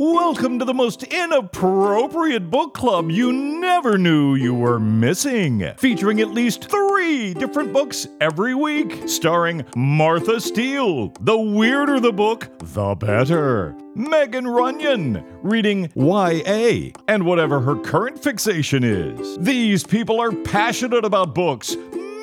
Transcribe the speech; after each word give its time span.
Welcome 0.00 0.60
to 0.60 0.64
the 0.64 0.74
most 0.74 1.02
inappropriate 1.02 2.50
book 2.50 2.72
club 2.72 3.10
you 3.10 3.32
never 3.32 3.98
knew 3.98 4.36
you 4.36 4.54
were 4.54 4.78
missing. 4.78 5.72
Featuring 5.76 6.20
at 6.20 6.30
least 6.30 6.70
three 6.70 7.34
different 7.34 7.72
books 7.72 8.06
every 8.20 8.54
week, 8.54 9.08
starring 9.08 9.64
Martha 9.74 10.40
Steele. 10.40 11.12
The 11.20 11.36
weirder 11.36 11.98
the 11.98 12.12
book, 12.12 12.48
the 12.60 12.94
better. 12.94 13.74
Megan 13.96 14.46
Runyon, 14.46 15.24
reading 15.42 15.90
YA, 15.96 16.92
and 17.08 17.26
whatever 17.26 17.58
her 17.58 17.74
current 17.74 18.22
fixation 18.22 18.84
is. 18.84 19.36
These 19.38 19.82
people 19.82 20.20
are 20.20 20.30
passionate 20.30 21.04
about 21.04 21.34
books 21.34 21.74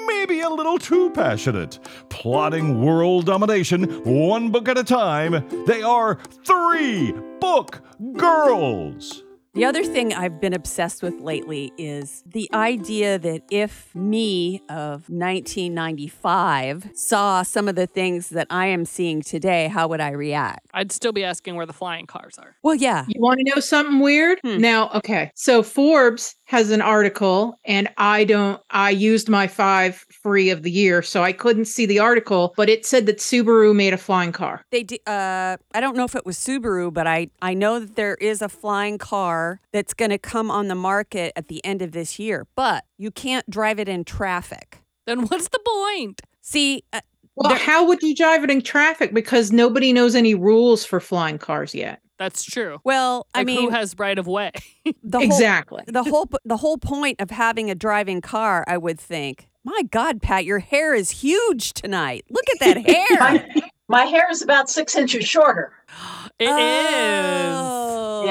maybe 0.07 0.41
a 0.41 0.49
little 0.49 0.77
too 0.77 1.09
passionate. 1.11 1.79
Plotting 2.09 2.81
world 2.81 3.25
domination 3.25 3.83
one 4.03 4.51
book 4.51 4.67
at 4.69 4.77
a 4.77 4.83
time, 4.83 5.45
they 5.65 5.81
are 5.81 6.19
three 6.45 7.13
book 7.39 7.81
girls. 8.13 9.23
The 9.55 9.63
other 9.63 9.85
thing 9.85 10.13
I've 10.13 10.41
been 10.41 10.53
obsessed 10.53 11.01
with 11.01 11.21
lately 11.21 11.71
is 11.77 12.25
the 12.25 12.49
idea 12.53 13.17
that 13.17 13.43
if 13.49 13.95
me 13.95 14.61
of 14.67 15.09
1995 15.09 16.91
saw 16.93 17.41
some 17.41 17.69
of 17.69 17.75
the 17.75 17.87
things 17.87 18.27
that 18.31 18.47
I 18.49 18.65
am 18.65 18.83
seeing 18.83 19.21
today, 19.21 19.69
how 19.69 19.87
would 19.87 20.01
I 20.01 20.09
react? 20.09 20.67
I'd 20.73 20.91
still 20.91 21.13
be 21.13 21.23
asking 21.23 21.55
where 21.55 21.65
the 21.65 21.71
flying 21.71 22.05
cars 22.05 22.37
are. 22.37 22.57
Well, 22.63 22.75
yeah. 22.75 23.05
You 23.07 23.21
want 23.21 23.39
to 23.39 23.53
know 23.55 23.61
something 23.61 24.01
weird? 24.01 24.39
Hmm. 24.43 24.57
Now, 24.57 24.89
okay. 24.89 25.31
So 25.35 25.63
Forbes 25.63 26.35
has 26.45 26.69
an 26.71 26.81
article 26.81 27.59
and 27.65 27.89
I 27.97 28.23
don't 28.23 28.61
I 28.69 28.91
used 28.91 29.29
my 29.29 29.47
5 29.47 30.05
free 30.23 30.49
of 30.49 30.63
the 30.63 30.71
year, 30.71 31.01
so 31.01 31.23
I 31.23 31.31
couldn't 31.33 31.65
see 31.65 31.85
the 31.85 31.99
article, 31.99 32.53
but 32.55 32.69
it 32.69 32.85
said 32.85 33.05
that 33.07 33.17
Subaru 33.17 33.75
made 33.75 33.93
a 33.93 33.97
flying 33.97 34.31
car. 34.31 34.61
They 34.71 34.83
d- 34.83 34.99
uh 35.07 35.57
I 35.73 35.79
don't 35.81 35.95
know 35.97 36.05
if 36.05 36.15
it 36.15 36.25
was 36.25 36.37
Subaru, 36.37 36.93
but 36.93 37.07
I 37.07 37.29
I 37.41 37.53
know 37.53 37.79
that 37.79 37.95
there 37.95 38.15
is 38.15 38.41
a 38.41 38.49
flying 38.49 38.97
car 38.97 39.59
that's 39.73 39.93
going 39.93 40.11
to 40.11 40.17
come 40.19 40.51
on 40.51 40.67
the 40.67 40.75
market 40.75 41.33
at 41.35 41.47
the 41.47 41.63
end 41.65 41.81
of 41.81 41.91
this 41.91 42.19
year, 42.19 42.45
but 42.55 42.85
you 42.97 43.11
can't 43.11 43.49
drive 43.49 43.79
it 43.79 43.89
in 43.89 44.03
traffic. 44.05 44.79
Then 45.07 45.25
what's 45.27 45.49
the 45.49 45.59
point? 45.65 46.21
See, 46.41 46.83
uh, 46.93 47.01
Well, 47.35 47.49
There- 47.49 47.57
how 47.57 47.85
would 47.87 48.01
you 48.01 48.15
drive 48.15 48.43
it 48.43 48.49
in 48.51 48.61
traffic 48.61 49.13
because 49.13 49.51
nobody 49.51 49.91
knows 49.91 50.15
any 50.15 50.35
rules 50.35 50.85
for 50.85 50.99
flying 51.01 51.37
cars 51.37 51.75
yet? 51.75 51.99
That's 52.17 52.43
true. 52.43 52.79
well, 52.83 53.27
I 53.33 53.43
mean 53.43 53.59
who 53.61 53.69
has 53.69 53.95
right 53.97 54.17
of 54.17 54.25
way? 54.27 54.51
the 55.03 55.17
whole 55.19 55.25
exactly. 55.27 55.83
the 55.87 56.03
whole 56.03 56.29
the 56.45 56.57
whole 56.57 56.77
point 56.77 57.19
of 57.21 57.29
having 57.31 57.69
a 57.69 57.75
driving 57.75 58.21
car, 58.21 58.63
I 58.67 58.77
would 58.77 58.99
think. 58.99 59.47
My 59.63 59.81
God, 59.89 60.21
Pat, 60.21 60.45
your 60.45 60.59
hair 60.59 60.93
is 60.93 61.09
huge 61.09 61.73
tonight. 61.73 62.23
Look 62.29 62.45
at 62.49 62.59
that 62.59 62.85
hair. 62.87 63.19
My, 63.19 63.69
my 63.87 64.05
hair 64.05 64.29
is 64.31 64.41
about 64.43 64.69
six 64.69 64.95
inches 64.95 65.25
shorter. 65.27 65.73
It 66.37 66.49
is. 66.49 67.55
Oh. 67.55 68.23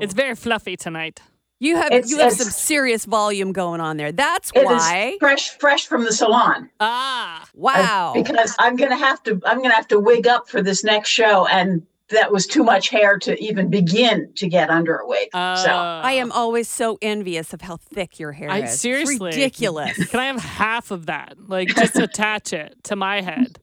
yeah! 0.00 0.04
It's 0.04 0.12
very 0.14 0.34
fluffy 0.34 0.76
tonight. 0.76 1.20
you 1.60 1.76
have 1.76 1.86
it's- 1.92 2.10
you 2.10 2.18
have 2.18 2.32
some 2.34 2.50
serious 2.50 3.04
volume 3.06 3.52
going 3.52 3.80
on 3.80 3.96
there. 3.96 4.12
That's 4.12 4.50
It 4.54 4.60
is 4.60 4.64
why. 4.66 5.16
fresh, 5.18 5.50
fresh 5.58 5.86
from 5.86 6.04
the 6.04 6.12
salon. 6.12 6.68
Ah, 6.80 7.42
Uh, 7.42 7.46
Wow. 7.54 8.12
because 8.14 8.54
I'm 8.58 8.76
gonna 8.76 8.96
have 8.98 9.22
to, 9.24 9.40
I'm 9.46 9.62
gonna 9.62 9.74
have 9.74 9.88
to 9.88 9.98
wig 9.98 10.26
up 10.26 10.48
for 10.48 10.60
this 10.62 10.84
next 10.84 11.08
show, 11.08 11.46
and 11.46 11.86
that 12.10 12.32
was 12.32 12.46
too 12.46 12.64
much 12.64 12.88
hair 12.88 13.18
to 13.18 13.38
even 13.42 13.68
begin 13.68 14.32
to 14.36 14.48
get 14.48 14.70
under 14.70 14.96
a 14.96 15.06
wig. 15.06 15.28
uh, 15.34 15.56
so 15.56 15.70
I 15.70 16.12
am 16.12 16.32
always 16.32 16.68
so 16.68 16.98
envious 17.02 17.52
of 17.52 17.60
how 17.60 17.76
thick 17.76 18.18
your 18.18 18.32
hair 18.32 18.50
I- 18.50 18.58
is. 18.60 18.72
It's 18.72 18.80
seriously. 18.80 19.30
ridiculous. 19.30 19.96
Can 20.08 20.20
I 20.20 20.26
have 20.26 20.40
half 20.42 20.90
of 20.90 21.06
that? 21.06 21.34
Like, 21.48 21.68
just 21.68 21.96
attach 21.96 22.52
it 22.52 22.76
to 22.84 22.96
my 22.96 23.20
head. 23.20 23.60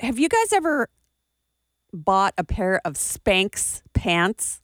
have 0.00 0.18
you 0.18 0.28
guys 0.28 0.52
ever 0.52 0.88
bought 1.92 2.34
a 2.38 2.44
pair 2.44 2.80
of 2.84 2.94
Spanx 2.94 3.82
pants? 3.92 4.60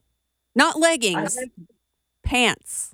Not 0.55 0.79
leggings, 0.79 1.37
pants. 2.23 2.93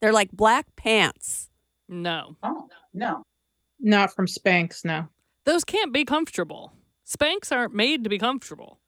They're 0.00 0.12
like 0.12 0.30
black 0.32 0.66
pants. 0.76 1.50
No, 1.88 2.36
oh 2.42 2.68
no, 2.94 3.22
Not 3.80 4.14
from 4.14 4.26
Spanx, 4.26 4.84
no. 4.84 5.08
those 5.44 5.64
can't 5.64 5.92
be 5.92 6.04
comfortable. 6.04 6.72
Spanx 7.06 7.50
aren't 7.54 7.74
made 7.74 8.02
to 8.04 8.10
be 8.10 8.18
comfortable. 8.18 8.78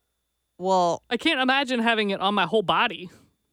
Well, 0.59 1.03
I 1.10 1.16
can't 1.16 1.41
imagine 1.41 1.81
having 1.81 2.10
it 2.10 2.20
on 2.20 2.34
my 2.34 2.47
whole 2.47 2.62
body. 2.62 3.10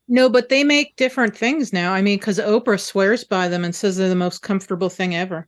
No, 0.07 0.29
but 0.29 0.49
they 0.49 0.63
make 0.63 0.95
different 0.97 1.35
things 1.35 1.71
now. 1.71 1.93
I 1.93 2.01
mean, 2.01 2.19
because 2.19 2.37
Oprah 2.37 2.79
swears 2.79 3.23
by 3.23 3.47
them 3.47 3.63
and 3.63 3.73
says 3.73 3.97
they're 3.97 4.09
the 4.09 4.15
most 4.15 4.41
comfortable 4.41 4.89
thing 4.89 5.15
ever. 5.15 5.47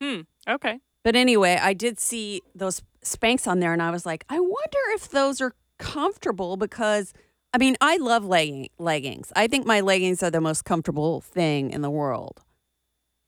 Hmm. 0.00 0.20
Okay. 0.48 0.78
But 1.02 1.16
anyway, 1.16 1.58
I 1.60 1.72
did 1.74 1.98
see 1.98 2.42
those 2.54 2.82
Spanx 3.04 3.46
on 3.46 3.60
there 3.60 3.72
and 3.72 3.82
I 3.82 3.90
was 3.90 4.06
like, 4.06 4.24
I 4.28 4.38
wonder 4.38 4.78
if 4.94 5.08
those 5.10 5.40
are 5.40 5.54
comfortable 5.78 6.56
because 6.56 7.12
I 7.52 7.58
mean, 7.58 7.76
I 7.80 7.96
love 7.96 8.24
legging, 8.24 8.68
leggings. 8.78 9.32
I 9.34 9.46
think 9.46 9.66
my 9.66 9.80
leggings 9.80 10.22
are 10.22 10.30
the 10.30 10.40
most 10.40 10.64
comfortable 10.64 11.20
thing 11.20 11.70
in 11.70 11.80
the 11.80 11.90
world. 11.90 12.42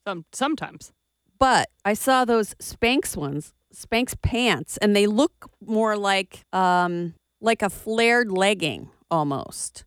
Some 0.05 0.25
sometimes. 0.31 0.91
But 1.39 1.69
I 1.83 1.93
saw 1.93 2.25
those 2.25 2.53
Spanx 2.55 3.17
ones, 3.17 3.53
Spanx 3.73 4.13
pants, 4.21 4.77
and 4.77 4.95
they 4.95 5.07
look 5.07 5.49
more 5.65 5.97
like 5.97 6.45
um 6.53 7.15
like 7.41 7.61
a 7.61 7.69
flared 7.69 8.31
legging 8.31 8.89
almost. 9.11 9.85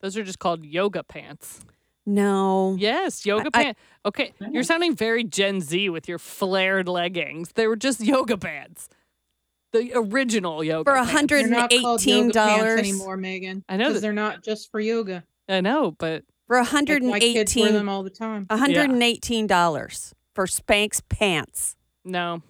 Those 0.00 0.16
are 0.16 0.24
just 0.24 0.38
called 0.38 0.64
yoga 0.64 1.02
pants. 1.02 1.60
No. 2.06 2.76
Yes, 2.78 3.26
yoga 3.26 3.50
I- 3.52 3.62
pants. 3.64 3.80
Okay, 4.06 4.32
you're 4.50 4.62
sounding 4.62 4.94
very 4.94 5.24
Gen 5.24 5.60
Z 5.60 5.88
with 5.90 6.08
your 6.08 6.18
flared 6.18 6.88
leggings. 6.88 7.52
They 7.52 7.66
were 7.66 7.76
just 7.76 8.00
yoga 8.00 8.38
pants. 8.38 8.88
The 9.72 9.92
original 9.94 10.64
yoga 10.64 10.90
For 10.90 10.94
pants. 10.96 11.10
hundred- 11.10 11.42
They're 11.44 11.50
not 11.50 11.70
called 11.70 12.04
yoga 12.06 12.30
$118. 12.30 12.32
pants 12.32 12.78
anymore, 12.88 13.16
Megan. 13.18 13.64
I 13.68 13.76
know 13.76 13.86
'cause 13.86 13.94
that- 13.94 14.00
they're 14.00 14.12
not 14.14 14.42
just 14.42 14.70
for 14.70 14.80
yoga. 14.80 15.24
I 15.48 15.60
know, 15.60 15.90
but 15.98 16.24
For 16.46 16.56
a 16.56 16.64
Like, 16.64 17.02
my 17.02 17.18
kids 17.18 17.54
wear 17.54 17.72
them 17.72 17.90
all 17.90 18.02
the 18.02 18.08
time. 18.08 18.46
hundred 18.50 18.88
and 18.88 19.02
eighteen 19.02 19.46
dollars 19.46 20.14
for 20.34 20.46
Spanx 20.46 21.02
pants. 21.10 21.76
no, 22.06 22.42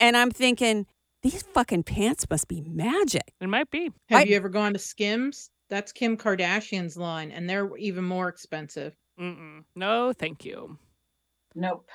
And 0.00 0.16
I'm 0.16 0.32
thinking, 0.32 0.86
these 1.24 1.42
fucking 1.42 1.82
pants 1.82 2.24
must 2.30 2.46
be 2.46 2.60
magic. 2.60 3.32
it 3.40 3.48
might 3.48 3.70
be. 3.70 3.90
Have 4.10 4.20
I- 4.20 4.24
you 4.24 4.36
ever 4.36 4.48
gone 4.48 4.72
to 4.74 4.78
Skims? 4.78 5.50
That's 5.70 5.90
Kim 5.90 6.16
Kardashian's 6.16 6.96
line, 6.96 7.32
and 7.32 7.50
they're 7.50 7.74
even 7.78 8.04
more 8.04 8.28
expensive. 8.28 8.94
Mm-mm. 9.18 9.64
No, 9.74 10.12
thank 10.12 10.44
you. 10.44 10.78
nope. 11.56 11.88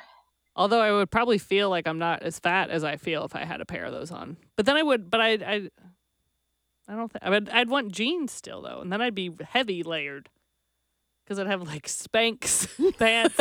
Although 0.55 0.81
I 0.81 0.91
would 0.91 1.09
probably 1.11 1.37
feel 1.37 1.69
like 1.69 1.87
I'm 1.87 1.99
not 1.99 2.21
as 2.23 2.37
fat 2.39 2.69
as 2.69 2.83
I 2.83 2.97
feel 2.97 3.23
if 3.23 3.35
I 3.35 3.45
had 3.45 3.61
a 3.61 3.65
pair 3.65 3.85
of 3.85 3.93
those 3.93 4.11
on. 4.11 4.35
But 4.57 4.65
then 4.65 4.75
I 4.75 4.83
would. 4.83 5.09
But 5.09 5.21
I. 5.21 5.29
I. 5.33 5.69
I 6.87 6.95
don't 6.95 7.09
think 7.11 7.23
I 7.23 7.29
would. 7.29 7.47
I'd 7.49 7.69
want 7.69 7.91
jeans 7.93 8.31
still 8.33 8.61
though, 8.63 8.81
and 8.81 8.91
then 8.91 9.01
I'd 9.01 9.15
be 9.15 9.31
heavy 9.47 9.83
layered, 9.83 10.27
because 11.23 11.37
I'd 11.39 11.47
have 11.47 11.61
like 11.61 11.85
Spanx 11.87 12.67
pants 12.99 13.37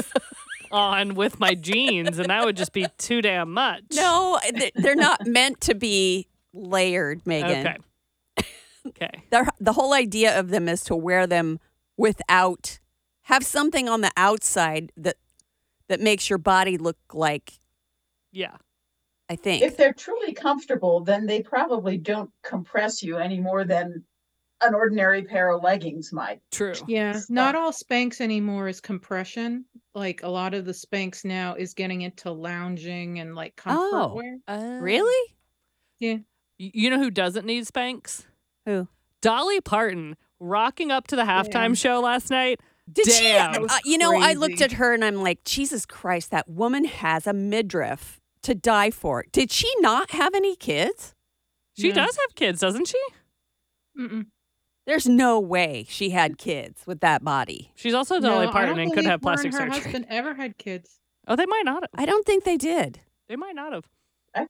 on 0.71 1.15
with 1.15 1.41
my 1.41 1.55
jeans, 1.55 2.19
and 2.19 2.31
that 2.31 2.45
would 2.45 2.57
just 2.57 2.73
be 2.73 2.87
too 2.99 3.23
damn 3.23 3.53
much. 3.53 3.83
No, 3.95 4.39
they're 4.75 4.95
not 4.95 5.27
meant 5.27 5.61
to 5.63 5.75
be 5.75 6.27
layered, 6.53 7.27
Megan. 7.27 7.67
Okay. 7.67 7.77
Okay. 8.87 9.23
The, 9.31 9.51
the 9.61 9.73
whole 9.73 9.93
idea 9.93 10.39
of 10.39 10.49
them 10.49 10.69
is 10.69 10.83
to 10.85 10.97
wear 10.97 11.27
them 11.27 11.59
without, 11.97 12.79
have 13.23 13.45
something 13.45 13.89
on 13.89 14.01
the 14.01 14.13
outside 14.17 14.93
that 14.97 15.17
that 15.89 16.01
makes 16.01 16.29
your 16.31 16.39
body 16.39 16.79
look 16.79 16.99
like, 17.13 17.55
Yeah. 18.33 18.57
I 19.31 19.37
think. 19.37 19.63
If 19.63 19.77
they're 19.77 19.93
truly 19.93 20.33
comfortable, 20.33 21.01
then 21.01 21.27
they 21.27 21.43
probably 21.43 21.99
don't 21.99 22.31
compress 22.43 23.03
you 23.03 23.19
any 23.19 23.41
more 23.41 23.65
than 23.65 24.05
an 24.61 24.75
ordinary 24.75 25.23
pair 25.23 25.51
of 25.51 25.63
leggings 25.63 26.13
might. 26.13 26.41
True. 26.51 26.75
Yeah, 26.87 27.13
Stuff. 27.13 27.31
not 27.31 27.55
all 27.55 27.71
Spanx 27.73 28.21
anymore 28.21 28.69
is 28.69 28.81
compression. 28.81 29.65
Like 29.95 30.23
a 30.23 30.29
lot 30.29 30.55
of 30.55 30.65
the 30.65 30.73
Spanx 30.73 31.25
now 31.25 31.55
is 31.55 31.75
getting 31.75 32.03
into 32.03 32.31
lounging 32.33 33.21
and 33.21 33.35
like 33.35 33.55
comfort 33.57 33.89
Oh. 33.93 34.15
wear. 34.15 34.81
really? 34.81 35.35
Yeah. 36.01 36.17
You 36.59 36.91
know 36.91 36.99
who 36.99 37.11
doesn't 37.11 37.47
need 37.47 37.65
Spanx? 37.67 38.25
Who? 38.67 38.89
Dolly 39.23 39.61
Parton 39.61 40.17
rocking 40.41 40.91
up 40.91 41.07
to 41.09 41.17
the 41.17 41.23
halftime 41.23 41.51
Damn. 41.53 41.75
show 41.75 42.01
last 42.01 42.31
night. 42.31 42.61
Did 42.93 43.07
Damn. 43.07 43.55
she? 43.55 43.61
Uh, 43.69 43.79
you 43.85 43.99
know, 43.99 44.13
I 44.19 44.33
looked 44.35 44.61
at 44.61 44.73
her 44.73 44.93
and 44.95 45.05
I'm 45.05 45.17
like, 45.23 45.45
Jesus 45.45 45.85
Christ, 45.87 46.31
that 46.31 46.49
woman 46.49 46.85
has 46.85 47.27
a 47.27 47.33
midriff 47.33 48.21
to 48.43 48.55
die 48.55 48.91
for. 48.91 49.25
Did 49.31 49.51
she 49.53 49.71
not 49.81 50.11
have 50.13 50.35
any 50.35 50.57
kids? 50.57 51.15
She 51.77 51.89
No. 51.91 51.97
does 51.97 52.17
have 52.17 52.35
kids, 52.35 52.61
doesn't 52.61 52.89
she? 52.89 52.99
Mm-mm. 53.99 54.27
There's 54.89 55.07
no 55.07 55.39
way 55.39 55.85
she 55.89 56.11
had 56.11 56.39
kids 56.39 56.83
with 56.87 57.01
that 57.01 57.23
body. 57.23 57.71
She's 57.77 57.95
also 57.95 58.19
No, 58.19 58.31
Dolly 58.31 58.47
I 58.49 58.51
Parton 58.51 58.79
and 58.81 58.93
could 58.93 59.05
have 59.05 59.21
plastic 59.23 59.53
and 59.53 59.55
her 59.55 59.67
surgery. 59.71 59.83
husband 59.85 60.07
ever 60.09 60.35
had 60.35 60.59
kids. 60.59 60.99
Oh, 61.29 61.37
they 61.37 61.47
might 61.47 61.63
not 61.65 61.83
have. 61.85 61.91
I 61.95 62.07
don't 62.07 62.25
think 62.27 62.43
they 62.45 62.57
did. 62.57 62.99
They 63.29 63.37
might 63.37 63.55
not 63.55 63.73
have. 63.75 63.85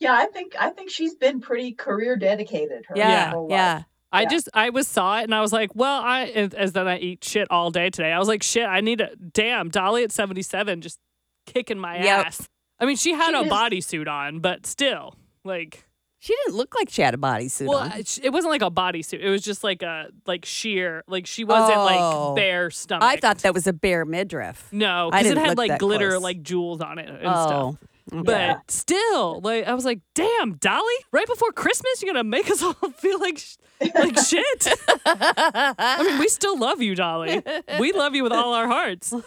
Yeah, 0.01 0.13
I 0.15 0.27
think 0.27 0.55
I 0.59 0.71
think 0.71 0.91
she's 0.91 1.15
been 1.17 1.41
pretty 1.41 1.73
career 1.73 2.17
dedicated. 2.17 2.87
Her 2.89 2.97
Yeah, 2.97 3.31
whole 3.31 3.49
life. 3.49 3.51
yeah. 3.57 3.83
I 4.13 4.23
Yeah. 4.23 4.29
just 4.29 4.49
I 4.55 4.71
was 4.71 4.87
saw 4.89 5.19
it 5.19 5.25
and 5.25 5.35
I 5.35 5.41
was 5.41 5.53
like, 5.53 5.71
well, 5.75 6.01
I 6.03 6.27
as, 6.27 6.55
as 6.55 6.73
then 6.73 6.87
I 6.87 6.99
eat 6.99 7.25
shit 7.25 7.49
all 7.51 7.71
day 7.71 7.91
today. 7.91 8.13
I 8.13 8.19
was 8.19 8.29
like, 8.29 8.43
shit, 8.43 8.67
I 8.67 8.81
need 8.81 9.01
a 9.01 9.17
damn 9.17 9.69
Dolly 9.71 10.05
at 10.05 10.13
seventy 10.13 10.43
seven 10.43 10.81
just 10.81 10.99
kicking 11.47 11.79
my 11.79 11.97
Yep. 12.03 12.27
ass. 12.27 12.49
I 12.79 12.85
mean, 12.87 12.97
she 12.97 13.13
had 13.13 13.31
She 13.31 13.35
a 13.35 13.41
is- 13.41 13.51
bodysuit 13.53 14.07
on, 14.09 14.39
but 14.39 14.67
still, 14.67 15.17
like, 15.45 15.85
She 16.21 16.35
didn't 16.45 16.57
look 16.57 16.75
like 16.75 16.89
she 16.91 17.03
had 17.03 17.15
a 17.15 17.17
bodysuit 17.17 17.69
Well, 17.69 17.79
on. 17.79 17.93
Uh, 17.93 17.97
it 17.99 18.19
it 18.25 18.31
wasn't 18.33 18.51
like 18.51 18.63
a 18.63 18.71
bodysuit. 18.71 19.21
It 19.21 19.31
was 19.31 19.43
just 19.43 19.63
like 19.63 19.83
a 19.83 20.09
like 20.27 20.45
sheer. 20.45 21.05
Like 21.07 21.27
she 21.27 21.45
wasn't 21.45 21.79
Oh. 21.79 21.85
like 22.33 22.37
bare 22.37 22.71
stomach. 22.71 23.05
I 23.05 23.17
thought 23.17 23.39
that 23.39 23.55
was 23.55 23.67
a 23.69 23.73
bare 23.73 24.05
midriff. 24.05 24.69
no, 24.73 25.09
I 25.13 25.19
because 25.23 25.27
it 25.33 25.35
didn't 25.37 25.47
had 25.49 25.59
like 25.59 25.79
glitter, 25.79 26.11
close. 26.11 26.23
like 26.23 26.43
jewels 26.43 26.81
on 26.81 26.99
it 26.99 27.09
and 27.09 27.19
oh, 27.25 27.47
stuff. 27.47 27.77
Oh, 28.13 28.23
But 28.25 28.71
still, 28.71 29.41
like 29.43 29.67
I 29.69 29.75
was 29.75 29.85
like, 29.85 30.01
"Damn, 30.15 30.55
Dolly! 30.55 30.95
Right 31.13 31.27
before 31.27 31.53
Christmas, 31.53 32.03
you're 32.03 32.13
gonna 32.13 32.25
make 32.25 32.51
us 32.51 32.63
all 32.65 32.73
feel 32.73 33.21
like 33.21 33.39
sh- 33.39 33.57
like 33.95 34.19
shit." 34.27 34.69
I 35.07 36.03
mean, 36.05 36.19
we 36.19 36.29
still 36.29 36.59
love 36.59 36.81
you, 36.83 36.95
Dolly. 36.95 37.43
We 37.79 37.93
love 37.93 38.15
you 38.17 38.23
with 38.23 38.33
all 38.33 38.55
our 38.55 38.67
hearts. 38.67 39.13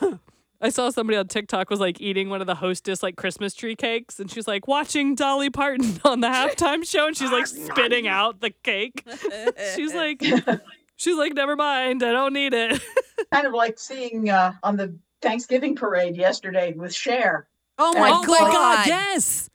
I 0.61 0.69
saw 0.69 0.89
somebody 0.91 1.17
on 1.17 1.27
TikTok 1.27 1.69
was 1.69 1.79
like 1.79 1.99
eating 1.99 2.29
one 2.29 2.39
of 2.39 2.47
the 2.47 2.55
hostess 2.55 3.01
like 3.01 3.15
Christmas 3.15 3.53
tree 3.55 3.75
cakes, 3.75 4.19
and 4.19 4.29
she's 4.29 4.47
like 4.47 4.67
watching 4.67 5.15
Dolly 5.15 5.49
Parton 5.49 5.99
on 6.05 6.19
the 6.19 6.27
halftime 6.27 6.85
show, 6.85 7.07
and 7.07 7.17
she's 7.17 7.31
like 7.31 7.47
spitting 7.47 8.07
out 8.07 8.41
the 8.41 8.51
cake. 8.63 9.03
She's 9.75 9.93
like, 9.93 10.21
she's 10.95 11.17
like, 11.17 11.33
never 11.33 11.55
mind, 11.55 12.03
I 12.03 12.11
don't 12.11 12.33
need 12.33 12.53
it. 12.53 12.81
kind 13.31 13.47
of 13.47 13.53
like 13.53 13.79
seeing 13.79 14.29
uh, 14.29 14.53
on 14.63 14.77
the 14.77 14.95
Thanksgiving 15.21 15.75
parade 15.75 16.15
yesterday 16.15 16.73
with 16.73 16.93
Cher. 16.93 17.47
oh 17.77 17.93
my 17.93 18.09
oh 18.09 18.25
god! 18.25 18.41
my 18.41 18.51
god, 18.51 18.87
yes. 18.87 19.49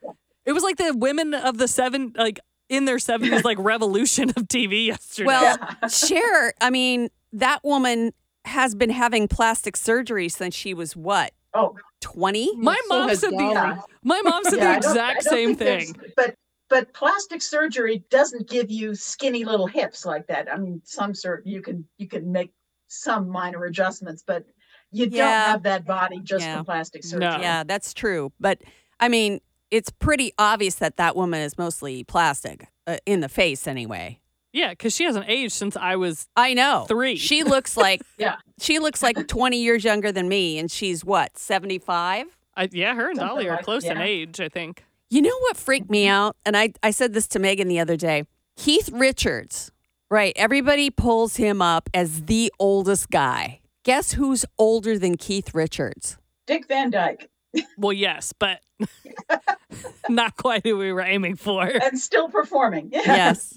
It 0.45 0.53
was 0.53 0.63
like 0.63 0.77
the 0.77 0.95
women 0.97 1.35
of 1.35 1.59
the 1.59 1.69
seven, 1.69 2.13
like 2.17 2.41
in 2.69 2.85
their 2.85 2.99
seventies, 2.99 3.45
like 3.45 3.59
revolution 3.61 4.31
of 4.31 4.45
TV 4.49 4.87
yesterday. 4.87 5.27
Well, 5.27 5.59
Cher, 5.89 6.55
I 6.61 6.71
mean, 6.71 7.11
that 7.33 7.63
woman 7.65 8.13
has 8.47 8.75
been 8.75 8.91
having 8.91 9.29
plastic 9.29 9.77
surgery 9.77 10.29
since 10.29 10.55
she 10.55 10.75
was 10.75 10.95
what, 10.97 11.33
Oh, 11.55 11.75
20? 12.01 12.57
my 12.57 12.79
mom 12.89 13.09
has 13.09 13.21
said 13.21 13.31
the 13.33 13.37
Dolly. 13.39 13.77
my 14.03 14.21
mom 14.23 14.45
said 14.45 14.59
yeah, 14.59 14.73
the 14.73 14.77
exact 14.77 15.23
same 15.25 15.55
thing. 15.55 15.95
But 16.17 16.35
but 16.69 16.93
plastic 16.93 17.43
surgery 17.43 18.05
doesn't 18.11 18.49
give 18.49 18.71
you 18.71 18.95
skinny 18.95 19.45
little 19.45 19.67
hips 19.69 20.05
like 20.05 20.27
that. 20.27 20.53
I 20.53 20.57
mean, 20.57 20.83
some 20.85 21.15
sort 21.15 21.47
you 21.47 21.63
can 21.63 21.87
you 21.99 22.09
can 22.09 22.31
make 22.31 22.53
some 22.89 23.29
minor 23.29 23.65
adjustments, 23.65 24.23
but 24.27 24.45
you 24.93 25.07
Yeah. 25.11 25.25
don't 25.25 25.51
have 25.53 25.63
that 25.65 25.85
body 25.87 26.21
just 26.21 26.45
Yeah. 26.45 26.57
from 26.57 26.65
plastic 26.65 27.05
surgery. 27.05 27.21
No. 27.29 27.41
Yeah, 27.41 27.65
that's 27.65 27.95
true. 27.95 28.33
But 28.41 28.61
I 29.01 29.09
mean, 29.09 29.41
it's 29.71 29.91
pretty 29.91 30.33
obvious 30.39 30.77
that 30.77 30.97
that 30.97 31.17
woman 31.17 31.41
is 31.41 31.57
mostly 31.59 32.05
plastic 32.05 32.67
uh, 32.87 32.99
in 33.07 33.21
the 33.21 33.29
face 33.29 33.67
anyway. 33.67 34.21
Yeah, 34.57 34.71
because 34.71 34.95
she 34.95 35.05
hasn't 35.05 35.27
aged 35.29 35.53
since 35.53 35.77
I 35.77 35.97
was. 35.97 36.27
I 36.35 36.55
know. 36.55 36.87
Three. 36.89 37.17
She 37.17 37.45
looks 37.45 37.77
like 37.77 38.01
Yeah. 38.19 38.37
She 38.59 38.79
looks 38.79 39.03
like 39.03 39.29
20 39.29 39.59
years 39.59 39.85
younger 39.85 40.11
than 40.13 40.29
me 40.29 40.59
and 40.59 40.71
she's 40.71 41.05
what, 41.05 41.37
75? 41.39 42.27
Yeah, 42.71 42.95
her 42.95 43.11
and 43.11 43.19
Something 43.19 43.29
Dolly 43.37 43.49
are 43.49 43.57
like- 43.57 43.65
close 43.65 43.85
in 43.85 43.99
age. 43.99 44.41
I 44.41 44.49
think. 44.49 44.83
You 45.11 45.21
know 45.23 45.39
what 45.41 45.57
freaked 45.59 45.91
me 45.91 46.09
out? 46.09 46.37
And 46.47 46.57
I, 46.57 46.73
I 46.83 46.91
said 46.91 47.13
this 47.13 47.29
to 47.29 47.39
Megan 47.39 47.69
the 47.69 47.79
other 47.79 47.97
day. 47.97 48.25
Keith 48.57 48.89
Richards, 48.93 49.71
right? 50.11 50.33
Everybody 50.37 50.89
pulls 50.91 51.37
him 51.37 51.61
up 51.61 51.91
as 51.93 52.23
the 52.23 52.51
oldest 52.59 53.11
guy. 53.11 53.61
Guess 53.85 54.13
who's 54.13 54.45
older 54.59 54.99
than 54.99 55.17
Keith 55.19 55.55
Richards? 55.55 56.17
Dick 56.47 56.67
Van 56.67 56.91
Dyke 56.91 57.29
Well, 57.79 57.93
yes, 57.93 58.33
but 58.39 58.61
not 60.09 60.37
quite 60.37 60.65
who 60.65 60.77
we 60.79 60.93
were 60.93 61.03
aiming 61.03 61.37
for. 61.37 61.63
and 61.63 61.99
still 61.99 62.29
performing. 62.29 62.89
Yes. 62.91 63.55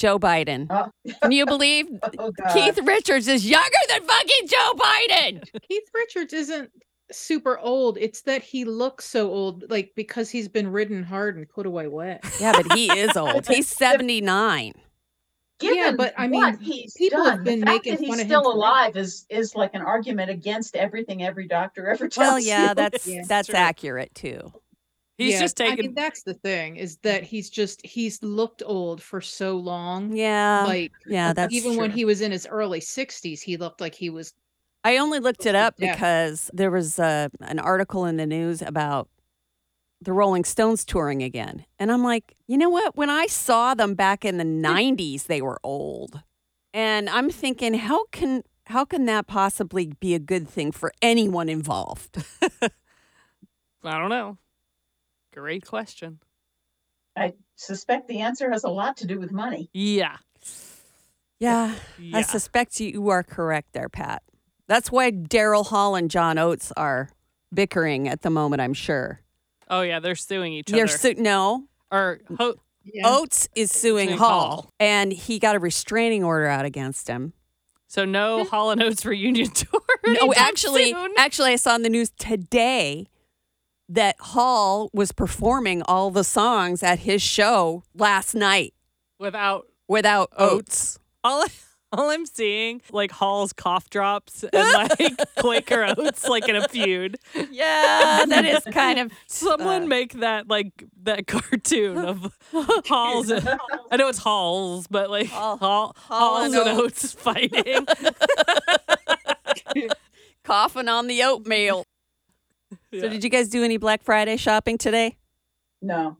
Joe 0.00 0.18
Biden. 0.18 0.66
Oh. 0.70 0.90
Can 1.22 1.30
you 1.32 1.44
believe 1.44 1.86
Oh 2.18 2.32
Keith 2.54 2.78
Richards 2.82 3.28
is 3.28 3.48
younger 3.48 3.68
than 3.88 4.02
fucking 4.02 4.46
Joe 4.48 4.72
Biden? 4.74 5.44
Keith 5.68 5.88
Richards 5.94 6.32
isn't 6.32 6.70
super 7.12 7.58
old. 7.58 7.98
It's 7.98 8.22
that 8.22 8.42
he 8.42 8.64
looks 8.64 9.04
so 9.04 9.30
old, 9.30 9.70
like 9.70 9.92
because 9.94 10.30
he's 10.30 10.48
been 10.48 10.68
ridden 10.72 11.02
hard 11.02 11.36
and 11.36 11.46
put 11.48 11.66
away 11.66 11.86
wet. 11.86 12.24
Yeah, 12.40 12.52
but 12.52 12.72
he 12.78 12.90
is 12.90 13.14
old. 13.16 13.46
He's 13.46 13.68
79. 13.68 14.72
Given 15.58 15.76
Yeah, 15.76 15.92
but 15.94 16.14
I 16.16 16.26
mean, 16.26 16.56
he's 16.56 16.94
people 16.94 17.22
have 17.22 17.34
done, 17.36 17.44
been 17.44 17.60
the 17.60 17.66
fact 17.66 17.84
making 17.84 17.92
that 17.92 18.00
he's 18.00 18.08
fun 18.08 18.20
of 18.20 18.24
him 18.24 18.28
still 18.28 18.50
alive 18.50 18.96
is 18.96 19.26
is 19.28 19.54
like 19.54 19.74
an 19.74 19.82
argument 19.82 20.30
against 20.30 20.74
everything 20.76 21.22
every 21.22 21.46
doctor 21.46 21.86
ever 21.90 22.08
tells 22.08 22.26
Well, 22.26 22.40
yeah, 22.40 22.70
you. 22.70 22.74
that's 22.74 23.06
Yeah. 23.06 23.22
that's 23.28 23.48
True. 23.48 23.58
accurate 23.58 24.14
too. 24.14 24.50
He's 25.20 25.34
Yeah, 25.34 25.40
just 25.40 25.60
I 25.64 25.76
taking. 25.76 25.86
mean, 25.86 25.94
that's 25.94 26.22
the 26.22 26.34
thing 26.34 26.76
is 26.76 26.96
that 26.98 27.22
he's 27.24 27.50
just 27.50 27.84
he's 27.86 28.22
looked 28.22 28.62
old 28.64 29.02
for 29.02 29.20
so 29.20 29.56
long. 29.56 30.16
Yeah. 30.16 30.64
like 30.66 30.92
yeah, 31.06 31.32
that's 31.32 31.52
even 31.54 31.76
when 31.76 31.90
he 31.90 32.04
was 32.04 32.20
in 32.20 32.32
his 32.32 32.46
early 32.46 32.80
60s, 32.80 33.40
he 33.42 33.56
looked 33.56 33.80
like 33.80 33.94
he 33.94 34.10
was 34.10 34.32
I 34.84 34.96
only 34.96 35.20
looked 35.20 35.44
it 35.46 35.54
up 35.54 35.74
Yeah. 35.78 35.92
because 35.92 36.50
there 36.54 36.70
was 36.70 36.98
uh, 36.98 37.28
an 37.40 37.58
article 37.58 38.06
in 38.06 38.16
the 38.16 38.26
news 38.26 38.62
about 38.62 39.08
the 40.00 40.12
Rolling 40.12 40.44
Stones 40.44 40.84
touring 40.84 41.22
again. 41.22 41.66
And 41.78 41.92
I'm 41.92 42.02
like, 42.02 42.34
you 42.46 42.56
know 42.56 42.70
what? 42.70 42.96
When 42.96 43.10
I 43.10 43.26
saw 43.26 43.74
them 43.74 43.94
back 43.94 44.24
in 44.24 44.38
the 44.38 44.44
90s, 44.70 45.24
they 45.24 45.42
were 45.42 45.60
old. 45.62 46.22
And 46.72 47.10
I'm 47.10 47.30
thinking, 47.30 47.74
how 47.74 48.06
can 48.12 48.42
how 48.66 48.84
can 48.84 49.04
that 49.06 49.26
possibly 49.26 49.92
be 50.00 50.14
a 50.14 50.18
good 50.20 50.48
thing 50.48 50.72
for 50.72 50.92
anyone 51.02 51.48
involved? 51.48 52.24
I 53.82 53.98
don't 53.98 54.10
know. 54.10 54.38
Great 55.32 55.66
question. 55.66 56.18
I 57.16 57.34
suspect 57.56 58.08
the 58.08 58.20
answer 58.20 58.50
has 58.50 58.64
a 58.64 58.68
lot 58.68 58.96
to 58.98 59.06
do 59.06 59.18
with 59.18 59.32
money. 59.32 59.68
Yeah. 59.72 60.16
Yeah, 61.38 61.74
Yeah. 61.98 62.18
I 62.18 62.22
suspect 62.22 62.80
you 62.80 63.08
are 63.08 63.22
correct 63.22 63.72
there, 63.72 63.88
Pat. 63.88 64.22
That's 64.66 64.92
why 64.92 65.10
Daryl 65.10 65.66
Hall 65.66 65.94
and 65.96 66.10
John 66.10 66.38
Oates 66.38 66.70
are 66.76 67.10
bickering 67.52 68.08
at 68.08 68.22
the 68.22 68.30
moment, 68.30 68.60
I'm 68.60 68.74
sure. 68.74 69.20
oh 69.68 69.80
yeah, 69.82 70.00
they're 70.00 70.14
suing 70.16 70.52
each 70.52 70.66
They're 70.68 70.84
other. 70.84 70.96
su- 70.98 71.14
no, 71.16 71.64
or 71.90 72.20
ho- 72.38 72.56
yeah. 72.84 73.02
Oates 73.08 73.48
is 73.54 73.70
suing 73.72 74.08
Suing 74.08 74.18
Hall, 74.18 74.40
Hall. 74.50 74.70
and 74.78 75.12
he 75.12 75.38
got 75.38 75.56
a 75.56 75.58
restraining 75.58 76.22
order 76.24 76.46
out 76.46 76.64
against 76.64 77.08
him. 77.08 77.32
so 77.88 78.04
no 78.04 78.44
Hall 78.50 78.70
and 78.70 78.82
Oates 78.82 79.04
reunion 79.04 79.50
tour. 79.54 79.80
No, 80.06 80.32
actually, 80.36 80.92
soon? 80.92 81.12
actually, 81.16 81.52
I 81.52 81.56
saw 81.56 81.74
in 81.74 81.82
the 81.82 81.88
news 81.90 82.10
today 82.18 83.06
that 83.90 84.16
Hall 84.20 84.88
was 84.92 85.12
performing 85.12 85.82
all 85.82 86.10
the 86.10 86.24
songs 86.24 86.82
at 86.82 87.00
his 87.00 87.20
show 87.20 87.82
last 87.94 88.34
night 88.34 88.72
without 89.18 89.66
without 89.88 90.30
Oates. 90.38 90.96
Oates. 90.96 90.98
all. 91.24 91.44
All 91.92 92.08
I'm 92.08 92.24
seeing, 92.24 92.82
like 92.92 93.10
Hall's 93.10 93.52
cough 93.52 93.90
drops 93.90 94.44
and 94.52 94.72
like 94.74 95.16
Quaker 95.40 95.92
Oats, 95.98 96.28
like 96.28 96.48
in 96.48 96.54
a 96.54 96.68
feud. 96.68 97.18
Yeah, 97.50 98.26
that 98.28 98.44
is 98.44 98.62
kind 98.72 99.00
of 99.00 99.10
Someone 99.26 99.82
Uh. 99.82 99.86
make 99.86 100.12
that 100.20 100.46
like 100.46 100.84
that 101.02 101.26
cartoon 101.26 101.98
of 101.98 102.38
Halls. 102.86 103.28
And, 103.30 103.58
I 103.90 103.96
know 103.96 104.06
it's 104.06 104.18
Halls, 104.20 104.86
but 104.86 105.10
like 105.10 105.26
Hall- 105.30 105.56
Hall, 105.56 105.96
Hall 105.98 106.36
Halls 106.36 106.54
and 106.54 106.68
and 106.68 106.78
Oates 106.80 107.12
fighting. 107.12 107.84
coughing 110.44 110.88
on 110.88 111.08
the 111.08 111.24
oatmeal. 111.24 111.84
Yeah. 112.90 113.02
So, 113.02 113.08
did 113.08 113.22
you 113.24 113.30
guys 113.30 113.48
do 113.48 113.62
any 113.62 113.76
Black 113.76 114.02
Friday 114.02 114.36
shopping 114.36 114.78
today? 114.78 115.16
No. 115.80 116.16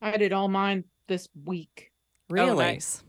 I 0.00 0.16
did 0.16 0.32
all 0.32 0.48
mine 0.48 0.84
this 1.08 1.28
week. 1.44 1.90
Really? 2.28 2.50
Oh, 2.50 2.54
nice. 2.54 3.02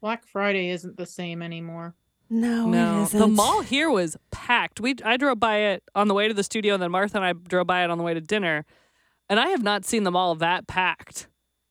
Black 0.00 0.26
Friday 0.26 0.70
isn't 0.70 0.96
the 0.96 1.06
same 1.06 1.42
anymore. 1.42 1.94
No, 2.30 2.66
No, 2.68 3.04
it 3.04 3.10
the 3.10 3.26
mall 3.26 3.62
here 3.62 3.90
was 3.90 4.16
packed. 4.30 4.80
We 4.80 4.94
I 5.02 5.16
drove 5.16 5.40
by 5.40 5.56
it 5.58 5.82
on 5.94 6.08
the 6.08 6.14
way 6.14 6.28
to 6.28 6.34
the 6.34 6.42
studio, 6.42 6.74
and 6.74 6.82
then 6.82 6.90
Martha 6.90 7.16
and 7.16 7.24
I 7.24 7.32
drove 7.32 7.66
by 7.66 7.84
it 7.84 7.90
on 7.90 7.96
the 7.98 8.04
way 8.04 8.12
to 8.14 8.20
dinner, 8.20 8.66
and 9.30 9.40
I 9.40 9.48
have 9.48 9.62
not 9.62 9.86
seen 9.86 10.02
the 10.04 10.10
mall 10.10 10.34
that 10.34 10.66
packed. 10.66 11.26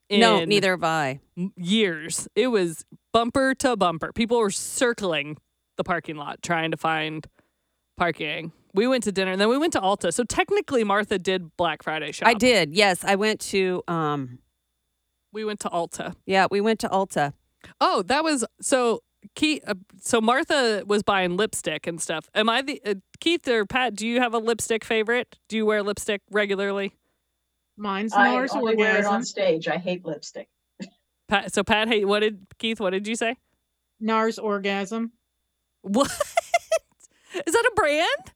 In 0.10 0.19
No, 0.19 0.43
neither 0.46 0.72
have 0.72 0.84
I. 0.84 1.19
m- 1.38 1.53
years. 1.57 2.27
It 2.36 2.48
was 2.48 2.86
bumper 3.13 3.53
to 3.55 3.75
bumper. 3.77 4.12
People 4.13 4.39
were 4.39 4.50
circling 4.50 5.38
the 5.75 5.84
parking 5.84 6.15
lot 6.15 6.41
trying 6.41 6.72
to 6.72 6.77
find 6.77 7.27
parking. 7.98 8.51
We 8.77 8.88
went 8.88 9.03
to 9.05 9.12
dinner, 9.12 9.31
and 9.31 9.41
then 9.41 9.50
we 9.50 9.57
went 9.57 9.74
to 9.74 9.81
Ulta. 9.81 10.13
So 10.13 10.24
technically, 10.24 10.84
Martha 10.84 11.17
did 11.17 11.57
Black 11.57 11.81
Friday 11.81 12.12
shop. 12.12 12.27
I 12.29 12.36
did. 12.36 12.74
Yes, 12.74 13.03
I 13.03 13.15
went 13.15 13.39
to. 13.51 13.84
um 13.88 14.38
We 15.34 15.43
went 15.43 15.60
to 15.62 15.69
Ulta. 15.69 16.15
Yeah, 16.27 16.46
we 16.51 16.62
went 16.62 16.79
to 16.81 16.89
Ulta. 16.89 17.34
Oh, 17.81 18.03
that 18.03 18.24
was 18.24 18.46
so. 18.62 19.01
Keith, 19.36 19.63
uh, 19.67 19.74
so 20.00 20.22
Martha 20.22 20.84
was 20.86 21.01
buying 21.01 21.36
lipstick 21.38 21.88
and 21.88 22.00
stuff. 22.00 22.29
Am 22.36 22.50
I 22.50 22.62
the 22.62 22.79
uh, 22.86 22.93
Keith 23.19 23.48
or 23.48 23.65
Pat? 23.65 23.96
Do 23.96 24.07
you 24.07 24.22
have 24.22 24.34
a 24.36 24.38
lipstick 24.38 24.86
favorite? 24.86 25.38
Do 25.50 25.57
you 25.57 25.65
wear 25.65 25.81
lipstick 25.81 26.22
regularly? 26.29 26.93
Mine's 27.77 28.13
I 28.13 28.29
NARS 28.29 28.55
only 28.55 28.75
wear 28.75 28.91
it 28.91 28.96
Orgasm. 28.98 29.13
on 29.15 29.24
stage. 29.25 29.67
I 29.67 29.77
hate 29.77 30.05
lipstick. 30.05 30.50
Pat, 31.27 31.51
so 31.51 31.63
Pat, 31.63 31.88
hey, 31.88 32.05
what 32.05 32.19
did 32.19 32.46
Keith? 32.60 32.79
What 32.79 32.91
did 32.91 33.07
you 33.07 33.15
say? 33.15 33.38
NARS 34.00 34.38
Orgasm. 34.41 35.12
What 35.81 36.10
is 37.46 37.53
that 37.53 37.65
a 37.65 37.72
brand? 37.75 38.34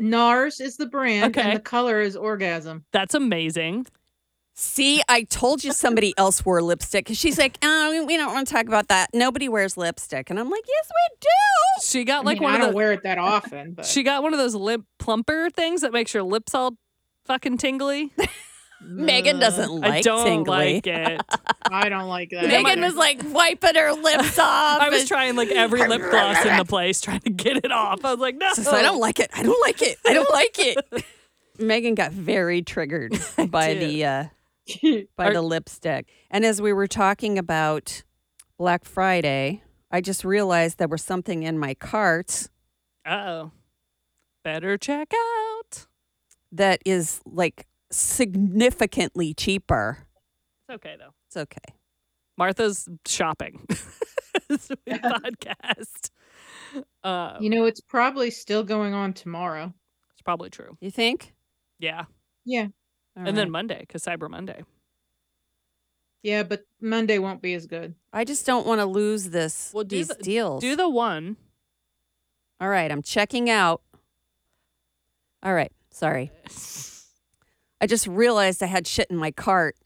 NARS 0.00 0.60
is 0.60 0.76
the 0.76 0.86
brand 0.86 1.36
Okay. 1.36 1.48
and 1.48 1.56
the 1.56 1.60
color 1.62 2.00
is 2.00 2.16
Orgasm. 2.16 2.84
That's 2.92 3.14
amazing. 3.14 3.86
See, 4.58 5.02
I 5.06 5.24
told 5.24 5.62
you 5.64 5.72
somebody 5.72 6.14
else 6.16 6.42
wore 6.42 6.62
lipstick 6.62 7.08
she's 7.12 7.36
like, 7.38 7.58
oh, 7.62 8.04
we 8.06 8.16
don't 8.16 8.32
want 8.32 8.48
to 8.48 8.54
talk 8.54 8.66
about 8.66 8.88
that. 8.88 9.10
Nobody 9.12 9.50
wears 9.50 9.76
lipstick. 9.76 10.30
And 10.30 10.40
I'm 10.40 10.48
like, 10.48 10.64
yes, 10.66 10.90
we 10.90 11.16
do. 11.20 11.86
She 11.86 12.04
got 12.04 12.20
I 12.24 12.26
like 12.26 12.36
mean, 12.40 12.44
one 12.44 12.54
I 12.54 12.58
don't 12.58 12.70
the 12.70 12.76
wear 12.76 12.92
it 12.92 13.02
that 13.02 13.18
often, 13.18 13.72
but 13.76 13.84
she 13.84 14.02
got 14.02 14.22
one 14.22 14.32
of 14.32 14.38
those 14.38 14.54
lip 14.54 14.80
plumper 14.98 15.50
things 15.50 15.82
that 15.82 15.92
makes 15.92 16.14
your 16.14 16.22
lips 16.22 16.54
all 16.54 16.78
fucking 17.26 17.58
tingly. 17.58 18.12
Megan 18.80 19.38
doesn't 19.38 19.68
Uh, 19.70 19.72
like 19.72 19.92
I 19.92 20.00
don't 20.02 20.24
tingly. 20.26 20.74
like 20.74 20.86
it. 20.86 21.20
I 21.64 21.88
don't 21.88 22.08
like 22.08 22.30
that. 22.30 22.46
Megan 22.46 22.80
was 22.82 22.94
like 22.94 23.20
wiping 23.24 23.74
her 23.74 23.92
lips 23.92 24.38
off. 24.38 24.80
I 24.80 24.88
was 24.90 25.00
and- 25.00 25.08
trying 25.08 25.36
like 25.36 25.48
every 25.50 25.86
lip 25.86 26.02
gloss 26.10 26.44
in 26.44 26.56
the 26.56 26.64
place, 26.64 27.00
trying 27.00 27.20
to 27.20 27.30
get 27.30 27.56
it 27.58 27.72
off. 27.72 28.04
I 28.04 28.10
was 28.12 28.20
like, 28.20 28.36
no. 28.36 28.52
So 28.52 28.70
I 28.72 28.82
don't 28.82 29.00
like 29.00 29.18
it. 29.20 29.30
I 29.34 29.42
don't 29.42 29.60
like 29.62 29.82
it. 29.82 29.98
I 30.06 30.12
don't 30.14 30.30
like 30.32 30.58
it. 30.58 31.04
Megan 31.58 31.94
got 31.94 32.12
very 32.12 32.60
triggered 32.62 33.18
by 33.48 33.74
did. 33.74 33.82
the 33.90 34.04
uh, 34.04 34.24
by 35.16 35.28
Are- 35.28 35.32
the 35.32 35.42
lipstick. 35.42 36.06
And 36.30 36.44
as 36.44 36.60
we 36.60 36.72
were 36.72 36.86
talking 36.86 37.38
about 37.38 38.02
Black 38.58 38.84
Friday, 38.84 39.62
I 39.90 40.00
just 40.02 40.24
realized 40.24 40.78
there 40.78 40.88
was 40.88 41.02
something 41.02 41.42
in 41.44 41.58
my 41.58 41.74
cart 41.74 42.48
Uh 43.06 43.10
oh. 43.26 43.52
Better 44.44 44.76
check 44.78 45.12
out. 45.12 45.86
that 46.52 46.80
is 46.84 47.20
like 47.24 47.66
significantly 47.90 49.34
cheaper. 49.34 49.98
It's 50.68 50.74
okay 50.76 50.96
though. 50.98 51.14
It's 51.28 51.36
okay. 51.36 51.74
Martha's 52.36 52.88
shopping. 53.06 53.66
This 54.48 54.68
week's 54.86 54.98
podcast. 55.08 56.10
Uh, 57.02 57.36
You 57.40 57.50
know, 57.50 57.64
it's 57.64 57.80
probably 57.80 58.30
still 58.30 58.62
going 58.62 58.94
on 58.94 59.12
tomorrow. 59.12 59.72
it's 60.12 60.20
probably 60.22 60.50
true. 60.50 60.76
You 60.80 60.90
think? 60.90 61.34
Yeah. 61.80 62.04
Yeah. 62.44 62.66
All 63.16 63.26
and 63.26 63.36
then. 63.36 63.50
Monday, 63.50 63.80
because 63.80 64.04
Cyber 64.04 64.30
Monday. 64.30 64.62
Yeah, 66.22 66.42
but 66.44 66.62
Monday 66.80 67.18
won't 67.18 67.42
be 67.42 67.54
as 67.54 67.66
good. 67.66 67.94
I 68.12 68.24
just 68.24 68.46
don't 68.46 68.66
want 68.66 68.80
to 68.80 68.84
lose 68.86 69.30
this 69.30 69.72
Well, 69.74 69.82
do 69.84 69.96
these 69.96 70.08
the- 70.08 70.14
deals. 70.22 70.60
Do 70.60 70.76
the 70.76 70.88
one. 70.88 71.36
All 72.60 72.68
right, 72.68 72.92
I'm 72.92 73.02
checking 73.02 73.50
out. 73.50 73.82
All 75.42 75.54
right, 75.54 75.72
sorry. 75.90 76.30
I 77.80 77.86
just 77.86 78.06
realized 78.06 78.62
I 78.62 78.66
had 78.66 78.86
shit 78.86 79.10
in 79.10 79.16
my 79.16 79.30
cart. 79.30 79.76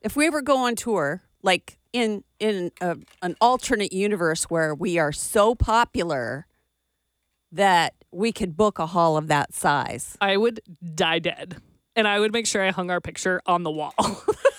If 0.00 0.16
we 0.16 0.26
ever 0.26 0.42
go 0.42 0.58
on 0.58 0.76
tour, 0.76 1.22
like 1.42 1.78
in 1.92 2.24
in 2.38 2.70
a, 2.80 2.96
an 3.22 3.36
alternate 3.40 3.92
universe 3.92 4.44
where 4.44 4.74
we 4.74 4.98
are 4.98 5.12
so 5.12 5.54
popular 5.54 6.46
that 7.52 7.94
we 8.10 8.32
could 8.32 8.56
book 8.56 8.78
a 8.78 8.86
hall 8.86 9.16
of 9.16 9.28
that 9.28 9.54
size. 9.54 10.16
I 10.20 10.36
would 10.36 10.60
die 10.94 11.18
dead. 11.18 11.56
And 11.94 12.08
I 12.08 12.20
would 12.20 12.32
make 12.32 12.46
sure 12.46 12.64
I 12.64 12.70
hung 12.70 12.90
our 12.90 13.00
picture 13.00 13.42
on 13.46 13.62
the 13.62 13.70
wall. 13.70 13.94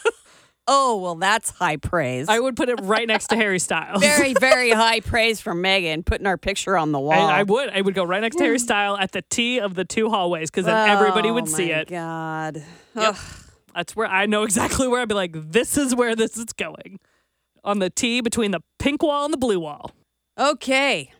Oh, 0.68 0.98
well, 1.02 1.16
that's 1.16 1.50
high 1.50 1.76
praise. 1.76 2.30
I 2.30 2.40
would 2.40 2.56
put 2.56 2.70
it 2.70 2.80
right 2.84 3.06
next 3.06 3.28
to 3.28 3.36
Harry 3.36 3.60
Styles. 3.60 4.02
very, 4.02 4.34
very 4.40 4.72
high 4.72 5.02
praise 5.02 5.42
for 5.42 5.54
Megan 5.54 6.04
putting 6.04 6.26
our 6.26 6.38
picture 6.38 6.78
on 6.78 6.94
the 6.94 7.00
wall. 7.00 7.12
I, 7.14 7.40
I 7.40 7.44
would. 7.44 7.70
I 7.70 7.82
would 7.82 7.94
go 7.94 8.04
right 8.04 8.22
next 8.22 8.38
to 8.38 8.44
Harry 8.44 8.58
hmm. 8.58 8.64
Styles 8.64 9.00
at 9.02 9.12
the 9.12 9.22
T 9.24 9.60
of 9.60 9.76
the 9.76 9.84
two 9.84 10.10
hallways 10.10 10.50
because 10.50 10.66
then 10.66 10.90
everybody 10.90 11.32
would 11.32 11.44
Oh, 11.44 11.48
see 11.48 11.72
my 11.72 11.80
it. 11.80 11.90
God. 11.90 12.64
Yep. 12.96 13.16
Ugh. 13.16 13.18
That's 13.76 13.96
where 13.96 14.08
I 14.08 14.26
know 14.26 14.44
exactly 14.44 14.88
where 14.88 15.02
I'd 15.02 15.10
be 15.10 15.16
like, 15.16 15.32
this 15.34 15.78
is 15.78 15.96
where 15.96 16.16
this 16.16 16.38
is 16.38 16.54
going. 16.54 17.00
On 17.66 17.80
the 17.80 17.90
T 17.90 18.22
between 18.22 18.52
the 18.52 18.62
pink 18.78 19.04
wall 19.04 19.26
and 19.26 19.34
the 19.34 19.38
blue 19.38 19.60
wall. 19.60 19.92
Okay. 20.38 21.12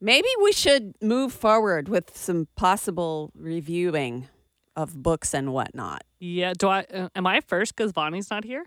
Maybe 0.00 0.28
we 0.42 0.52
should 0.52 0.94
move 1.02 1.32
forward 1.32 1.88
with 1.88 2.16
some 2.16 2.48
possible 2.56 3.32
reviewing 3.34 4.28
of 4.76 5.02
books 5.02 5.34
and 5.34 5.52
whatnot. 5.52 6.02
Yeah. 6.20 6.52
Do 6.58 6.68
I? 6.68 6.80
Uh, 6.82 7.08
am 7.14 7.26
I 7.26 7.40
first 7.40 7.74
because 7.76 7.92
Voni's 7.92 8.30
not 8.30 8.44
here? 8.44 8.64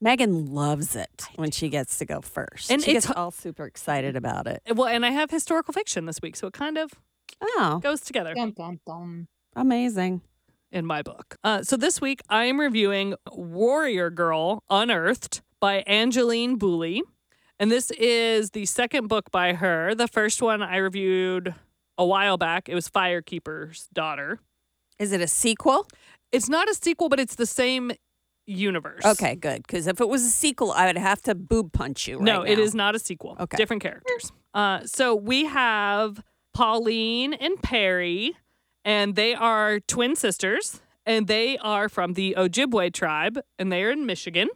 Megan 0.00 0.46
loves 0.52 0.94
it 0.94 1.24
when 1.36 1.50
she 1.50 1.68
gets 1.70 1.98
to 1.98 2.04
go 2.04 2.20
first. 2.20 2.70
And 2.70 2.82
she 2.82 2.90
it's- 2.90 3.06
gets 3.06 3.16
all 3.16 3.30
super 3.30 3.64
excited 3.64 4.14
about 4.16 4.46
it. 4.46 4.60
Uh, 4.70 4.74
Well, 4.74 4.88
and 4.88 5.06
I 5.06 5.10
have 5.10 5.30
historical 5.30 5.72
fiction 5.72 6.04
this 6.04 6.20
week, 6.22 6.36
so 6.36 6.46
it 6.48 6.52
kind 6.52 6.76
of 6.76 6.92
Oh, 7.40 7.80
goes 7.82 8.00
together 8.02 8.34
Dun, 8.34 8.50
dun, 8.52 8.80
dun. 8.86 9.28
amazing. 9.54 10.20
in 10.72 10.84
my 10.84 11.00
book. 11.00 11.36
Uh, 11.44 11.62
so 11.62 11.76
this 11.76 12.00
week 12.00 12.20
I 12.28 12.44
am 12.44 12.60
reviewing 12.60 13.14
Warrior 13.32 14.10
Girl 14.10 14.62
Unearthed 14.68 15.40
by 15.60 15.76
Angeline 15.86 16.58
Boulley. 16.58 17.00
And 17.58 17.70
this 17.70 17.90
is 17.92 18.50
the 18.50 18.66
second 18.66 19.06
book 19.08 19.30
by 19.30 19.54
her. 19.54 19.94
The 19.94 20.08
first 20.08 20.42
one 20.42 20.62
I 20.62 20.76
reviewed 20.76 21.54
a 21.96 22.04
while 22.04 22.36
back. 22.36 22.68
It 22.68 22.74
was 22.74 22.90
Firekeeper's 22.90 23.88
Daughter. 23.94 24.40
Is 24.98 25.12
it 25.12 25.20
a 25.20 25.28
sequel? 25.28 25.86
It's 26.32 26.48
not 26.48 26.68
a 26.68 26.74
sequel, 26.74 27.08
but 27.08 27.20
it's 27.20 27.34
the 27.36 27.46
same 27.46 27.92
universe. 28.46 29.04
Okay, 29.04 29.34
good. 29.34 29.62
Because 29.66 29.86
if 29.86 30.00
it 30.00 30.08
was 30.08 30.24
a 30.24 30.30
sequel, 30.30 30.72
I 30.72 30.86
would 30.86 30.98
have 30.98 31.20
to 31.22 31.34
boob 31.34 31.72
punch 31.72 32.06
you. 32.08 32.20
No, 32.20 32.40
right 32.40 32.50
it 32.50 32.58
now. 32.58 32.64
is 32.64 32.74
not 32.74 32.94
a 32.94 32.98
sequel. 32.98 33.36
Okay. 33.38 33.56
Different 33.56 33.82
characters. 33.82 34.32
Uh, 34.54 34.80
so 34.86 35.14
we 35.14 35.44
have 35.46 36.22
Pauline 36.54 37.34
and 37.34 37.60
Perry, 37.62 38.36
and 38.84 39.14
they 39.14 39.34
are 39.34 39.80
twin 39.80 40.16
sisters, 40.16 40.80
and 41.04 41.26
they 41.26 41.58
are 41.58 41.88
from 41.88 42.14
the 42.14 42.34
Ojibwe 42.38 42.92
tribe, 42.92 43.38
and 43.58 43.70
they 43.70 43.82
are 43.82 43.90
in 43.90 44.06
Michigan. 44.06 44.48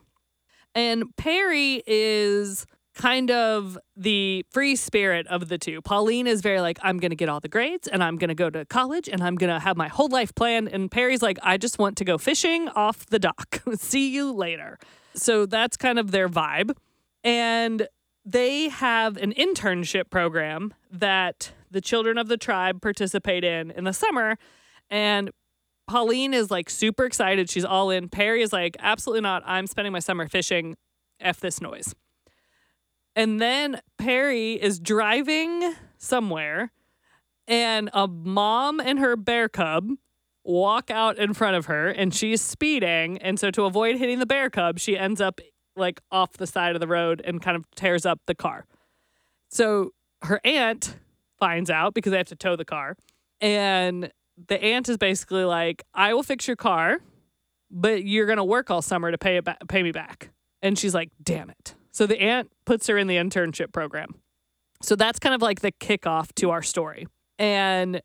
And 0.74 1.14
Perry 1.16 1.82
is 1.86 2.64
kind 2.94 3.30
of 3.30 3.78
the 3.96 4.44
free 4.50 4.76
spirit 4.76 5.26
of 5.28 5.48
the 5.48 5.58
two. 5.58 5.80
Pauline 5.80 6.26
is 6.26 6.40
very 6.40 6.60
like, 6.60 6.78
I'm 6.82 6.98
going 6.98 7.10
to 7.10 7.16
get 7.16 7.28
all 7.28 7.40
the 7.40 7.48
grades 7.48 7.88
and 7.88 8.02
I'm 8.02 8.16
going 8.16 8.28
to 8.28 8.34
go 8.34 8.50
to 8.50 8.64
college 8.64 9.08
and 9.08 9.22
I'm 9.22 9.36
going 9.36 9.52
to 9.52 9.60
have 9.60 9.76
my 9.76 9.88
whole 9.88 10.08
life 10.08 10.34
planned. 10.34 10.68
And 10.68 10.90
Perry's 10.90 11.22
like, 11.22 11.38
I 11.42 11.56
just 11.56 11.78
want 11.78 11.96
to 11.98 12.04
go 12.04 12.18
fishing 12.18 12.68
off 12.70 13.06
the 13.06 13.18
dock. 13.18 13.62
See 13.76 14.10
you 14.10 14.32
later. 14.32 14.78
So 15.14 15.46
that's 15.46 15.76
kind 15.76 15.98
of 15.98 16.10
their 16.10 16.28
vibe. 16.28 16.76
And 17.22 17.88
they 18.24 18.68
have 18.68 19.16
an 19.16 19.32
internship 19.32 20.10
program 20.10 20.74
that 20.90 21.52
the 21.70 21.80
children 21.80 22.18
of 22.18 22.28
the 22.28 22.36
tribe 22.36 22.82
participate 22.82 23.44
in 23.44 23.70
in 23.70 23.84
the 23.84 23.92
summer. 23.92 24.36
And 24.90 25.30
Pauline 25.86 26.34
is 26.34 26.50
like 26.50 26.70
super 26.70 27.04
excited. 27.04 27.50
She's 27.50 27.64
all 27.64 27.90
in. 27.90 28.08
Perry 28.08 28.42
is 28.42 28.52
like, 28.52 28.76
absolutely 28.80 29.22
not. 29.22 29.42
I'm 29.46 29.66
spending 29.66 29.92
my 29.92 29.98
summer 29.98 30.28
fishing. 30.28 30.76
F 31.20 31.40
this 31.40 31.60
noise. 31.60 31.94
And 33.20 33.38
then 33.38 33.82
Perry 33.98 34.54
is 34.54 34.80
driving 34.80 35.74
somewhere, 35.98 36.72
and 37.46 37.90
a 37.92 38.08
mom 38.08 38.80
and 38.80 38.98
her 38.98 39.14
bear 39.14 39.46
cub 39.46 39.90
walk 40.42 40.90
out 40.90 41.18
in 41.18 41.34
front 41.34 41.54
of 41.54 41.66
her, 41.66 41.90
and 41.90 42.14
she's 42.14 42.40
speeding. 42.40 43.18
And 43.18 43.38
so, 43.38 43.50
to 43.50 43.64
avoid 43.64 43.96
hitting 43.96 44.20
the 44.20 44.26
bear 44.26 44.48
cub, 44.48 44.78
she 44.78 44.96
ends 44.96 45.20
up 45.20 45.38
like 45.76 46.00
off 46.10 46.32
the 46.38 46.46
side 46.46 46.74
of 46.74 46.80
the 46.80 46.86
road 46.86 47.20
and 47.22 47.42
kind 47.42 47.58
of 47.58 47.66
tears 47.76 48.06
up 48.06 48.20
the 48.24 48.34
car. 48.34 48.64
So, 49.50 49.90
her 50.22 50.40
aunt 50.42 50.96
finds 51.38 51.68
out 51.68 51.92
because 51.92 52.12
they 52.12 52.16
have 52.16 52.28
to 52.28 52.36
tow 52.36 52.56
the 52.56 52.64
car. 52.64 52.96
And 53.38 54.10
the 54.48 54.64
aunt 54.64 54.88
is 54.88 54.96
basically 54.96 55.44
like, 55.44 55.84
I 55.92 56.14
will 56.14 56.22
fix 56.22 56.46
your 56.46 56.56
car, 56.56 57.00
but 57.70 58.02
you're 58.02 58.24
going 58.24 58.38
to 58.38 58.44
work 58.44 58.70
all 58.70 58.80
summer 58.80 59.10
to 59.10 59.18
pay 59.18 59.36
it 59.36 59.44
ba- 59.44 59.58
pay 59.68 59.82
me 59.82 59.92
back. 59.92 60.30
And 60.62 60.78
she's 60.78 60.94
like, 60.94 61.10
damn 61.22 61.50
it. 61.50 61.74
So 61.92 62.06
the 62.06 62.20
aunt 62.20 62.50
puts 62.64 62.86
her 62.86 62.96
in 62.98 63.06
the 63.06 63.16
internship 63.16 63.72
program. 63.72 64.14
So 64.82 64.96
that's 64.96 65.18
kind 65.18 65.34
of 65.34 65.42
like 65.42 65.60
the 65.60 65.72
kickoff 65.72 66.32
to 66.36 66.50
our 66.50 66.62
story. 66.62 67.06
And 67.38 68.00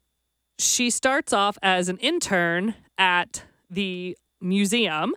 she 0.58 0.90
starts 0.90 1.34
off 1.34 1.58
as 1.62 1.90
an 1.90 1.98
intern 1.98 2.76
at 2.98 3.44
the 3.70 4.18
museum. 4.42 5.14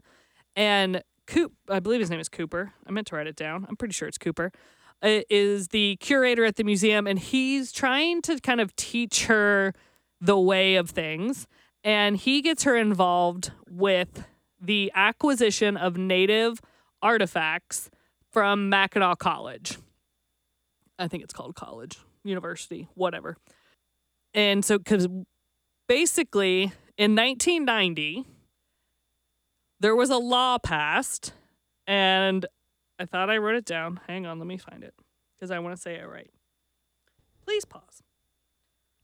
And 0.57 1.03
Coop, 1.27 1.53
I 1.69 1.81
believe 1.81 2.01
his 2.01 2.11
name 2.11 2.21
is 2.21 2.29
Cooper. 2.29 2.73
I 2.87 2.91
meant 2.91 3.07
to 3.09 3.17
write 3.17 3.27
it 3.27 3.37
down. 3.37 3.67
I'm 3.69 3.77
pretty 3.77 3.93
sure 3.93 4.09
it's 4.09 4.19
Cooper. 4.19 4.51
uh, 5.03 5.21
Is 5.29 5.69
the 5.69 5.97
curator 6.01 6.45
at 6.45 6.57
the 6.57 6.65
museum, 6.65 7.07
and 7.07 7.19
he's 7.19 7.71
trying 7.73 8.23
to 8.23 8.41
kind 8.41 8.61
of 8.61 8.75
teach 8.77 9.27
her 9.27 9.75
the 10.21 10.39
way 10.39 10.77
of 10.77 10.91
things. 10.91 11.47
And 11.85 12.17
he 12.17 12.41
gets 12.43 12.65
her 12.65 12.77
involved 12.77 13.53
with 13.71 14.25
the 14.61 14.91
acquisition 14.95 15.77
of 15.77 15.97
native 15.97 16.61
artifacts 17.01 17.91
from 18.39 18.69
Mackinac 18.69 19.19
College. 19.19 19.79
I 20.97 21.09
think 21.09 21.25
it's 21.25 21.35
called 21.35 21.57
college, 21.57 21.99
university, 22.23 22.87
whatever. 22.95 23.37
And 24.33 24.65
so, 24.65 24.79
because 24.79 25.09
basically 25.89 26.71
in 26.97 27.17
1990, 27.17 28.27
there 29.81 29.97
was 29.97 30.11
a 30.11 30.19
law 30.19 30.59
passed, 30.59 31.33
and 31.89 32.47
I 33.01 33.07
thought 33.07 33.29
I 33.29 33.39
wrote 33.39 33.57
it 33.57 33.65
down. 33.65 33.99
Hang 34.07 34.25
on, 34.25 34.39
let 34.39 34.47
me 34.47 34.57
find 34.57 34.85
it 34.85 34.95
because 35.35 35.51
I 35.51 35.59
want 35.59 35.75
to 35.75 35.83
say 35.83 35.97
it 35.97 36.09
right. 36.09 36.31
Please 37.45 37.65
pause. 37.65 38.05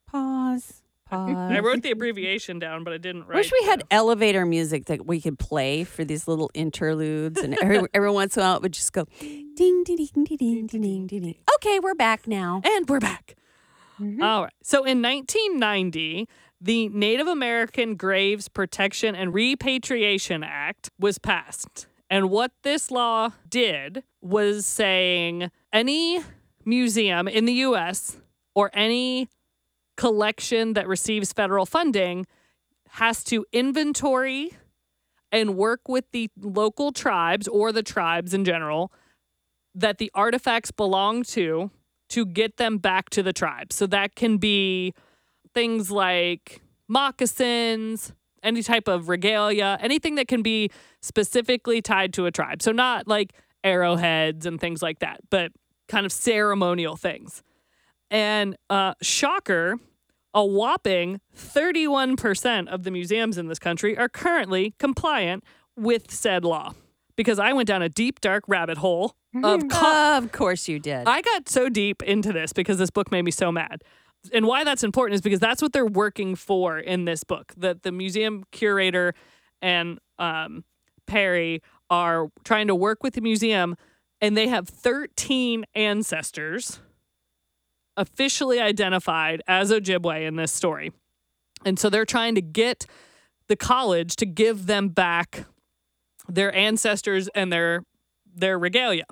Pause. 0.08 0.83
I 1.10 1.60
wrote 1.60 1.82
the 1.82 1.90
abbreviation 1.90 2.58
down, 2.58 2.84
but 2.84 2.92
I 2.92 2.98
didn't 2.98 3.24
write. 3.26 3.36
Wish 3.36 3.52
we 3.52 3.66
had 3.66 3.80
the- 3.80 3.92
elevator 3.92 4.46
music 4.46 4.86
that 4.86 5.06
we 5.06 5.20
could 5.20 5.38
play 5.38 5.84
for 5.84 6.04
these 6.04 6.26
little 6.26 6.50
interludes, 6.54 7.40
and 7.40 7.56
every, 7.62 7.82
every 7.94 8.10
once 8.10 8.36
in 8.36 8.42
a 8.42 8.46
while 8.46 8.56
it 8.56 8.62
would 8.62 8.72
just 8.72 8.92
go 8.92 9.04
ding, 9.20 9.52
ding, 9.54 9.84
ding, 9.84 9.96
ding, 9.96 10.36
ding, 10.36 10.66
ding, 10.66 11.06
ding, 11.06 11.06
ding. 11.06 11.34
Okay, 11.56 11.78
we're 11.80 11.94
back 11.94 12.26
now. 12.26 12.62
And 12.64 12.88
we're 12.88 13.00
back. 13.00 13.36
Mhm. 14.00 14.22
All 14.22 14.42
right. 14.44 14.52
So 14.62 14.78
in 14.84 15.00
1990, 15.02 16.28
the 16.60 16.88
Native 16.88 17.26
American 17.28 17.94
Graves 17.94 18.48
Protection 18.48 19.14
and 19.14 19.32
Repatriation 19.32 20.42
Act 20.42 20.90
was 20.98 21.18
passed. 21.18 21.86
And 22.10 22.30
what 22.30 22.52
this 22.62 22.90
law 22.90 23.30
did 23.48 24.02
was 24.20 24.66
saying 24.66 25.50
any 25.72 26.20
museum 26.64 27.28
in 27.28 27.44
the 27.44 27.52
US 27.54 28.18
or 28.54 28.70
any 28.72 29.28
collection 29.96 30.74
that 30.74 30.88
receives 30.88 31.32
federal 31.32 31.66
funding 31.66 32.26
has 32.90 33.24
to 33.24 33.44
inventory 33.52 34.50
and 35.32 35.56
work 35.56 35.88
with 35.88 36.04
the 36.12 36.30
local 36.40 36.92
tribes 36.92 37.48
or 37.48 37.72
the 37.72 37.82
tribes 37.82 38.32
in 38.32 38.44
general 38.44 38.92
that 39.74 39.98
the 39.98 40.10
artifacts 40.14 40.70
belong 40.70 41.22
to 41.24 41.70
to 42.08 42.24
get 42.24 42.56
them 42.56 42.78
back 42.78 43.10
to 43.10 43.22
the 43.22 43.32
tribe. 43.32 43.72
So 43.72 43.86
that 43.88 44.14
can 44.14 44.38
be 44.38 44.94
things 45.52 45.90
like 45.90 46.60
moccasins, 46.86 48.12
any 48.42 48.62
type 48.62 48.86
of 48.86 49.08
regalia, 49.08 49.78
anything 49.80 50.14
that 50.16 50.28
can 50.28 50.42
be 50.42 50.70
specifically 51.00 51.82
tied 51.82 52.12
to 52.14 52.26
a 52.26 52.30
tribe. 52.30 52.62
So 52.62 52.70
not 52.70 53.08
like 53.08 53.32
arrowheads 53.64 54.46
and 54.46 54.60
things 54.60 54.82
like 54.82 55.00
that, 55.00 55.20
but 55.30 55.50
kind 55.88 56.06
of 56.06 56.12
ceremonial 56.12 56.96
things. 56.96 57.42
And 58.10 58.56
uh, 58.70 58.94
shocker, 59.02 59.76
a 60.32 60.44
whopping 60.44 61.20
31% 61.36 62.68
of 62.68 62.82
the 62.82 62.90
museums 62.90 63.38
in 63.38 63.46
this 63.48 63.58
country 63.58 63.96
are 63.96 64.08
currently 64.08 64.74
compliant 64.78 65.44
with 65.76 66.10
said 66.10 66.44
law. 66.44 66.74
Because 67.16 67.38
I 67.38 67.52
went 67.52 67.68
down 67.68 67.80
a 67.80 67.88
deep, 67.88 68.20
dark 68.20 68.44
rabbit 68.48 68.78
hole 68.78 69.14
of 69.42 69.68
co- 69.70 70.18
of 70.18 70.32
course 70.32 70.68
you 70.68 70.80
did. 70.80 71.06
I 71.06 71.22
got 71.22 71.48
so 71.48 71.68
deep 71.68 72.02
into 72.02 72.32
this 72.32 72.52
because 72.52 72.78
this 72.78 72.90
book 72.90 73.12
made 73.12 73.22
me 73.22 73.30
so 73.30 73.52
mad. 73.52 73.82
And 74.32 74.46
why 74.46 74.64
that's 74.64 74.82
important 74.82 75.14
is 75.14 75.20
because 75.20 75.38
that's 75.38 75.62
what 75.62 75.72
they're 75.72 75.86
working 75.86 76.34
for 76.34 76.78
in 76.78 77.04
this 77.04 77.22
book. 77.24 77.52
That 77.56 77.82
the 77.82 77.92
museum 77.92 78.44
curator 78.50 79.14
and 79.62 79.98
um, 80.18 80.64
Perry 81.06 81.62
are 81.90 82.28
trying 82.44 82.66
to 82.68 82.74
work 82.74 83.02
with 83.02 83.14
the 83.14 83.20
museum, 83.20 83.76
and 84.20 84.36
they 84.36 84.48
have 84.48 84.68
13 84.68 85.64
ancestors 85.74 86.80
officially 87.96 88.60
identified 88.60 89.42
as 89.46 89.70
Ojibwe 89.70 90.26
in 90.26 90.36
this 90.36 90.52
story. 90.52 90.92
And 91.64 91.78
so 91.78 91.88
they're 91.88 92.04
trying 92.04 92.34
to 92.34 92.42
get 92.42 92.86
the 93.48 93.56
college 93.56 94.16
to 94.16 94.26
give 94.26 94.66
them 94.66 94.88
back 94.88 95.46
their 96.28 96.54
ancestors 96.54 97.28
and 97.34 97.52
their 97.52 97.84
their 98.34 98.58
regalia. 98.58 99.04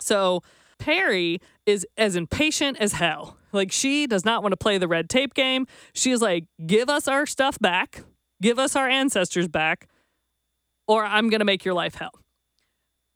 So 0.00 0.42
Perry 0.78 1.40
is 1.64 1.86
as 1.96 2.16
impatient 2.16 2.78
as 2.78 2.92
hell. 2.92 3.38
Like 3.52 3.72
she 3.72 4.06
does 4.06 4.24
not 4.24 4.42
want 4.42 4.52
to 4.52 4.56
play 4.56 4.76
the 4.76 4.88
red 4.88 5.08
tape 5.08 5.32
game. 5.32 5.66
She 5.94 6.10
is 6.10 6.20
like, 6.20 6.44
give 6.66 6.90
us 6.90 7.08
our 7.08 7.24
stuff 7.24 7.58
back, 7.60 8.02
give 8.42 8.58
us 8.58 8.76
our 8.76 8.88
ancestors 8.88 9.48
back, 9.48 9.88
or 10.86 11.04
I'm 11.04 11.30
gonna 11.30 11.46
make 11.46 11.64
your 11.64 11.74
life 11.74 11.94
hell. 11.94 12.12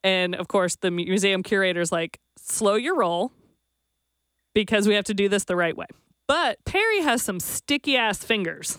And 0.02 0.34
of 0.34 0.49
course, 0.49 0.76
the 0.76 0.90
museum 0.90 1.42
curator's 1.42 1.92
like, 1.92 2.18
slow 2.38 2.76
your 2.76 2.96
roll 2.96 3.32
because 4.54 4.88
we 4.88 4.95
have 4.95 5.04
to 5.04 5.14
do 5.14 5.28
this 5.28 5.45
the 5.45 5.57
right 5.57 5.76
way. 5.76 5.87
But 6.26 6.64
Perry 6.64 7.00
has 7.02 7.23
some 7.23 7.40
sticky 7.40 7.97
ass 7.97 8.23
fingers. 8.23 8.78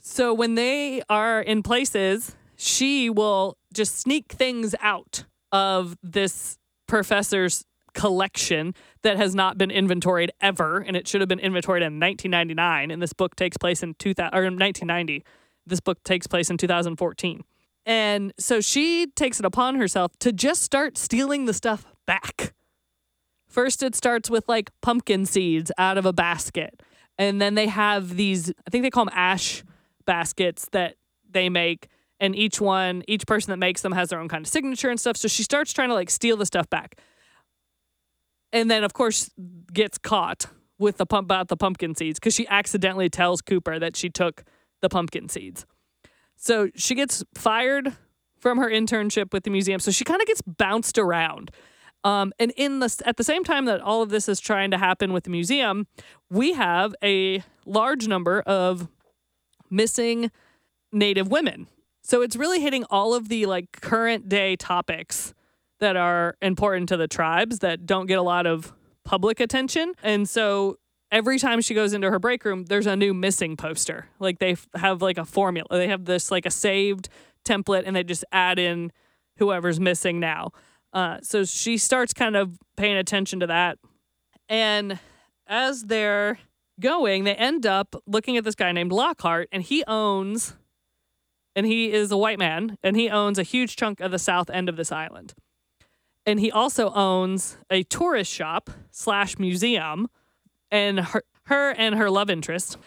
So 0.00 0.32
when 0.34 0.54
they 0.54 1.02
are 1.08 1.40
in 1.40 1.62
places, 1.62 2.34
she 2.56 3.10
will 3.10 3.56
just 3.72 3.98
sneak 3.98 4.32
things 4.32 4.74
out 4.80 5.24
of 5.52 5.96
this 6.02 6.58
professor's 6.86 7.64
collection 7.94 8.74
that 9.02 9.16
has 9.16 9.34
not 9.34 9.56
been 9.56 9.70
inventoried 9.70 10.32
ever, 10.40 10.78
and 10.78 10.96
it 10.96 11.06
should 11.06 11.20
have 11.20 11.28
been 11.28 11.38
inventoried 11.38 11.82
in 11.82 12.00
1999. 12.00 12.90
And 12.90 13.00
this 13.00 13.12
book 13.12 13.36
takes 13.36 13.56
place 13.56 13.82
in 13.82 13.94
2000 13.94 14.34
or 14.34 14.42
1990. 14.42 15.24
This 15.66 15.80
book 15.80 16.02
takes 16.04 16.26
place 16.26 16.50
in 16.50 16.56
2014. 16.56 17.44
And 17.86 18.32
so 18.38 18.60
she 18.60 19.08
takes 19.14 19.38
it 19.38 19.46
upon 19.46 19.76
herself 19.76 20.18
to 20.20 20.32
just 20.32 20.62
start 20.62 20.96
stealing 20.96 21.44
the 21.44 21.52
stuff 21.52 21.84
back. 22.06 22.53
First, 23.54 23.84
it 23.84 23.94
starts 23.94 24.28
with 24.28 24.48
like 24.48 24.72
pumpkin 24.80 25.26
seeds 25.26 25.70
out 25.78 25.96
of 25.96 26.04
a 26.06 26.12
basket. 26.12 26.82
And 27.16 27.40
then 27.40 27.54
they 27.54 27.68
have 27.68 28.16
these, 28.16 28.50
I 28.50 28.70
think 28.70 28.82
they 28.82 28.90
call 28.90 29.04
them 29.04 29.14
ash 29.14 29.62
baskets 30.06 30.66
that 30.72 30.96
they 31.30 31.48
make. 31.48 31.86
And 32.18 32.34
each 32.34 32.60
one, 32.60 33.04
each 33.06 33.28
person 33.28 33.52
that 33.52 33.58
makes 33.58 33.80
them 33.82 33.92
has 33.92 34.08
their 34.08 34.18
own 34.18 34.28
kind 34.28 34.44
of 34.44 34.50
signature 34.50 34.90
and 34.90 34.98
stuff. 34.98 35.16
So 35.16 35.28
she 35.28 35.44
starts 35.44 35.72
trying 35.72 35.90
to 35.90 35.94
like 35.94 36.10
steal 36.10 36.36
the 36.36 36.46
stuff 36.46 36.68
back. 36.68 36.98
And 38.52 38.68
then, 38.68 38.82
of 38.82 38.92
course, 38.92 39.30
gets 39.72 39.98
caught 39.98 40.46
with 40.80 40.96
the 40.96 41.06
pump 41.06 41.26
about 41.26 41.46
the 41.46 41.56
pumpkin 41.56 41.94
seeds 41.94 42.18
because 42.18 42.34
she 42.34 42.48
accidentally 42.48 43.08
tells 43.08 43.40
Cooper 43.40 43.78
that 43.78 43.94
she 43.94 44.10
took 44.10 44.42
the 44.82 44.88
pumpkin 44.88 45.28
seeds. 45.28 45.64
So 46.34 46.70
she 46.74 46.96
gets 46.96 47.22
fired 47.36 47.92
from 48.36 48.58
her 48.58 48.68
internship 48.68 49.32
with 49.32 49.44
the 49.44 49.50
museum. 49.50 49.78
So 49.78 49.92
she 49.92 50.02
kind 50.02 50.20
of 50.20 50.26
gets 50.26 50.42
bounced 50.42 50.98
around. 50.98 51.52
Um, 52.04 52.32
and 52.38 52.52
in 52.56 52.80
the 52.80 53.02
at 53.06 53.16
the 53.16 53.24
same 53.24 53.44
time 53.44 53.64
that 53.64 53.80
all 53.80 54.02
of 54.02 54.10
this 54.10 54.28
is 54.28 54.38
trying 54.38 54.70
to 54.70 54.78
happen 54.78 55.12
with 55.12 55.24
the 55.24 55.30
museum, 55.30 55.86
we 56.30 56.52
have 56.52 56.94
a 57.02 57.42
large 57.64 58.06
number 58.06 58.40
of 58.42 58.88
missing 59.70 60.30
Native 60.92 61.28
women. 61.28 61.66
So 62.02 62.22
it's 62.22 62.36
really 62.36 62.60
hitting 62.60 62.84
all 62.90 63.14
of 63.14 63.28
the 63.28 63.46
like 63.46 63.80
current 63.80 64.28
day 64.28 64.56
topics 64.56 65.34
that 65.80 65.96
are 65.96 66.36
important 66.40 66.88
to 66.90 66.96
the 66.96 67.08
tribes 67.08 67.60
that 67.60 67.86
don't 67.86 68.06
get 68.06 68.18
a 68.18 68.22
lot 68.22 68.46
of 68.46 68.72
public 69.04 69.40
attention. 69.40 69.94
And 70.02 70.28
so 70.28 70.78
every 71.10 71.38
time 71.38 71.60
she 71.60 71.74
goes 71.74 71.92
into 71.92 72.10
her 72.10 72.18
break 72.18 72.44
room, 72.44 72.66
there's 72.66 72.86
a 72.86 72.94
new 72.94 73.14
missing 73.14 73.56
poster. 73.56 74.06
Like 74.18 74.38
they 74.38 74.56
have 74.74 75.02
like 75.02 75.18
a 75.18 75.24
formula. 75.24 75.66
They 75.70 75.88
have 75.88 76.04
this 76.04 76.30
like 76.30 76.46
a 76.46 76.50
saved 76.50 77.08
template 77.44 77.82
and 77.86 77.96
they 77.96 78.04
just 78.04 78.24
add 78.32 78.58
in 78.58 78.92
whoever's 79.38 79.80
missing 79.80 80.20
now. 80.20 80.50
Uh, 80.94 81.18
so 81.22 81.44
she 81.44 81.76
starts 81.76 82.14
kind 82.14 82.36
of 82.36 82.56
paying 82.76 82.96
attention 82.96 83.40
to 83.40 83.48
that. 83.48 83.78
And 84.48 85.00
as 85.46 85.82
they're 85.82 86.38
going, 86.80 87.24
they 87.24 87.34
end 87.34 87.66
up 87.66 87.96
looking 88.06 88.36
at 88.36 88.44
this 88.44 88.54
guy 88.54 88.70
named 88.72 88.92
Lockhart, 88.92 89.48
and 89.50 89.62
he 89.62 89.84
owns, 89.86 90.54
and 91.56 91.66
he 91.66 91.92
is 91.92 92.12
a 92.12 92.16
white 92.16 92.38
man, 92.38 92.78
and 92.82 92.96
he 92.96 93.10
owns 93.10 93.38
a 93.38 93.42
huge 93.42 93.74
chunk 93.74 94.00
of 94.00 94.12
the 94.12 94.18
south 94.18 94.48
end 94.50 94.68
of 94.68 94.76
this 94.76 94.92
island. 94.92 95.34
And 96.24 96.40
he 96.40 96.50
also 96.50 96.90
owns 96.94 97.58
a 97.70 97.82
tourist 97.82 98.32
shop 98.32 98.70
slash 98.90 99.38
museum, 99.38 100.08
and 100.70 101.00
her, 101.00 101.24
her 101.46 101.70
and 101.72 101.96
her 101.96 102.08
love 102.08 102.30
interest 102.30 102.78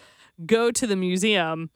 go 0.46 0.70
to 0.70 0.86
the 0.86 0.96
museum 0.96 1.70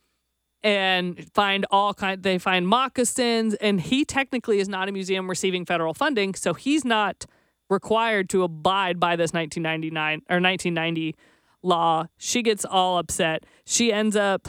and 0.64 1.28
find 1.32 1.66
all 1.70 1.92
kind 1.92 2.22
they 2.22 2.38
find 2.38 2.68
moccasins 2.68 3.54
and 3.54 3.80
he 3.80 4.04
technically 4.04 4.60
is 4.60 4.68
not 4.68 4.88
a 4.88 4.92
museum 4.92 5.28
receiving 5.28 5.64
federal 5.64 5.92
funding 5.92 6.34
so 6.34 6.54
he's 6.54 6.84
not 6.84 7.26
required 7.68 8.28
to 8.30 8.44
abide 8.44 9.00
by 9.00 9.16
this 9.16 9.32
1999 9.32 10.18
or 10.30 10.40
1990 10.40 11.16
law. 11.62 12.06
She 12.18 12.42
gets 12.42 12.64
all 12.64 12.98
upset. 12.98 13.44
She 13.64 13.92
ends 13.92 14.14
up 14.14 14.48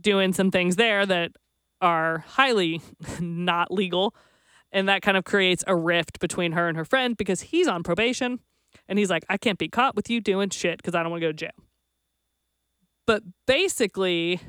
doing 0.00 0.32
some 0.32 0.50
things 0.50 0.76
there 0.76 1.04
that 1.06 1.32
are 1.80 2.18
highly 2.26 2.80
not 3.20 3.70
legal 3.70 4.14
and 4.72 4.88
that 4.88 5.02
kind 5.02 5.16
of 5.16 5.24
creates 5.24 5.64
a 5.66 5.76
rift 5.76 6.18
between 6.18 6.52
her 6.52 6.68
and 6.68 6.76
her 6.76 6.84
friend 6.84 7.16
because 7.16 7.40
he's 7.40 7.68
on 7.68 7.82
probation 7.82 8.40
and 8.88 8.98
he's 8.98 9.10
like 9.10 9.24
i 9.28 9.36
can't 9.36 9.58
be 9.58 9.68
caught 9.68 9.96
with 9.96 10.10
you 10.10 10.20
doing 10.20 10.50
shit 10.50 10.76
because 10.76 10.94
i 10.94 11.02
don't 11.02 11.10
want 11.10 11.20
to 11.20 11.26
go 11.26 11.32
to 11.32 11.36
jail. 11.36 11.50
But 13.06 13.22
basically 13.46 14.40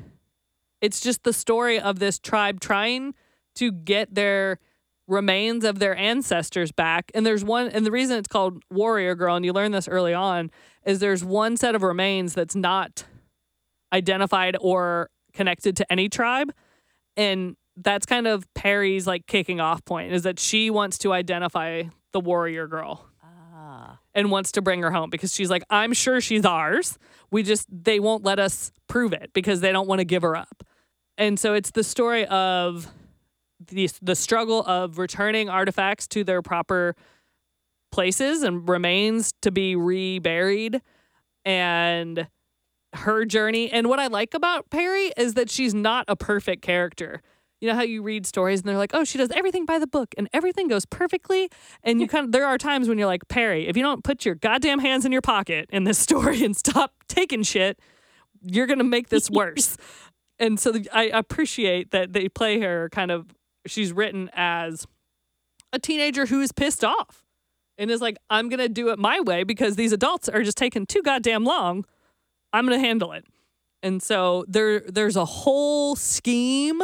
it's 0.80 1.00
just 1.00 1.24
the 1.24 1.32
story 1.32 1.78
of 1.78 1.98
this 1.98 2.18
tribe 2.18 2.60
trying 2.60 3.14
to 3.56 3.72
get 3.72 4.14
their 4.14 4.58
remains 5.06 5.64
of 5.64 5.80
their 5.80 5.96
ancestors 5.96 6.72
back. 6.72 7.10
And 7.14 7.26
there's 7.26 7.44
one, 7.44 7.68
and 7.68 7.84
the 7.84 7.90
reason 7.90 8.16
it's 8.16 8.28
called 8.28 8.62
Warrior 8.70 9.14
Girl, 9.16 9.34
and 9.34 9.44
you 9.44 9.52
learn 9.52 9.72
this 9.72 9.88
early 9.88 10.14
on, 10.14 10.50
is 10.84 11.00
there's 11.00 11.24
one 11.24 11.56
set 11.56 11.74
of 11.74 11.82
remains 11.82 12.32
that's 12.32 12.54
not 12.54 13.04
identified 13.92 14.56
or 14.60 15.10
connected 15.34 15.76
to 15.76 15.92
any 15.92 16.08
tribe. 16.08 16.52
And 17.16 17.56
that's 17.76 18.06
kind 18.06 18.26
of 18.26 18.52
Perry's 18.54 19.06
like 19.06 19.26
kicking 19.26 19.60
off 19.60 19.84
point 19.84 20.12
is 20.12 20.22
that 20.22 20.38
she 20.38 20.70
wants 20.70 20.98
to 20.98 21.12
identify 21.12 21.84
the 22.12 22.20
warrior 22.20 22.66
girl 22.66 23.06
ah. 23.22 23.98
and 24.14 24.30
wants 24.30 24.52
to 24.52 24.62
bring 24.62 24.82
her 24.82 24.90
home 24.90 25.10
because 25.10 25.34
she's 25.34 25.50
like, 25.50 25.64
I'm 25.70 25.92
sure 25.92 26.20
she's 26.20 26.44
ours. 26.44 26.98
We 27.30 27.42
just, 27.42 27.66
they 27.70 28.00
won't 28.00 28.24
let 28.24 28.38
us 28.38 28.70
prove 28.86 29.12
it 29.12 29.30
because 29.32 29.60
they 29.60 29.72
don't 29.72 29.88
want 29.88 30.00
to 30.00 30.04
give 30.04 30.22
her 30.22 30.36
up. 30.36 30.64
And 31.20 31.38
so 31.38 31.52
it's 31.52 31.70
the 31.72 31.84
story 31.84 32.24
of 32.28 32.90
the, 33.68 33.90
the 34.00 34.16
struggle 34.16 34.62
of 34.62 34.96
returning 34.96 35.50
artifacts 35.50 36.06
to 36.08 36.24
their 36.24 36.40
proper 36.40 36.96
places 37.92 38.42
and 38.42 38.66
remains 38.66 39.34
to 39.42 39.50
be 39.50 39.76
reburied 39.76 40.80
and 41.44 42.26
her 42.94 43.26
journey. 43.26 43.70
And 43.70 43.86
what 43.86 44.00
I 44.00 44.06
like 44.06 44.32
about 44.32 44.70
Perry 44.70 45.12
is 45.14 45.34
that 45.34 45.50
she's 45.50 45.74
not 45.74 46.06
a 46.08 46.16
perfect 46.16 46.62
character. 46.62 47.20
You 47.60 47.68
know 47.68 47.74
how 47.74 47.82
you 47.82 48.02
read 48.02 48.24
stories 48.24 48.60
and 48.60 48.68
they're 48.70 48.78
like, 48.78 48.94
oh, 48.94 49.04
she 49.04 49.18
does 49.18 49.30
everything 49.32 49.66
by 49.66 49.78
the 49.78 49.86
book 49.86 50.14
and 50.16 50.26
everything 50.32 50.68
goes 50.68 50.86
perfectly. 50.86 51.50
And 51.82 52.00
you 52.00 52.08
kind 52.08 52.24
of, 52.24 52.32
there 52.32 52.46
are 52.46 52.56
times 52.56 52.88
when 52.88 52.96
you're 52.96 53.06
like, 53.06 53.28
Perry, 53.28 53.68
if 53.68 53.76
you 53.76 53.82
don't 53.82 54.02
put 54.02 54.24
your 54.24 54.36
goddamn 54.36 54.78
hands 54.78 55.04
in 55.04 55.12
your 55.12 55.20
pocket 55.20 55.68
in 55.70 55.84
this 55.84 55.98
story 55.98 56.42
and 56.46 56.56
stop 56.56 56.94
taking 57.08 57.42
shit, 57.42 57.78
you're 58.40 58.66
going 58.66 58.78
to 58.78 58.84
make 58.84 59.10
this 59.10 59.30
worse. 59.30 59.76
And 60.40 60.58
so 60.58 60.74
I 60.92 61.04
appreciate 61.04 61.90
that 61.92 62.12
they 62.14 62.28
play 62.28 62.60
her 62.60 62.88
kind 62.90 63.10
of, 63.10 63.26
she's 63.66 63.92
written 63.92 64.30
as 64.32 64.86
a 65.72 65.78
teenager 65.78 66.26
who 66.26 66.40
is 66.40 66.50
pissed 66.50 66.82
off 66.82 67.24
and 67.78 67.90
is 67.90 68.00
like, 68.00 68.16
I'm 68.30 68.48
going 68.48 68.58
to 68.58 68.68
do 68.68 68.88
it 68.88 68.98
my 68.98 69.20
way 69.20 69.44
because 69.44 69.76
these 69.76 69.92
adults 69.92 70.28
are 70.28 70.42
just 70.42 70.56
taking 70.56 70.86
too 70.86 71.02
goddamn 71.02 71.44
long. 71.44 71.84
I'm 72.52 72.66
going 72.66 72.80
to 72.80 72.86
handle 72.86 73.12
it. 73.12 73.26
And 73.82 74.02
so 74.02 74.44
there 74.48 74.80
there's 74.80 75.16
a 75.16 75.24
whole 75.24 75.96
scheme 75.96 76.82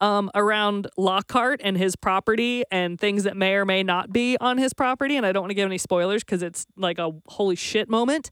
um, 0.00 0.30
around 0.34 0.88
Lockhart 0.98 1.60
and 1.64 1.78
his 1.78 1.96
property 1.96 2.64
and 2.70 3.00
things 3.00 3.24
that 3.24 3.36
may 3.36 3.54
or 3.54 3.64
may 3.64 3.82
not 3.82 4.12
be 4.12 4.36
on 4.40 4.58
his 4.58 4.74
property. 4.74 5.16
And 5.16 5.24
I 5.24 5.32
don't 5.32 5.42
want 5.42 5.50
to 5.50 5.54
give 5.54 5.66
any 5.66 5.78
spoilers 5.78 6.22
because 6.22 6.42
it's 6.42 6.66
like 6.76 6.98
a 6.98 7.12
holy 7.28 7.56
shit 7.56 7.88
moment. 7.88 8.30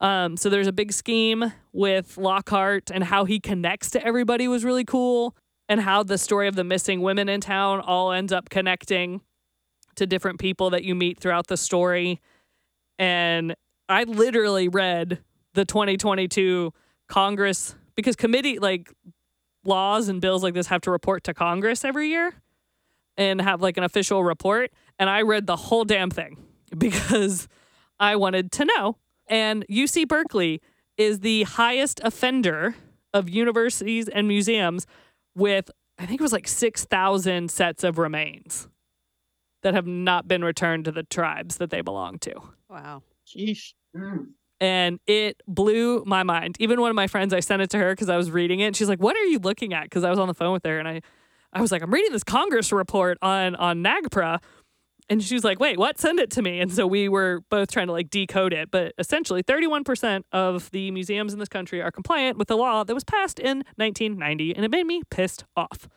Um, 0.00 0.36
so 0.36 0.48
there's 0.48 0.66
a 0.66 0.72
big 0.72 0.92
scheme 0.92 1.52
with 1.72 2.16
Lockhart 2.16 2.90
and 2.92 3.04
how 3.04 3.24
he 3.24 3.40
connects 3.40 3.90
to 3.90 4.04
everybody 4.04 4.46
was 4.46 4.64
really 4.64 4.84
cool, 4.84 5.36
and 5.68 5.80
how 5.80 6.02
the 6.02 6.18
story 6.18 6.48
of 6.48 6.54
the 6.54 6.64
missing 6.64 7.02
women 7.02 7.28
in 7.28 7.40
town 7.40 7.80
all 7.80 8.12
ends 8.12 8.32
up 8.32 8.48
connecting 8.48 9.20
to 9.96 10.06
different 10.06 10.38
people 10.38 10.70
that 10.70 10.84
you 10.84 10.94
meet 10.94 11.20
throughout 11.20 11.48
the 11.48 11.56
story. 11.56 12.20
And 12.98 13.54
I 13.88 14.04
literally 14.04 14.68
read 14.68 15.18
the 15.54 15.64
2022 15.64 16.72
Congress 17.08 17.74
because 17.96 18.16
committee 18.16 18.58
like 18.58 18.92
laws 19.64 20.08
and 20.08 20.20
bills 20.20 20.42
like 20.42 20.54
this 20.54 20.68
have 20.68 20.80
to 20.82 20.90
report 20.90 21.24
to 21.24 21.34
Congress 21.34 21.84
every 21.84 22.08
year 22.08 22.32
and 23.16 23.40
have 23.40 23.60
like 23.60 23.76
an 23.76 23.84
official 23.84 24.22
report. 24.22 24.70
And 24.98 25.10
I 25.10 25.22
read 25.22 25.46
the 25.46 25.56
whole 25.56 25.84
damn 25.84 26.10
thing 26.10 26.38
because 26.78 27.48
I 28.00 28.16
wanted 28.16 28.52
to 28.52 28.64
know. 28.64 28.96
And 29.28 29.66
UC 29.68 30.08
Berkeley 30.08 30.60
is 30.96 31.20
the 31.20 31.44
highest 31.44 32.00
offender 32.02 32.74
of 33.14 33.28
universities 33.28 34.08
and 34.08 34.26
museums 34.28 34.86
with, 35.34 35.70
I 35.98 36.06
think 36.06 36.20
it 36.20 36.22
was 36.22 36.32
like 36.32 36.48
6,000 36.48 37.50
sets 37.50 37.84
of 37.84 37.98
remains 37.98 38.68
that 39.62 39.74
have 39.74 39.86
not 39.86 40.26
been 40.28 40.44
returned 40.44 40.84
to 40.86 40.92
the 40.92 41.02
tribes 41.02 41.56
that 41.56 41.70
they 41.70 41.80
belong 41.80 42.18
to 42.20 42.32
Wow. 42.70 43.02
Sheesh. 43.26 43.72
Mm. 43.96 44.28
and 44.60 45.00
it 45.06 45.42
blew 45.46 46.04
my 46.04 46.22
mind. 46.22 46.56
Even 46.60 46.80
one 46.80 46.90
of 46.90 46.96
my 46.96 47.06
friends, 47.06 47.32
I 47.32 47.40
sent 47.40 47.62
it 47.62 47.70
to 47.70 47.78
her 47.78 47.92
because 47.92 48.08
I 48.08 48.16
was 48.16 48.30
reading 48.30 48.60
it. 48.60 48.66
And 48.66 48.76
she's 48.76 48.88
like, 48.88 49.00
"What 49.00 49.16
are 49.16 49.24
you 49.24 49.38
looking 49.38 49.72
at?" 49.72 49.84
Because 49.84 50.04
I 50.04 50.10
was 50.10 50.18
on 50.18 50.28
the 50.28 50.34
phone 50.34 50.52
with 50.52 50.64
her, 50.66 50.78
and 50.78 50.86
I, 50.86 51.00
I 51.52 51.60
was 51.60 51.72
like, 51.72 51.82
"I'm 51.82 51.90
reading 51.92 52.12
this 52.12 52.22
Congress 52.24 52.70
report 52.72 53.18
on 53.22 53.54
on 53.56 53.82
NAGPRA," 53.82 54.40
and 55.10 55.22
she 55.22 55.34
was 55.34 55.44
like, 55.44 55.58
"Wait, 55.58 55.78
what? 55.78 55.98
Send 55.98 56.18
it 56.18 56.30
to 56.32 56.42
me." 56.42 56.60
And 56.60 56.72
so 56.72 56.86
we 56.86 57.08
were 57.08 57.42
both 57.50 57.70
trying 57.70 57.86
to 57.86 57.92
like 57.92 58.10
decode 58.10 58.52
it. 58.52 58.70
But 58.70 58.94
essentially, 58.98 59.42
31 59.42 59.84
percent 59.84 60.26
of 60.32 60.70
the 60.70 60.90
museums 60.90 61.32
in 61.32 61.38
this 61.38 61.48
country 61.48 61.80
are 61.82 61.90
compliant 61.90 62.38
with 62.38 62.48
the 62.48 62.56
law 62.56 62.84
that 62.84 62.94
was 62.94 63.04
passed 63.04 63.38
in 63.38 63.58
1990, 63.76 64.54
and 64.54 64.64
it 64.64 64.70
made 64.70 64.86
me 64.86 65.02
pissed 65.10 65.44
off 65.56 65.88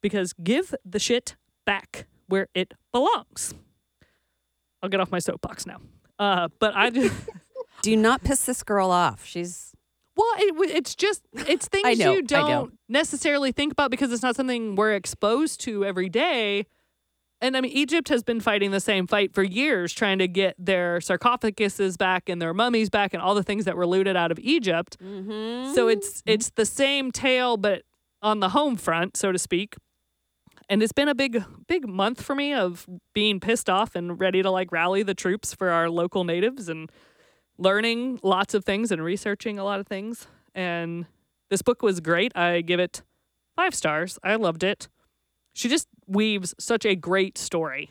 because 0.00 0.32
give 0.32 0.74
the 0.84 0.98
shit 0.98 1.36
back 1.64 2.06
where 2.28 2.48
it 2.54 2.74
belongs. 2.92 3.54
I'll 4.82 4.88
get 4.88 5.00
off 5.00 5.10
my 5.10 5.18
soapbox 5.18 5.66
now. 5.66 5.78
Uh, 6.18 6.48
but 6.58 6.74
I 6.76 6.90
just. 6.90 7.14
Do 7.82 7.96
not 7.96 8.24
piss 8.24 8.44
this 8.44 8.62
girl 8.62 8.90
off. 8.90 9.24
She's 9.24 9.72
Well, 10.16 10.26
it, 10.38 10.70
it's 10.70 10.94
just 10.94 11.22
it's 11.34 11.68
things 11.68 11.98
know, 11.98 12.14
you 12.14 12.22
don't 12.22 12.76
necessarily 12.88 13.52
think 13.52 13.72
about 13.72 13.90
because 13.90 14.12
it's 14.12 14.22
not 14.22 14.34
something 14.36 14.76
we're 14.76 14.94
exposed 14.94 15.60
to 15.62 15.84
every 15.84 16.08
day. 16.08 16.66
And 17.40 17.56
I 17.56 17.60
mean, 17.60 17.72
Egypt 17.72 18.08
has 18.08 18.22
been 18.22 18.40
fighting 18.40 18.70
the 18.70 18.80
same 18.80 19.06
fight 19.06 19.34
for 19.34 19.42
years, 19.42 19.92
trying 19.92 20.18
to 20.18 20.28
get 20.28 20.54
their 20.58 20.98
sarcophaguses 20.98 21.98
back 21.98 22.28
and 22.28 22.40
their 22.40 22.54
mummies 22.54 22.88
back 22.88 23.12
and 23.12 23.22
all 23.22 23.34
the 23.34 23.42
things 23.42 23.66
that 23.66 23.76
were 23.76 23.86
looted 23.86 24.16
out 24.16 24.32
of 24.32 24.38
Egypt. 24.38 24.96
mm-hmm. 25.02 25.74
So 25.74 25.88
it's 25.88 26.22
it's 26.24 26.50
the 26.50 26.64
same 26.64 27.12
tale, 27.12 27.56
but 27.56 27.82
on 28.22 28.40
the 28.40 28.50
home 28.50 28.76
front, 28.76 29.16
so 29.16 29.32
to 29.32 29.38
speak. 29.38 29.76
And 30.68 30.82
it's 30.82 30.92
been 30.92 31.08
a 31.08 31.14
big 31.14 31.44
big 31.68 31.86
month 31.86 32.22
for 32.22 32.34
me 32.34 32.54
of 32.54 32.86
being 33.12 33.38
pissed 33.38 33.68
off 33.68 33.94
and 33.94 34.18
ready 34.18 34.42
to 34.42 34.50
like 34.50 34.72
rally 34.72 35.02
the 35.02 35.14
troops 35.14 35.54
for 35.54 35.68
our 35.70 35.90
local 35.90 36.24
natives 36.24 36.68
and 36.68 36.90
learning 37.58 38.18
lots 38.22 38.54
of 38.54 38.64
things 38.64 38.90
and 38.90 39.02
researching 39.04 39.58
a 39.58 39.64
lot 39.64 39.78
of 39.78 39.86
things. 39.86 40.26
And 40.54 41.06
this 41.50 41.62
book 41.62 41.82
was 41.82 42.00
great. 42.00 42.36
I 42.36 42.62
give 42.62 42.80
it 42.80 43.02
five 43.54 43.74
stars. 43.74 44.18
I 44.24 44.36
loved 44.36 44.64
it. 44.64 44.88
She 45.56 45.70
just 45.70 45.88
weaves 46.06 46.54
such 46.58 46.84
a 46.84 46.94
great 46.94 47.38
story. 47.38 47.90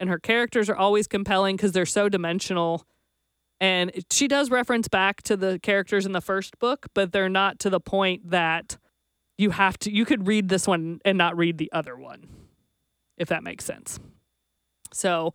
And 0.00 0.10
her 0.10 0.18
characters 0.18 0.68
are 0.68 0.74
always 0.74 1.06
compelling 1.06 1.54
because 1.54 1.70
they're 1.70 1.86
so 1.86 2.08
dimensional. 2.08 2.84
And 3.60 3.92
she 4.10 4.26
does 4.26 4.50
reference 4.50 4.88
back 4.88 5.22
to 5.22 5.36
the 5.36 5.60
characters 5.62 6.04
in 6.04 6.10
the 6.10 6.20
first 6.20 6.58
book, 6.58 6.86
but 6.92 7.12
they're 7.12 7.28
not 7.28 7.60
to 7.60 7.70
the 7.70 7.78
point 7.78 8.30
that 8.30 8.76
you 9.38 9.50
have 9.50 9.78
to, 9.78 9.92
you 9.94 10.04
could 10.04 10.26
read 10.26 10.48
this 10.48 10.66
one 10.66 10.98
and 11.04 11.16
not 11.16 11.36
read 11.36 11.58
the 11.58 11.70
other 11.70 11.96
one, 11.96 12.26
if 13.16 13.28
that 13.28 13.44
makes 13.44 13.64
sense. 13.64 14.00
So 14.92 15.32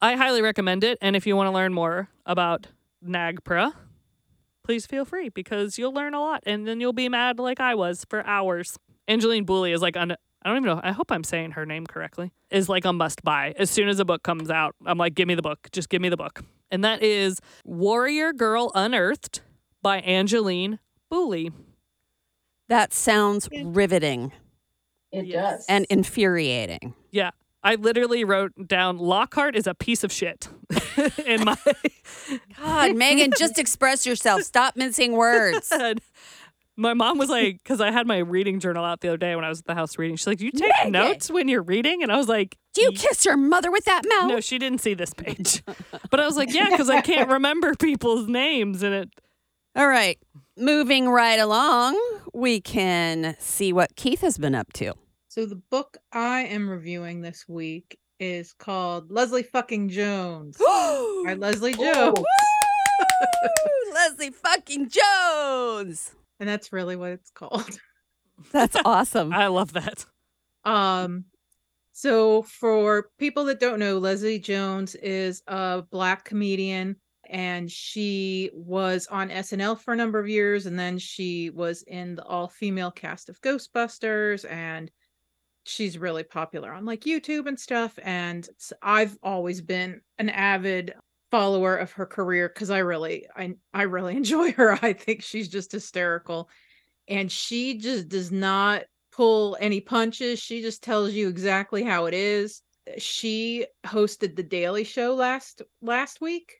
I 0.00 0.14
highly 0.14 0.40
recommend 0.40 0.84
it. 0.84 0.98
And 1.02 1.16
if 1.16 1.26
you 1.26 1.34
want 1.34 1.48
to 1.48 1.52
learn 1.52 1.74
more 1.74 2.10
about 2.24 2.68
NAGPRA, 3.04 3.72
please 4.62 4.86
feel 4.86 5.04
free 5.04 5.30
because 5.30 5.78
you'll 5.78 5.92
learn 5.92 6.14
a 6.14 6.20
lot 6.20 6.44
and 6.46 6.64
then 6.64 6.80
you'll 6.80 6.92
be 6.92 7.08
mad 7.08 7.40
like 7.40 7.58
I 7.58 7.74
was 7.74 8.06
for 8.08 8.24
hours. 8.24 8.78
Angeline 9.08 9.44
Boulley 9.44 9.74
is 9.74 9.82
like 9.82 9.96
on 9.96 10.14
I 10.42 10.48
don't 10.48 10.56
even 10.58 10.66
know. 10.66 10.80
I 10.82 10.92
hope 10.92 11.12
I'm 11.12 11.24
saying 11.24 11.52
her 11.52 11.66
name 11.66 11.86
correctly. 11.86 12.32
Is 12.50 12.68
like 12.68 12.84
a 12.84 12.92
must 12.92 13.22
buy. 13.22 13.54
As 13.58 13.70
soon 13.70 13.88
as 13.88 14.00
a 14.00 14.04
book 14.04 14.22
comes 14.22 14.50
out, 14.50 14.74
I'm 14.86 14.96
like, 14.98 15.14
give 15.14 15.28
me 15.28 15.34
the 15.34 15.42
book. 15.42 15.68
Just 15.72 15.88
give 15.90 16.00
me 16.00 16.08
the 16.08 16.16
book. 16.16 16.42
And 16.70 16.82
that 16.84 17.02
is 17.02 17.40
Warrior 17.64 18.32
Girl 18.32 18.72
Unearthed 18.74 19.42
by 19.82 19.98
Angeline 20.00 20.78
Boulley. 21.12 21.52
that 22.68 22.92
sounds 22.94 23.48
riveting 23.62 24.32
It 25.12 25.26
Yes. 25.26 25.58
does. 25.58 25.66
and 25.68 25.86
infuriating. 25.90 26.94
Yeah. 27.10 27.30
I 27.62 27.74
literally 27.74 28.24
wrote 28.24 28.52
down 28.68 28.96
Lockhart 28.98 29.54
is 29.54 29.66
a 29.66 29.74
piece 29.74 30.02
of 30.04 30.10
shit 30.12 30.48
in 31.26 31.44
my 31.44 31.56
God, 32.58 32.96
Megan, 32.96 33.32
just 33.38 33.58
express 33.64 34.06
yourself. 34.06 34.42
Stop 34.42 34.76
mincing 34.76 35.12
words. 35.12 35.70
Head. 36.80 36.82
My 36.82 36.94
mom 36.94 37.18
was 37.18 37.28
like, 37.28 37.58
because 37.62 37.80
I 37.80 37.90
had 37.90 38.06
my 38.06 38.18
reading 38.18 38.60
journal 38.60 38.84
out 38.84 39.00
the 39.00 39.08
other 39.08 39.16
day 39.16 39.34
when 39.36 39.44
I 39.44 39.48
was 39.48 39.60
at 39.60 39.66
the 39.66 39.74
house 39.74 39.98
reading. 39.98 40.16
She's 40.16 40.26
like, 40.26 40.40
"You 40.40 40.50
take 40.52 40.70
Megan! 40.78 40.92
notes 40.92 41.30
when 41.30 41.48
you're 41.48 41.62
reading?" 41.62 42.02
And 42.02 42.10
I 42.10 42.16
was 42.16 42.28
like, 42.28 42.56
Do 42.74 42.82
you 42.82 42.90
"Ye- 42.90 42.96
kiss 42.96 43.24
your 43.24 43.36
mother 43.36 43.70
with 43.70 43.84
that 43.84 44.02
mouth? 44.06 44.28
No, 44.30 44.40
she 44.40 44.58
didn't 44.58 44.80
see 44.80 44.94
this 44.94 45.12
page. 45.14 45.62
but 46.10 46.20
I 46.20 46.26
was 46.26 46.36
like, 46.36 46.52
"Yeah," 46.52 46.68
because 46.70 46.90
I 46.90 47.00
can't 47.00 47.28
remember 47.32 47.74
people's 47.74 48.28
names, 48.28 48.82
and 48.82 48.94
it. 48.94 49.10
All 49.76 49.86
right. 49.88 50.18
Moving 50.56 51.08
right 51.08 51.38
along, 51.38 51.98
we 52.34 52.60
can 52.60 53.36
see 53.38 53.72
what 53.72 53.94
Keith 53.96 54.20
has 54.20 54.36
been 54.36 54.54
up 54.54 54.72
to. 54.74 54.92
So 55.28 55.46
the 55.46 55.56
book 55.70 55.96
I 56.12 56.40
am 56.42 56.68
reviewing 56.68 57.20
this 57.22 57.48
week 57.48 57.98
is 58.18 58.52
called 58.52 59.10
Leslie 59.10 59.42
fucking 59.44 59.88
Jones 59.88 60.56
by 60.58 61.34
Leslie 61.38 61.72
Jones. 61.72 61.96
Oh, 61.96 62.14
Woo! 62.16 63.92
Leslie 63.94 64.30
fucking 64.30 64.90
Jones. 64.90 66.14
And 66.40 66.48
that's 66.48 66.72
really 66.72 66.96
what 66.96 67.10
it's 67.12 67.30
called. 67.30 67.78
That's 68.52 68.76
awesome. 68.86 69.34
I 69.34 69.48
love 69.48 69.74
that. 69.74 70.06
Um 70.64 71.26
so 71.92 72.42
for 72.42 73.10
people 73.18 73.44
that 73.44 73.60
don't 73.60 73.78
know, 73.78 73.98
Leslie 73.98 74.38
Jones 74.38 74.94
is 74.94 75.42
a 75.46 75.82
black 75.90 76.24
comedian 76.24 76.96
and 77.28 77.70
she 77.70 78.50
was 78.54 79.06
on 79.08 79.28
SNL 79.28 79.78
for 79.78 79.92
a 79.92 79.96
number 79.96 80.18
of 80.18 80.28
years 80.28 80.64
and 80.64 80.78
then 80.78 80.96
she 80.98 81.50
was 81.50 81.82
in 81.82 82.14
the 82.14 82.24
all-female 82.24 82.90
cast 82.92 83.28
of 83.28 83.40
Ghostbusters 83.42 84.50
and 84.50 84.90
she's 85.64 85.98
really 85.98 86.24
popular 86.24 86.72
on 86.72 86.86
like 86.86 87.02
YouTube 87.02 87.46
and 87.46 87.60
stuff 87.60 87.98
and 88.02 88.48
I've 88.82 89.18
always 89.22 89.60
been 89.60 90.00
an 90.18 90.30
avid 90.30 90.94
follower 91.30 91.76
of 91.76 91.92
her 91.92 92.06
career 92.06 92.48
cuz 92.48 92.70
I 92.70 92.78
really 92.78 93.26
I 93.36 93.54
I 93.72 93.82
really 93.82 94.16
enjoy 94.22 94.52
her. 94.52 94.78
I 94.82 94.92
think 94.92 95.22
she's 95.22 95.48
just 95.48 95.72
hysterical 95.72 96.48
and 97.08 97.30
she 97.30 97.78
just 97.78 98.08
does 98.08 98.30
not 98.30 98.84
pull 99.12 99.56
any 99.60 99.80
punches. 99.80 100.38
She 100.38 100.62
just 100.62 100.82
tells 100.82 101.12
you 101.12 101.28
exactly 101.28 101.82
how 101.82 102.06
it 102.06 102.14
is. 102.14 102.62
She 102.98 103.66
hosted 103.84 104.36
the 104.36 104.42
Daily 104.42 104.84
Show 104.84 105.14
last 105.14 105.62
last 105.82 106.20
week. 106.20 106.54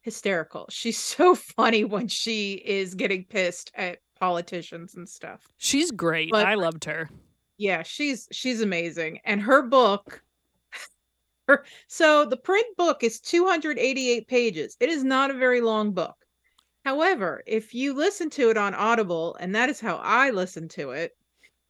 Hysterical. 0.00 0.66
She's 0.70 0.98
so 1.16 1.34
funny 1.34 1.84
when 1.84 2.08
she 2.08 2.54
is 2.54 2.94
getting 2.94 3.24
pissed 3.24 3.70
at 3.74 3.98
politicians 4.18 4.94
and 4.94 5.08
stuff. 5.08 5.46
She's 5.58 5.90
great. 5.90 6.30
But- 6.30 6.46
I 6.46 6.54
loved 6.54 6.84
her. 6.84 7.08
Yeah, 7.56 7.84
she's 7.84 8.26
she's 8.32 8.60
amazing. 8.60 9.20
And 9.24 9.40
her 9.42 9.62
book 9.62 10.23
so 11.88 12.24
the 12.24 12.36
print 12.36 12.66
book 12.76 13.02
is 13.02 13.20
288 13.20 14.28
pages. 14.28 14.76
It 14.80 14.88
is 14.88 15.04
not 15.04 15.30
a 15.30 15.34
very 15.34 15.60
long 15.60 15.92
book. 15.92 16.16
However, 16.84 17.42
if 17.46 17.74
you 17.74 17.94
listen 17.94 18.28
to 18.30 18.50
it 18.50 18.58
on 18.58 18.74
Audible, 18.74 19.36
and 19.40 19.54
that 19.54 19.70
is 19.70 19.80
how 19.80 19.96
I 19.96 20.30
listen 20.30 20.68
to 20.70 20.90
it, 20.90 21.12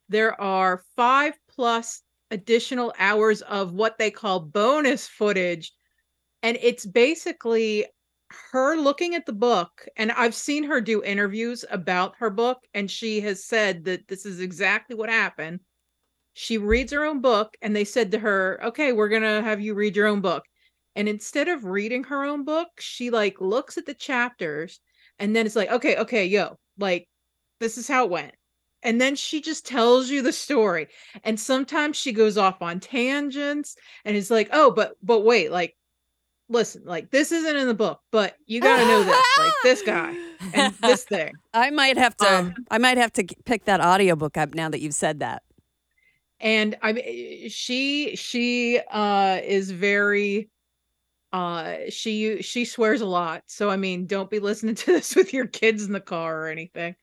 there 0.09 0.39
are 0.41 0.83
five 0.97 1.35
plus 1.49 2.03
additional 2.31 2.93
hours 2.99 3.43
of 3.43 3.73
what 3.73 3.97
they 3.99 4.11
call 4.11 4.41
bonus 4.41 5.07
footage. 5.07 5.73
And 6.43 6.59
it's 6.61 6.85
basically 6.85 7.87
her 8.51 8.77
looking 8.77 9.15
at 9.15 9.25
the 9.25 9.33
book. 9.33 9.87
And 9.97 10.11
I've 10.13 10.35
seen 10.35 10.65
her 10.65 10.81
do 10.81 11.03
interviews 11.03 11.65
about 11.71 12.17
her 12.19 12.31
book, 12.31 12.59
and 12.75 12.91
she 12.91 13.21
has 13.21 13.45
said 13.45 13.85
that 13.85 14.09
this 14.09 14.27
is 14.27 14.41
exactly 14.41 14.97
what 14.97 15.09
happened. 15.09 15.61
She 16.35 16.59
reads 16.59 16.93
her 16.93 17.05
own 17.05 17.21
book, 17.21 17.57
and 17.63 17.75
they 17.75 17.85
said 17.85 18.11
to 18.13 18.19
her, 18.19 18.61
Okay, 18.65 18.93
we're 18.93 19.09
going 19.09 19.23
to 19.23 19.43
have 19.43 19.61
you 19.61 19.75
read 19.75 19.97
your 19.97 20.07
own 20.07 20.21
book. 20.21 20.45
And 20.97 21.09
instead 21.09 21.49
of 21.49 21.65
reading 21.65 22.05
her 22.05 22.25
own 22.25 22.45
book, 22.45 22.69
she 22.79 23.11
like 23.11 23.41
looks 23.41 23.79
at 23.79 23.87
the 23.87 23.95
chapters 23.95 24.81
and 25.19 25.35
then 25.35 25.47
it's 25.47 25.57
like, 25.57 25.71
okay, 25.71 25.97
okay, 25.97 26.25
yo, 26.27 26.57
like 26.79 27.09
this 27.59 27.79
is 27.79 27.89
how 27.89 28.05
it 28.05 28.11
went 28.11 28.35
and 28.85 29.01
then 29.01 29.17
she 29.17 29.41
just 29.41 29.67
tells 29.67 30.11
you 30.11 30.23
the 30.23 30.33
story 30.33 30.87
and 31.25 31.41
sometimes 31.41 31.97
she 31.97 32.13
goes 32.13 32.39
off 32.39 32.63
on 32.63 32.79
tangents 32.79 33.77
and 34.05 34.17
is 34.17 34.31
like 34.31 34.49
oh 34.53 34.71
but 34.71 34.95
but 35.03 35.25
wait 35.25 35.51
like 35.51 35.75
listen 36.49 36.83
like 36.85 37.11
this 37.11 37.33
isn't 37.33 37.57
in 37.57 37.67
the 37.67 37.75
book 37.75 38.01
but 38.13 38.37
you 38.47 38.61
gotta 38.61 38.85
know 38.85 39.03
this 39.03 39.23
like 39.39 39.53
this 39.63 39.83
guy 39.83 40.15
and 40.55 40.75
this 40.83 41.05
thing 41.05 41.33
I 41.55 41.71
might 41.71 41.97
have 41.97 42.17
to. 42.17 42.39
Um, 42.39 42.55
I 42.71 42.79
might 42.79 42.99
have 42.99 43.13
to 43.15 43.25
pick 43.45 43.65
that 43.67 43.81
audiobook 43.81 44.37
up 44.37 44.55
now 44.55 44.69
that 44.69 44.81
you've 44.81 44.95
said 44.95 45.21
that. 45.21 45.43
And 46.45 46.77
i 46.83 47.47
she 47.49 48.15
she 48.15 48.79
uh 48.93 49.41
is 49.43 49.71
very 49.73 50.49
uh 51.33 51.77
she 51.89 52.41
she 52.43 52.65
swears 52.65 53.01
a 53.01 53.07
lot. 53.07 53.43
So 53.47 53.71
i 53.71 53.77
mean 53.77 54.07
don't 54.07 54.31
be 54.31 54.39
listening 54.39 54.77
to 54.77 54.87
this 54.93 55.17
with 55.17 55.33
your 55.33 55.47
kids 55.47 55.83
in 55.85 55.93
the 55.93 56.01
car 56.01 56.43
or 56.43 56.49
anything. 56.49 56.95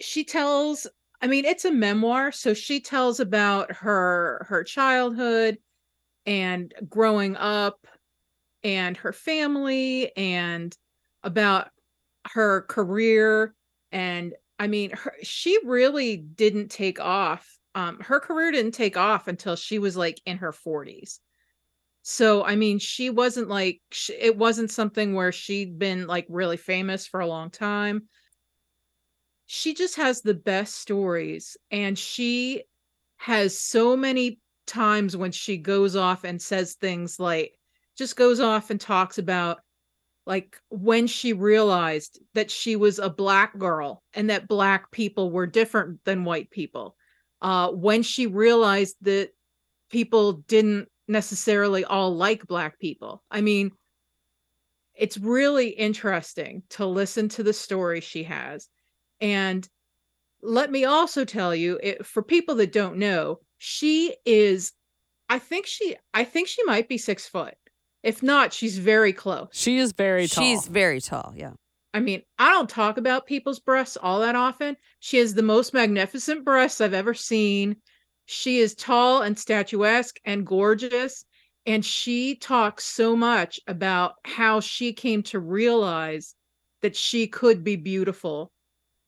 She 0.00 0.24
tells 0.24 0.88
i 1.20 1.28
mean 1.28 1.44
it's 1.44 1.64
a 1.66 1.70
memoir 1.70 2.32
so 2.32 2.54
she 2.54 2.80
tells 2.80 3.20
about 3.20 3.70
her 3.70 4.44
her 4.48 4.64
childhood 4.64 5.58
and 6.26 6.74
growing 6.88 7.36
up 7.36 7.86
and 8.64 8.96
her 8.96 9.12
family 9.12 10.16
and 10.16 10.76
about 11.22 11.68
her 12.32 12.62
career. 12.62 13.54
And 13.92 14.34
i 14.58 14.66
mean 14.66 14.92
her, 14.92 15.12
she 15.22 15.58
really 15.64 16.16
didn't 16.16 16.70
take 16.70 16.98
off 16.98 17.58
um 17.74 17.98
her 18.00 18.20
career 18.20 18.50
didn't 18.52 18.72
take 18.72 18.96
off 18.96 19.28
until 19.28 19.56
she 19.56 19.78
was 19.78 19.96
like 19.96 20.20
in 20.26 20.38
her 20.38 20.52
40s 20.52 21.18
so 22.02 22.44
i 22.44 22.56
mean 22.56 22.78
she 22.78 23.10
wasn't 23.10 23.48
like 23.48 23.80
sh- 23.92 24.10
it 24.18 24.36
wasn't 24.36 24.70
something 24.70 25.14
where 25.14 25.32
she'd 25.32 25.78
been 25.78 26.06
like 26.06 26.26
really 26.28 26.56
famous 26.56 27.06
for 27.06 27.20
a 27.20 27.26
long 27.26 27.50
time. 27.50 28.08
She 29.46 29.74
just 29.74 29.96
has 29.96 30.22
the 30.22 30.34
best 30.34 30.76
stories 30.76 31.56
and 31.70 31.98
she 31.98 32.62
has 33.18 33.58
so 33.58 33.96
many 33.96 34.40
times 34.66 35.16
when 35.16 35.30
she 35.30 35.58
goes 35.58 35.94
off 35.94 36.24
and 36.24 36.40
says 36.40 36.74
things 36.74 37.20
like 37.20 37.52
just 37.96 38.16
goes 38.16 38.40
off 38.40 38.70
and 38.70 38.80
talks 38.80 39.18
about 39.18 39.58
like 40.24 40.56
when 40.70 41.06
she 41.06 41.32
realized 41.32 42.18
that 42.34 42.50
she 42.50 42.76
was 42.76 42.98
a 42.98 43.10
black 43.10 43.58
girl 43.58 44.02
and 44.14 44.30
that 44.30 44.48
black 44.48 44.90
people 44.90 45.30
were 45.30 45.46
different 45.46 46.00
than 46.04 46.24
white 46.24 46.50
people 46.50 46.96
uh 47.42 47.68
when 47.68 48.02
she 48.02 48.26
realized 48.26 48.96
that 49.02 49.30
people 49.90 50.32
didn't 50.32 50.88
necessarily 51.08 51.84
all 51.84 52.14
like 52.14 52.46
black 52.46 52.78
people 52.78 53.22
i 53.30 53.40
mean 53.40 53.70
it's 54.94 55.18
really 55.18 55.68
interesting 55.68 56.62
to 56.70 56.86
listen 56.86 57.28
to 57.28 57.42
the 57.42 57.52
story 57.52 58.00
she 58.00 58.22
has 58.22 58.68
and 59.20 59.68
let 60.42 60.70
me 60.70 60.84
also 60.84 61.24
tell 61.24 61.54
you 61.54 61.78
it, 61.82 62.06
for 62.06 62.22
people 62.22 62.54
that 62.54 62.72
don't 62.72 62.96
know 62.96 63.38
she 63.58 64.14
is 64.24 64.72
i 65.28 65.38
think 65.38 65.66
she 65.66 65.96
i 66.14 66.24
think 66.24 66.48
she 66.48 66.64
might 66.64 66.88
be 66.88 66.98
six 66.98 67.28
foot 67.28 67.54
if 68.02 68.22
not 68.22 68.52
she's 68.52 68.78
very 68.78 69.12
close 69.12 69.48
She 69.52 69.78
is 69.78 69.92
very 69.92 70.26
tall. 70.26 70.44
She's 70.44 70.66
very 70.66 71.00
tall. 71.00 71.32
Yeah. 71.36 71.52
I 71.94 72.00
mean, 72.00 72.22
I 72.38 72.50
don't 72.50 72.70
talk 72.70 72.96
about 72.96 73.26
people's 73.26 73.60
breasts 73.60 73.98
all 74.00 74.20
that 74.20 74.34
often. 74.34 74.76
She 75.00 75.18
has 75.18 75.34
the 75.34 75.42
most 75.42 75.74
magnificent 75.74 76.44
breasts 76.44 76.80
I've 76.80 76.94
ever 76.94 77.14
seen. 77.14 77.76
She 78.26 78.58
is 78.58 78.74
tall 78.74 79.22
and 79.22 79.38
statuesque 79.38 80.18
and 80.24 80.46
gorgeous. 80.46 81.24
And 81.66 81.84
she 81.84 82.34
talks 82.36 82.84
so 82.84 83.14
much 83.14 83.60
about 83.66 84.14
how 84.24 84.60
she 84.60 84.92
came 84.92 85.22
to 85.24 85.38
realize 85.38 86.34
that 86.80 86.96
she 86.96 87.26
could 87.26 87.62
be 87.62 87.76
beautiful, 87.76 88.50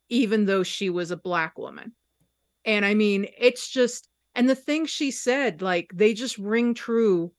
even 0.09 0.45
though 0.45 0.63
she 0.63 0.89
was 0.89 1.11
a 1.11 1.17
black 1.17 1.57
woman. 1.57 1.93
And 2.63 2.85
I 2.85 2.93
mean, 2.93 3.27
it's 3.37 3.69
just, 3.69 4.07
and 4.35 4.49
the 4.49 4.55
things 4.55 4.89
she 4.89 5.11
said, 5.11 5.61
like, 5.61 5.91
they 5.93 6.13
just 6.13 6.37
ring 6.37 6.73
true 6.73 7.31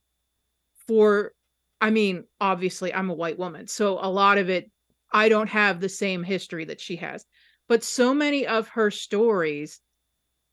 for, 0.87 1.33
I 1.81 1.91
mean, 1.91 2.25
obviously, 2.41 2.93
I'm 2.93 3.11
a 3.11 3.15
white 3.15 3.39
woman. 3.39 3.69
So 3.69 3.99
a 4.01 4.11
lot 4.11 4.39
of 4.39 4.51
it 4.51 4.71
I 5.17 5.31
don't 5.31 5.49
have 5.49 5.81
the 5.81 5.89
same 5.89 6.23
history 6.23 6.67
that 6.67 6.79
she 6.79 6.97
has. 6.97 7.25
But 7.69 7.83
so 7.83 8.13
many 8.13 8.47
of 8.47 8.69
her 8.69 8.91
stories 8.91 9.81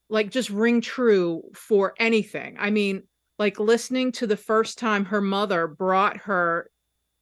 like 0.07 0.31
just 0.31 0.49
ring 0.49 0.79
true 0.79 1.43
for 1.53 1.93
anything. 1.99 2.55
I 2.57 2.69
mean, 2.69 3.03
like 3.37 3.59
listening 3.59 4.13
to 4.13 4.27
the 4.27 4.37
first 4.37 4.79
time 4.79 5.03
her 5.03 5.19
mother 5.19 5.67
brought 5.67 6.15
her 6.15 6.69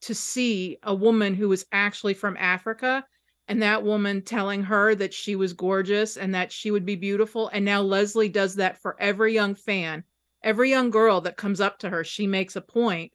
to 0.02 0.14
see 0.14 0.78
a 0.84 0.94
woman 0.94 1.34
who 1.34 1.50
was 1.50 1.66
actually 1.72 2.14
from 2.14 2.38
Africa 2.38 3.04
and 3.48 3.64
that 3.64 3.84
woman 3.84 4.22
telling 4.22 4.62
her 4.62 4.94
that 4.94 5.12
she 5.12 5.36
was 5.36 5.54
gorgeous 5.54 6.18
and 6.18 6.36
that 6.36 6.52
she 6.52 6.70
would 6.70 6.86
be 6.86 6.96
beautiful 6.96 7.50
and 7.54 7.66
now 7.66 7.82
Leslie 7.82 8.30
does 8.30 8.54
that 8.58 8.80
for 8.84 8.96
every 9.02 9.34
young 9.34 9.56
fan. 9.56 10.04
Every 10.44 10.70
young 10.70 10.92
girl 10.92 11.22
that 11.22 11.38
comes 11.38 11.60
up 11.60 11.80
to 11.80 11.90
her, 11.90 12.04
she 12.04 12.28
makes 12.28 12.56
a 12.56 12.62
point 12.62 13.12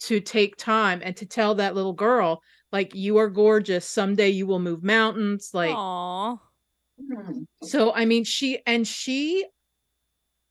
to 0.00 0.20
take 0.20 0.56
time 0.56 1.02
and 1.04 1.14
to 1.18 1.26
tell 1.26 1.56
that 1.56 1.74
little 1.74 1.92
girl 1.92 2.40
like 2.72 2.94
you 2.94 3.18
are 3.18 3.28
gorgeous 3.28 3.86
someday 3.86 4.28
you 4.28 4.46
will 4.46 4.58
move 4.58 4.82
mountains 4.82 5.50
like 5.52 5.74
Aw. 5.74 6.36
Hmm. 7.00 7.42
so 7.62 7.92
i 7.94 8.04
mean 8.04 8.24
she 8.24 8.60
and 8.66 8.86
she 8.86 9.46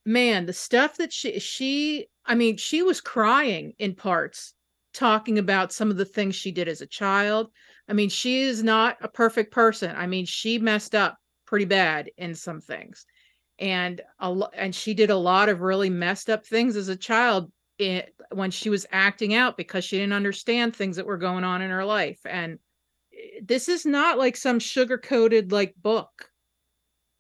man 0.06 0.46
the 0.46 0.54
stuff 0.54 0.98
that 0.98 1.12
she 1.12 1.40
she 1.40 2.08
i 2.26 2.36
mean 2.36 2.58
she 2.58 2.82
was 2.82 3.02
crying 3.02 3.74
in 3.80 3.94
parts 3.94 4.54
talking 4.94 5.38
about 5.38 5.74
some 5.74 5.92
of 5.92 5.98
the 5.98 6.06
things 6.06 6.36
she 6.36 6.52
did 6.52 6.68
as 6.68 6.82
a 6.82 6.88
child 6.88 7.52
i 7.90 7.94
mean 7.94 8.10
she 8.10 8.42
is 8.42 8.64
not 8.64 8.98
a 9.02 9.08
perfect 9.10 9.52
person 9.52 9.94
i 9.96 10.08
mean 10.08 10.26
she 10.26 10.58
messed 10.58 10.96
up 10.96 11.18
pretty 11.46 11.66
bad 11.66 12.10
in 12.18 12.34
some 12.34 12.62
things 12.62 13.06
and 13.60 14.02
a 14.20 14.30
lo- 14.32 14.50
and 14.54 14.74
she 14.74 14.94
did 14.94 15.10
a 15.10 15.16
lot 15.16 15.50
of 15.50 15.62
really 15.62 15.90
messed 15.90 16.30
up 16.30 16.46
things 16.46 16.76
as 16.76 16.90
a 16.90 16.96
child 16.96 17.52
it, 17.80 18.14
when 18.32 18.52
she 18.52 18.70
was 18.70 18.86
acting 18.92 19.34
out 19.34 19.58
because 19.58 19.84
she 19.86 19.98
didn't 19.98 20.14
understand 20.14 20.76
things 20.76 20.96
that 20.96 21.06
were 21.06 21.18
going 21.18 21.44
on 21.44 21.62
in 21.62 21.70
her 21.70 21.86
life 21.86 22.20
and 22.26 22.60
eh, 23.14 23.40
this 23.44 23.70
is 23.70 23.86
not 23.86 24.18
like 24.18 24.36
some 24.36 24.60
sugar 24.60 24.98
coated 24.98 25.52
like 25.52 25.76
book. 25.76 26.30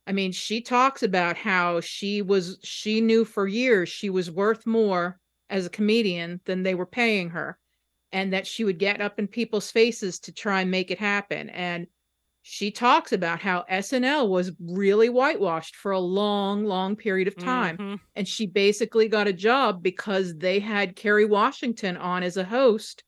I 0.05 0.13
mean 0.13 0.31
she 0.31 0.61
talks 0.61 1.03
about 1.03 1.37
how 1.37 1.81
she 1.81 2.21
was 2.21 2.59
she 2.63 3.01
knew 3.01 3.25
for 3.25 3.47
years 3.47 3.89
she 3.89 4.09
was 4.09 4.31
worth 4.31 4.65
more 4.65 5.19
as 5.49 5.65
a 5.65 5.71
comedian 5.71 6.41
than 6.45 6.63
they 6.63 6.75
were 6.75 6.85
paying 6.85 7.29
her 7.29 7.57
and 8.11 8.33
that 8.33 8.47
she 8.47 8.63
would 8.63 8.79
get 8.79 9.01
up 9.01 9.19
in 9.19 9.27
people's 9.27 9.69
faces 9.69 10.19
to 10.19 10.31
try 10.31 10.61
and 10.61 10.71
make 10.71 10.91
it 10.91 10.99
happen 10.99 11.49
and 11.49 11.87
she 12.49 12.71
talks 12.71 13.11
about 13.11 13.41
how 13.41 13.65
SNL 13.69 14.29
was 14.29 14.53
really 14.57 15.09
whitewashed 15.09 15.75
for 15.75 15.91
a 15.91 15.99
long 15.99 16.63
long 16.63 16.95
period 16.95 17.27
of 17.27 17.35
time 17.35 17.77
Mhm. 17.77 17.99
and 18.15 18.25
she 18.25 18.45
basically 18.47 19.09
got 19.09 19.27
a 19.27 19.33
job 19.33 19.83
because 19.83 20.33
they 20.37 20.59
had 20.59 20.95
Kerry 20.95 21.25
Washington 21.25 21.97
on 21.97 22.23
as 22.23 22.37
a 22.37 22.45
host 22.45 23.03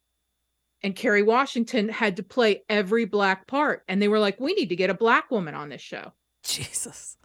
and 0.83 0.93
Kerry 0.93 1.23
Washington 1.23 1.87
had 1.87 2.17
to 2.17 2.23
play 2.23 2.63
every 2.67 3.05
black 3.05 3.47
part 3.47 3.83
and 3.87 4.01
they 4.01 4.09
were 4.09 4.19
like 4.19 4.37
we 4.41 4.53
need 4.55 4.67
to 4.69 4.75
get 4.75 4.89
a 4.89 4.93
black 4.93 5.31
woman 5.31 5.55
on 5.55 5.69
this 5.69 5.81
show. 5.81 6.11
Jesus. 6.43 7.15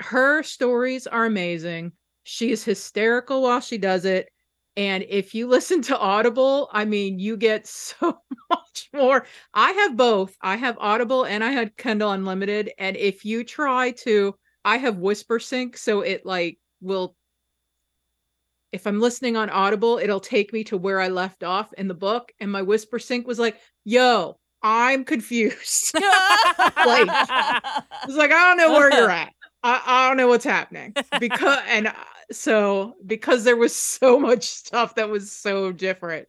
Her 0.00 0.42
stories 0.42 1.06
are 1.06 1.24
amazing. 1.24 1.92
She 2.24 2.50
is 2.52 2.62
hysterical 2.62 3.40
while 3.40 3.60
she 3.60 3.78
does 3.78 4.04
it 4.04 4.28
and 4.78 5.04
if 5.08 5.34
you 5.34 5.48
listen 5.48 5.82
to 5.82 5.98
Audible, 5.98 6.70
I 6.72 6.84
mean 6.84 7.18
you 7.18 7.36
get 7.36 7.66
so 7.66 8.20
much 8.48 8.88
more. 8.94 9.26
I 9.52 9.72
have 9.72 9.96
both. 9.96 10.36
I 10.40 10.56
have 10.56 10.78
Audible 10.78 11.24
and 11.24 11.42
I 11.42 11.50
had 11.50 11.76
Kindle 11.76 12.12
Unlimited 12.12 12.70
and 12.78 12.96
if 12.96 13.24
you 13.24 13.42
try 13.44 13.90
to 14.02 14.36
I 14.64 14.76
have 14.76 14.96
Whispersync 14.96 15.76
so 15.76 16.02
it 16.02 16.24
like 16.24 16.58
will 16.80 17.16
if 18.70 18.86
I'm 18.86 19.00
listening 19.00 19.36
on 19.36 19.50
Audible, 19.50 19.98
it'll 19.98 20.20
take 20.20 20.52
me 20.52 20.62
to 20.64 20.76
where 20.76 21.00
I 21.00 21.08
left 21.08 21.42
off 21.42 21.72
in 21.72 21.88
the 21.88 21.94
book. 21.94 22.30
And 22.38 22.52
my 22.52 22.60
whisper 22.60 22.98
sync 22.98 23.26
was 23.26 23.38
like, 23.38 23.58
yo, 23.84 24.38
I'm 24.62 25.04
confused. 25.04 25.94
like, 25.94 27.06
was 27.06 28.16
like, 28.16 28.30
I 28.30 28.54
don't 28.54 28.58
know 28.58 28.72
where 28.72 28.92
you're 28.92 29.10
at. 29.10 29.32
I, 29.62 29.82
I 29.86 30.08
don't 30.08 30.18
know 30.18 30.28
what's 30.28 30.44
happening. 30.44 30.94
Because 31.18 31.60
and 31.66 31.86
uh, 31.86 31.94
so 32.30 32.94
because 33.04 33.44
there 33.44 33.56
was 33.56 33.74
so 33.76 34.18
much 34.18 34.44
stuff 34.44 34.94
that 34.96 35.08
was 35.08 35.32
so 35.32 35.72
different. 35.72 36.28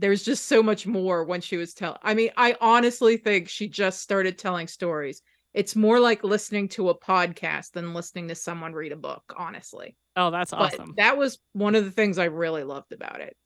There's 0.00 0.22
just 0.22 0.46
so 0.46 0.62
much 0.62 0.86
more 0.86 1.24
when 1.24 1.40
she 1.40 1.56
was 1.56 1.74
telling. 1.74 1.98
I 2.02 2.14
mean, 2.14 2.30
I 2.36 2.56
honestly 2.60 3.16
think 3.16 3.48
she 3.48 3.68
just 3.68 4.00
started 4.00 4.38
telling 4.38 4.68
stories. 4.68 5.22
It's 5.54 5.74
more 5.74 5.98
like 5.98 6.22
listening 6.22 6.68
to 6.68 6.90
a 6.90 6.98
podcast 6.98 7.72
than 7.72 7.94
listening 7.94 8.28
to 8.28 8.36
someone 8.36 8.74
read 8.74 8.92
a 8.92 8.96
book, 8.96 9.24
honestly 9.36 9.96
Oh, 10.18 10.32
that's 10.32 10.50
but 10.50 10.74
awesome. 10.74 10.94
that 10.96 11.16
was 11.16 11.38
one 11.52 11.76
of 11.76 11.84
the 11.84 11.92
things 11.92 12.18
I 12.18 12.24
really 12.24 12.64
loved 12.64 12.92
about 12.92 13.20
it. 13.20 13.36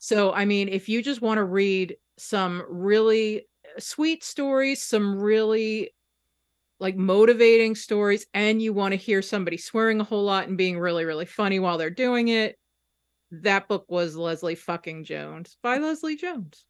So, 0.00 0.32
I 0.32 0.46
mean, 0.46 0.70
if 0.70 0.88
you 0.88 1.02
just 1.02 1.20
want 1.20 1.36
to 1.36 1.44
read 1.44 1.96
some 2.16 2.64
really 2.66 3.40
uh, 3.66 3.78
sweet 3.78 4.24
stories, 4.24 4.82
some 4.82 5.20
really 5.20 5.90
like 6.80 6.96
motivating 6.96 7.74
stories, 7.74 8.26
and 8.34 8.62
you 8.62 8.72
want 8.72 8.92
to 8.92 8.96
hear 8.96 9.22
somebody 9.22 9.56
swearing 9.56 10.00
a 10.00 10.04
whole 10.04 10.24
lot 10.24 10.48
and 10.48 10.56
being 10.56 10.78
really, 10.78 11.04
really 11.04 11.26
funny 11.26 11.58
while 11.58 11.78
they're 11.78 11.90
doing 11.90 12.28
it, 12.28 12.56
that 13.30 13.68
book 13.68 13.84
was 13.88 14.16
Leslie 14.16 14.54
fucking 14.54 15.04
Jones 15.04 15.56
by 15.62 15.78
Leslie 15.78 16.16
Jones. 16.16 16.64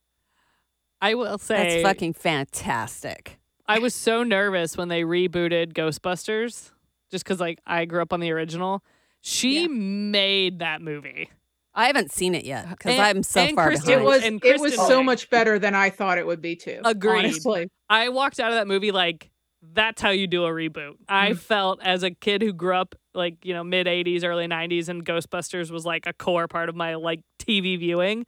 I 1.01 1.15
will 1.15 1.39
say 1.39 1.57
That's 1.57 1.83
fucking 1.83 2.15
fantastic. 2.15 3.39
I 3.67 3.79
was 3.79 3.95
so 3.95 4.23
nervous 4.23 4.77
when 4.77 4.89
they 4.89 5.03
rebooted 5.03 5.75
Ghostbusters, 5.75 6.73
just 7.11 7.25
because 7.25 7.39
like 7.39 7.61
I 7.67 7.85
grew 7.85 8.03
up 8.03 8.13
on 8.13 8.21
the 8.21 8.31
original. 8.33 8.83
She 9.21 9.63
Yeah. 9.63 9.67
made 9.69 10.61
that 10.61 10.81
movie. 10.81 11.31
I 11.75 11.87
haven't 11.87 12.11
seen 12.11 12.35
it 12.35 12.45
yet 12.45 12.69
because 12.71 12.99
I'm 12.99 13.23
so 13.23 13.41
and 13.43 13.55
far 13.55 13.69
Kristen 13.69 13.91
It 13.93 13.97
behind. 13.99 14.07
was 14.07 14.25
And 14.25 14.45
it 14.45 14.61
was 14.61 14.75
so 14.75 15.03
much 15.03 15.31
better 15.31 15.59
than 15.59 15.75
I 15.75 15.91
thought 15.91 16.19
it 16.19 16.27
would 16.27 16.41
be 16.41 16.57
too. 16.57 16.81
Agreed. 16.85 17.19
Honestly. 17.27 17.69
I 17.89 18.09
walked 18.09 18.41
out 18.41 18.51
of 18.51 18.57
that 18.57 18.67
movie 18.67 18.91
like 18.91 19.31
that's 19.63 20.01
how 20.01 20.11
you 20.11 20.27
do 20.27 20.45
a 20.45 20.51
reboot. 20.51 20.95
I 21.09 21.31
Mm. 21.31 21.39
felt 21.39 21.81
as 21.83 22.03
a 22.03 22.11
kid 22.11 22.43
who 22.43 22.53
grew 22.53 22.75
up 22.77 22.95
like, 23.15 23.45
you 23.45 23.53
know, 23.53 23.65
mid 23.65 23.87
80s, 23.89 24.23
early 24.25 24.47
90s 24.47 24.89
and 24.89 25.05
Ghostbusters 25.05 25.71
was 25.71 25.85
like 25.85 26.07
a 26.07 26.13
core 26.13 26.47
part 26.47 26.69
of 26.69 26.77
my 26.77 26.95
like 26.95 27.21
TV 27.39 27.77
viewing. 27.79 28.27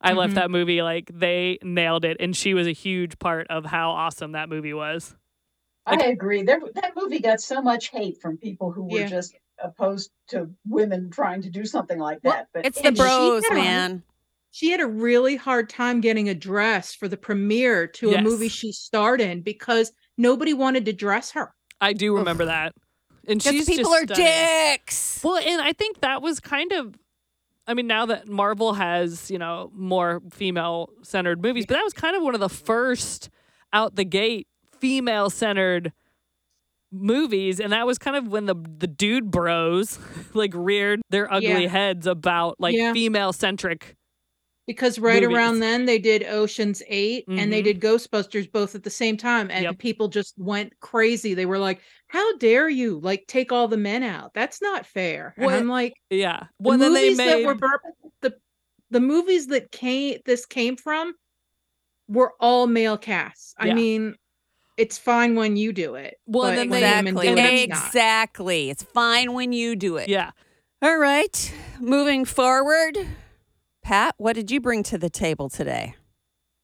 I 0.00 0.14
left 0.14 0.32
Mhm. 0.32 0.36
that 0.36 0.50
movie 0.50 0.82
like 0.82 1.10
they 1.12 1.58
nailed 1.62 2.04
it 2.04 2.16
and 2.18 2.34
she 2.34 2.54
was 2.54 2.66
a 2.66 2.72
huge 2.72 3.18
part 3.18 3.46
of 3.48 3.66
how 3.66 3.90
awesome 3.90 4.32
that 4.32 4.48
movie 4.48 4.72
was. 4.72 5.14
I 5.84 5.96
agree. 6.04 6.42
There, 6.42 6.60
that 6.74 6.92
movie 6.96 7.18
got 7.18 7.40
so 7.40 7.60
much 7.60 7.88
hate 7.90 8.20
from 8.20 8.38
people 8.38 8.70
who 8.72 8.84
were 8.84 9.00
Yeah. 9.00 9.06
just 9.08 9.34
opposed 9.58 10.10
to 10.28 10.48
women 10.66 11.10
trying 11.10 11.42
to 11.42 11.50
do 11.50 11.64
something 11.64 11.98
like 11.98 12.18
Well, 12.22 12.32
that. 12.34 12.48
But 12.52 12.66
it's 12.66 12.80
the 12.80 12.88
and 12.88 12.96
she- 12.96 13.02
bros, 13.02 13.42
man. 13.50 14.02
She 14.52 14.70
had 14.70 14.80
a 14.80 14.86
really 14.86 15.36
hard 15.36 15.68
time 15.68 16.00
getting 16.00 16.28
a 16.28 16.34
dress 16.34 16.94
for 16.94 17.08
the 17.08 17.16
premiere 17.16 17.86
to 17.88 18.12
a 18.12 18.20
movie 18.22 18.48
she 18.48 18.70
starred 18.70 19.20
in 19.20 19.40
because 19.40 19.92
nobody 20.18 20.52
wanted 20.54 20.84
to 20.86 20.92
dress 20.92 21.32
her. 21.32 21.52
I 21.80 21.92
do 21.92 22.16
remember 22.16 22.44
that. 22.46 22.74
And 23.28 23.38
Because 23.42 23.56
she's 23.56 23.66
people 23.66 23.92
just 23.92 24.10
are 24.10 24.14
stunning. 24.14 24.24
dicks. 24.24 25.20
Well, 25.22 25.36
and 25.36 25.60
I 25.60 25.72
think 25.72 26.00
that 26.00 26.22
was 26.22 26.40
kind 26.40 26.72
of 26.72 26.94
I 27.66 27.74
mean, 27.74 27.86
now 27.86 28.06
that 28.06 28.26
Marvel 28.26 28.74
has, 28.74 29.30
you 29.30 29.38
know, 29.38 29.70
more 29.72 30.20
female 30.32 30.90
centered 31.04 31.40
movies, 31.40 31.64
but 31.64 31.74
that 31.74 31.84
was 31.84 31.92
kind 31.92 32.16
of 32.16 32.22
one 32.22 32.34
of 32.34 32.40
the 32.40 32.48
first 32.48 33.30
out 33.72 33.94
the 33.94 34.04
gate 34.04 34.48
female 34.80 35.30
centered 35.30 35.92
movies. 36.90 37.60
And 37.60 37.72
that 37.72 37.86
was 37.86 37.98
kind 37.98 38.16
of 38.16 38.28
when 38.28 38.46
the 38.46 38.54
the 38.78 38.86
dude 38.88 39.30
bros 39.30 39.98
like 40.34 40.52
reared 40.54 41.00
their 41.10 41.32
ugly 41.32 41.62
Yeah. 41.62 41.68
heads 41.68 42.06
about 42.06 42.56
like 42.60 42.74
Yeah. 42.74 42.92
female 42.92 43.32
centric. 43.32 43.96
Because 44.72 44.98
right 44.98 45.22
Movies. 45.22 45.36
around 45.36 45.58
then 45.60 45.84
they 45.86 45.98
did 45.98 46.24
Ocean's 46.24 46.82
8 46.88 47.24
and 47.28 47.52
they 47.52 47.60
Mhm. 47.60 47.64
did 47.64 47.80
Ghostbusters 47.80 48.50
both 48.50 48.74
at 48.74 48.82
the 48.82 48.90
same 48.90 49.16
time 49.16 49.50
and 49.50 49.64
Yep. 49.64 49.78
people 49.78 50.08
just 50.08 50.34
went 50.38 50.72
crazy. 50.80 51.34
They 51.34 51.46
were 51.46 51.58
like, 51.58 51.80
"How 52.08 52.36
dare 52.38 52.68
you 52.68 53.00
like 53.00 53.26
take 53.26 53.52
all 53.52 53.68
the 53.68 53.76
men 53.76 54.02
out? 54.02 54.32
That's 54.34 54.60
not 54.62 54.86
fair." 54.86 55.34
And 55.36 55.46
I'm 55.50 55.68
like, 55.68 55.94
Yeah. 56.10 56.40
the 56.40 56.68
Well, 56.68 56.78
they 56.78 56.88
movies 56.88 57.16
that 57.18 57.44
were 57.44 57.54
bur- 57.54 57.80
the 58.20 58.34
the 58.90 59.00
movies 59.00 59.46
that 59.48 59.70
came 59.72 60.18
this 60.26 60.44
came 60.46 60.76
from 60.76 61.14
were 62.08 62.32
all 62.40 62.66
male 62.66 62.98
casts. 62.98 63.54
I 63.58 63.72
mean, 63.72 64.16
it's 64.76 64.98
fine 64.98 65.34
when 65.34 65.56
you 65.56 65.72
do 65.72 65.94
it. 65.94 66.18
Well, 66.26 66.50
then 66.54 66.72
Exactly. 66.72 67.28
it, 67.28 67.38
it's. 67.38 67.86
Exactly. 67.86 68.70
It's 68.70 68.82
fine 68.82 69.32
when 69.34 69.52
you 69.52 69.76
do 69.76 69.96
it. 69.96 70.08
yeah. 70.08 70.30
All 70.82 70.96
right. 70.98 71.52
Moving 71.80 72.24
forward. 72.24 72.98
Pat, 73.82 74.14
what 74.16 74.34
did 74.34 74.50
you 74.50 74.60
bring 74.60 74.82
to 74.84 74.98
the 74.98 75.10
table 75.10 75.48
today? 75.48 75.94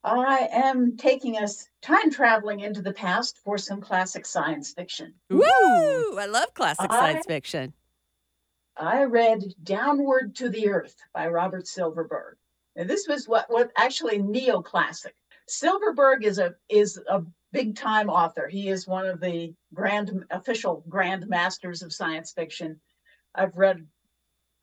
I 0.04 0.48
am 0.52 0.96
taking 0.96 1.36
us 1.36 1.68
time 1.82 2.10
traveling 2.10 2.60
into 2.60 2.80
the 2.80 2.92
past 2.92 3.38
for 3.44 3.58
some 3.58 3.80
classic 3.80 4.24
science 4.24 4.72
fiction. 4.72 5.14
Woo! 5.28 5.42
I 5.42 6.26
love 6.26 6.54
classic 6.54 6.90
I- 6.90 7.00
science 7.00 7.26
fiction. 7.26 7.74
I 8.76 9.02
read 9.02 9.42
Downward 9.64 10.36
to 10.36 10.48
the 10.48 10.68
Earth 10.68 10.94
by 11.12 11.26
Robert 11.26 11.66
Silverberg. 11.66 12.36
And 12.76 12.88
this 12.88 13.08
was 13.08 13.26
what, 13.26 13.46
what 13.48 13.72
actually 13.76 14.20
neoclassic. 14.20 15.14
Silverberg 15.48 16.24
is 16.24 16.38
a 16.38 16.54
is 16.68 17.00
a 17.08 17.22
big 17.52 17.74
time 17.74 18.08
author. 18.08 18.46
He 18.46 18.68
is 18.68 18.86
one 18.86 19.06
of 19.06 19.20
the 19.20 19.52
grand 19.74 20.24
official 20.30 20.84
grand 20.88 21.26
masters 21.26 21.82
of 21.82 21.92
science 21.92 22.30
fiction. 22.30 22.78
I've 23.34 23.56
read 23.56 23.84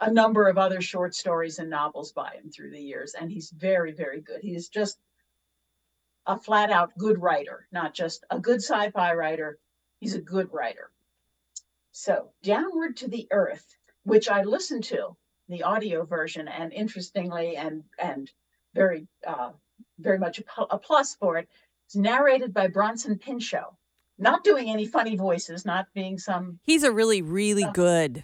a 0.01 0.11
number 0.11 0.47
of 0.47 0.57
other 0.57 0.81
short 0.81 1.15
stories 1.15 1.59
and 1.59 1.69
novels 1.69 2.11
by 2.11 2.31
him 2.35 2.49
through 2.51 2.71
the 2.71 2.81
years, 2.81 3.13
and 3.19 3.31
he's 3.31 3.49
very, 3.51 3.91
very 3.91 4.21
good. 4.21 4.41
He 4.41 4.55
is 4.55 4.67
just 4.69 4.97
a 6.25 6.37
flat 6.37 6.71
out 6.71 6.91
good 6.97 7.21
writer, 7.21 7.67
not 7.71 7.93
just 7.93 8.25
a 8.29 8.39
good 8.39 8.61
sci-fi 8.61 9.13
writer. 9.13 9.57
He's 9.99 10.15
a 10.15 10.21
good 10.21 10.49
writer. 10.51 10.91
So, 11.91 12.31
Downward 12.43 12.97
to 12.97 13.07
the 13.07 13.27
Earth, 13.31 13.75
which 14.03 14.27
I 14.27 14.43
listened 14.43 14.83
to 14.85 15.15
the 15.47 15.63
audio 15.63 16.03
version, 16.03 16.47
and 16.47 16.73
interestingly, 16.73 17.55
and 17.55 17.83
and 17.99 18.29
very 18.73 19.07
uh, 19.25 19.51
very 19.99 20.17
much 20.19 20.41
a, 20.69 20.77
plus 20.77 21.15
for 21.15 21.37
it, 21.37 21.47
is 21.89 21.95
narrated 21.95 22.53
by 22.53 22.67
Bronson 22.67 23.17
Pinchot, 23.17 23.73
not 24.17 24.43
doing 24.43 24.69
any 24.69 24.85
funny 24.85 25.15
voices, 25.15 25.65
not 25.65 25.87
being 25.93 26.17
some. 26.17 26.59
He's 26.63 26.83
a 26.83 26.91
really, 26.91 27.21
really 27.21 27.63
Oh. 27.63 27.71
good 27.71 28.23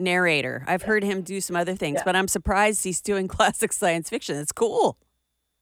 narrator. 0.00 0.64
I've 0.66 0.82
heard 0.82 1.04
him 1.04 1.22
do 1.22 1.40
some 1.40 1.54
other 1.56 1.74
things, 1.76 1.96
Yeah. 1.98 2.04
but 2.04 2.16
I'm 2.16 2.28
surprised 2.28 2.82
he's 2.84 3.00
doing 3.00 3.28
classic 3.36 3.72
science 3.72 4.08
fiction. 4.10 4.36
It's 4.36 4.52
cool. 4.52 4.98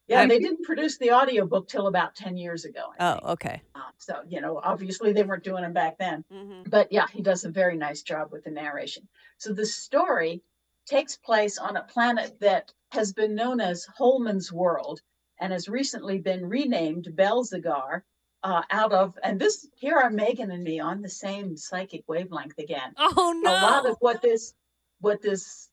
Yeah, 0.06 0.24
they 0.24 0.38
didn't 0.38 0.62
produce 0.64 0.96
the 0.96 1.12
audiobook 1.12 1.68
till 1.68 1.86
about 1.86 2.14
ten 2.14 2.38
years 2.38 2.64
ago. 2.64 2.84
I 2.98 3.08
Oh, 3.10 3.12
think. 3.16 3.24
okay. 3.28 3.62
Uh, 3.74 3.80
so 3.98 4.14
you 4.26 4.40
know, 4.40 4.58
obviously 4.64 5.12
they 5.12 5.22
weren't 5.22 5.44
doing 5.44 5.62
them 5.62 5.74
back 5.74 5.98
then. 5.98 6.24
Mm-hmm. 6.32 6.70
but 6.70 6.90
yeah, 6.90 7.06
he 7.12 7.20
does 7.20 7.44
a 7.44 7.50
very 7.50 7.76
nice 7.76 8.00
job 8.00 8.28
with 8.32 8.44
the 8.44 8.50
narration. 8.50 9.06
So 9.36 9.52
the 9.52 9.66
story 9.66 10.42
takes 10.86 11.16
place 11.18 11.58
on 11.58 11.76
a 11.76 11.82
planet 11.82 12.40
that 12.40 12.72
has 12.92 13.12
been 13.12 13.34
known 13.34 13.60
as 13.60 13.86
Holman's 13.98 14.50
World 14.50 15.02
and 15.40 15.52
has 15.52 15.68
recently 15.68 16.18
been 16.18 16.46
renamed 16.48 17.08
Belzagor. 17.14 18.00
Uh, 18.44 18.62
out 18.70 18.92
of 18.92 19.18
and 19.24 19.40
this 19.40 19.66
here 19.74 19.96
are 19.96 20.10
Megan 20.10 20.52
and 20.52 20.62
me 20.62 20.78
on 20.78 21.02
the 21.02 21.08
same 21.08 21.56
psychic 21.56 22.04
wavelength 22.06 22.56
again. 22.58 22.94
Oh 22.96 23.34
no. 23.42 23.50
A 23.50 23.52
lot 23.52 23.86
of 23.86 23.96
what 23.98 24.22
this 24.22 24.54
what 25.00 25.20
this 25.20 25.68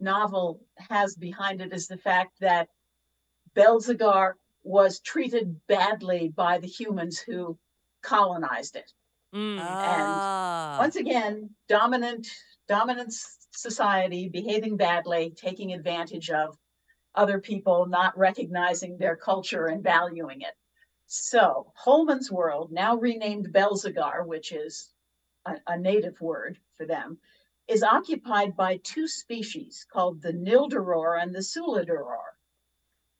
novel 0.00 0.60
has 0.76 1.16
behind 1.16 1.62
it 1.62 1.72
is 1.72 1.86
the 1.86 1.96
fact 1.96 2.38
that 2.40 2.68
Belzagor 3.54 4.34
was 4.64 5.00
treated 5.00 5.58
badly 5.66 6.28
by 6.28 6.58
the 6.58 6.66
humans 6.66 7.18
who 7.18 7.58
colonized 8.02 8.76
it 8.76 8.92
Mm. 9.34 9.58
Ah. 9.60 10.76
once 10.78 10.94
again 10.94 11.50
dominant 11.68 12.28
dominant 12.68 13.12
society 13.50 14.28
behaving 14.28 14.76
badly 14.76 15.32
taking 15.36 15.72
advantage 15.72 16.30
of 16.30 16.56
other 17.16 17.40
people 17.40 17.86
not 17.86 18.16
recognizing 18.16 18.96
their 18.96 19.16
culture 19.16 19.66
and 19.66 19.82
valuing 19.82 20.40
it 20.42 20.54
so 21.14 21.72
holman's 21.74 22.30
world 22.30 22.72
now 22.72 22.96
renamed 22.96 23.52
belzagor 23.52 24.26
which 24.26 24.52
is 24.52 24.90
a, 25.46 25.54
a 25.68 25.78
native 25.78 26.20
word 26.20 26.58
for 26.76 26.86
them 26.86 27.18
is 27.68 27.82
occupied 27.82 28.56
by 28.56 28.76
two 28.78 29.08
species 29.08 29.86
called 29.90 30.20
the 30.20 30.32
nildoror 30.32 31.20
and 31.20 31.34
the 31.34 31.42
sulidoror 31.42 32.34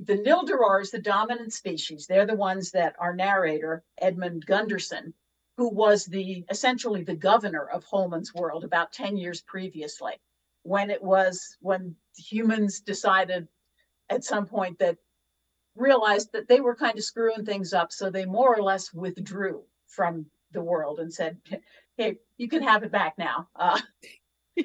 the 0.01 0.19
nildoror 0.19 0.83
is 0.83 0.91
the 0.91 1.01
dominant 1.01 1.53
species. 1.53 2.07
They're 2.07 2.27
the 2.27 2.35
ones 2.35 2.73
that 2.73 2.97
our 2.99 3.15
narrator 3.15 3.85
edmund 3.99 4.45
gundersen 4.47 5.15
who 5.57 5.69
was 5.69 6.05
the 6.05 6.45
essentially 6.51 7.05
the 7.05 7.15
governor 7.15 7.69
of 7.69 7.85
Holman's 7.85 8.35
world 8.35 8.65
about 8.65 8.93
10 8.93 9.17
years 9.17 9.41
previously, 9.41 10.15
when 10.65 10.91
it 10.91 11.03
was 11.03 11.57
when 11.61 11.95
humans 12.17 12.81
decided 12.81 13.47
at 14.11 14.25
some 14.25 14.47
point 14.47 14.79
that 14.81 14.99
realized 15.77 16.33
that 16.33 16.49
they 16.49 16.61
were 16.61 16.75
kind 16.75 16.99
of 16.99 17.05
screwing 17.05 17.45
things 17.45 17.73
up. 17.73 17.93
So 17.93 18.11
they 18.11 18.25
more 18.25 18.57
or 18.57 18.63
less 18.63 18.93
withdrew 18.93 19.63
from 19.87 20.27
the 20.53 20.63
world 20.63 21.01
and 21.01 21.13
said, 21.13 21.39
hey, 21.97 22.19
you 22.37 22.49
can 22.49 22.63
have 22.63 22.83
it 22.83 22.93
back 22.93 23.19
now. 23.19 23.49
Uh, 23.57 23.81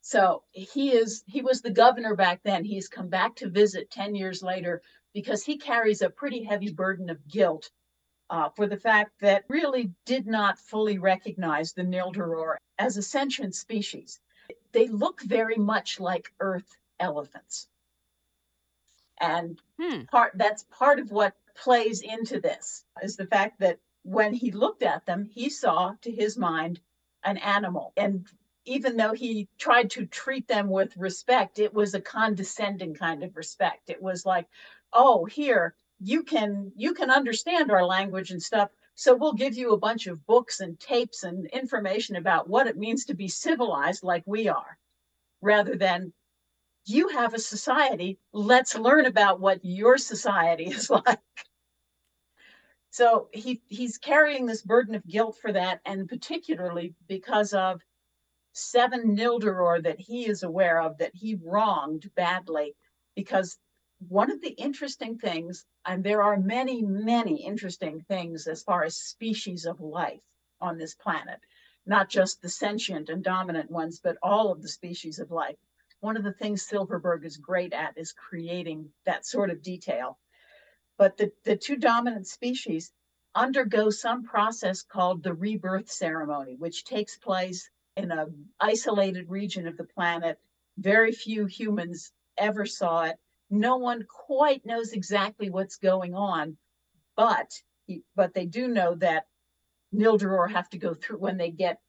so 0.00 0.42
he 0.52 0.92
is 0.92 1.22
he 1.26 1.42
was 1.42 1.60
the 1.62 1.70
governor 1.70 2.14
back 2.14 2.40
then. 2.44 2.64
He's 2.64 2.88
come 2.88 3.08
back 3.08 3.36
to 3.36 3.48
visit 3.48 3.90
10 3.90 4.14
years 4.14 4.42
later 4.42 4.82
because 5.14 5.42
he 5.42 5.56
carries 5.56 6.02
a 6.02 6.10
pretty 6.10 6.44
heavy 6.44 6.72
burden 6.72 7.10
of 7.10 7.26
guilt 7.26 7.70
uh, 8.28 8.48
for 8.50 8.66
the 8.66 8.76
fact 8.76 9.12
that 9.20 9.44
really 9.48 9.92
did 10.04 10.26
not 10.26 10.58
fully 10.58 10.98
recognize 10.98 11.72
the 11.72 11.82
Nildoror 11.82 12.56
as 12.78 12.96
a 12.96 13.02
sentient 13.02 13.54
species. 13.54 14.20
They 14.72 14.88
look 14.88 15.22
very 15.22 15.56
much 15.56 16.00
like 16.00 16.32
Earth 16.40 16.76
elephants. 17.00 17.68
And 19.20 19.60
Hmm. 19.80 20.02
part 20.10 20.32
that's 20.36 20.64
part 20.64 20.98
of 21.00 21.10
what 21.10 21.34
plays 21.54 22.02
into 22.02 22.40
this 22.40 22.84
is 23.02 23.16
the 23.16 23.26
fact 23.26 23.60
that 23.60 23.78
when 24.02 24.34
he 24.34 24.50
looked 24.52 24.82
at 24.82 25.06
them, 25.06 25.24
he 25.24 25.48
saw 25.50 25.94
to 26.02 26.10
his 26.12 26.36
mind 26.36 26.80
an 27.24 27.36
animal. 27.38 27.92
And 27.96 28.26
even 28.64 28.96
though 28.96 29.12
he 29.12 29.48
tried 29.58 29.90
to 29.90 30.06
treat 30.06 30.48
them 30.48 30.68
with 30.68 30.96
respect, 30.96 31.58
it 31.58 31.72
was 31.74 31.94
a 31.94 32.00
condescending 32.00 32.94
kind 32.94 33.22
of 33.22 33.36
respect. 33.36 33.90
It 33.90 34.02
was 34.02 34.26
like, 34.26 34.48
oh, 34.92 35.24
here, 35.24 35.74
you 35.98 36.22
can 36.22 36.72
you 36.76 36.92
can 36.94 37.10
understand 37.10 37.70
our 37.70 37.84
language 37.84 38.30
and 38.30 38.42
stuff 38.42 38.70
so 38.94 39.14
we'll 39.14 39.32
give 39.32 39.54
you 39.56 39.72
a 39.72 39.78
bunch 39.78 40.06
of 40.06 40.26
books 40.26 40.60
and 40.60 40.78
tapes 40.78 41.22
and 41.22 41.46
information 41.46 42.16
about 42.16 42.48
what 42.48 42.66
it 42.66 42.76
means 42.76 43.04
to 43.06 43.14
be 43.14 43.28
civilized 43.28 44.02
like 44.02 44.22
we 44.26 44.46
are 44.48 44.78
rather 45.40 45.76
than 45.76 46.12
you 46.86 47.08
have 47.08 47.34
a 47.34 47.38
society 47.38 48.18
let's 48.32 48.76
learn 48.76 49.06
about 49.06 49.40
what 49.40 49.60
your 49.64 49.98
society 49.98 50.64
is 50.78 50.90
like 50.90 51.20
So 52.90 53.28
he 53.32 53.62
he's 53.68 53.98
carrying 53.98 54.46
this 54.46 54.62
burden 54.62 54.94
of 54.94 55.06
guilt 55.06 55.38
for 55.40 55.52
that, 55.52 55.80
and 55.84 56.08
particularly 56.08 56.94
because 57.08 57.52
of 57.52 57.82
seven 58.54 59.16
Nildoror 59.16 59.82
that 59.84 60.00
he 60.00 60.26
is 60.28 60.42
aware 60.42 60.80
of 60.80 60.98
that 60.98 61.14
he 61.14 61.36
wronged 61.36 62.10
badly. 62.16 62.74
Because 63.14 63.58
one 64.08 64.30
of 64.30 64.40
the 64.40 64.50
interesting 64.50 65.18
things, 65.18 65.66
and 65.86 66.04
there 66.04 66.22
are 66.22 66.38
many, 66.38 66.82
many 66.82 67.44
interesting 67.44 68.00
things 68.08 68.46
as 68.46 68.62
far 68.62 68.84
as 68.84 68.96
species 68.96 69.66
of 69.66 69.80
life 69.80 70.22
on 70.60 70.78
this 70.78 70.94
planet, 70.94 71.40
not 71.86 72.08
just 72.10 72.42
the 72.42 72.48
sentient 72.48 73.10
and 73.10 73.24
dominant 73.24 73.70
ones, 73.70 74.00
but 74.00 74.18
all 74.22 74.52
of 74.52 74.62
the 74.62 74.68
species 74.68 75.18
of 75.18 75.30
life. 75.30 75.58
One 76.06 76.16
of 76.16 76.22
the 76.22 76.32
things 76.32 76.62
Silverberg 76.62 77.24
is 77.24 77.36
great 77.36 77.72
at 77.72 77.98
is 77.98 78.12
creating 78.12 78.92
that 79.06 79.26
sort 79.26 79.50
of 79.50 79.60
detail. 79.60 80.20
But 80.98 81.16
the, 81.16 81.32
the 81.42 81.56
two 81.56 81.74
dominant 81.74 82.28
species 82.28 82.92
undergo 83.34 83.90
some 83.90 84.22
process 84.22 84.82
called 84.84 85.24
the 85.24 85.34
rebirth 85.34 85.90
ceremony, 85.90 86.54
which 86.54 86.84
takes 86.84 87.18
place 87.18 87.68
in 87.96 88.12
a 88.12 88.28
isolated 88.60 89.28
region 89.28 89.66
of 89.66 89.76
the 89.76 89.82
planet. 89.82 90.38
Very 90.78 91.10
few 91.10 91.46
humans 91.46 92.12
ever 92.38 92.66
saw 92.66 93.02
it. 93.06 93.18
No 93.50 93.76
one 93.76 94.06
quite 94.08 94.64
knows 94.64 94.92
exactly 94.92 95.50
what's 95.50 95.76
going 95.76 96.14
on, 96.14 96.56
but 97.16 97.50
but 98.14 98.32
they 98.32 98.46
do 98.46 98.68
know 98.68 98.94
that 98.94 99.26
Nildoror 99.92 100.52
have 100.52 100.68
to 100.70 100.78
go 100.78 100.94
through 100.94 101.18
when 101.18 101.36
they 101.36 101.50
get 101.50 101.80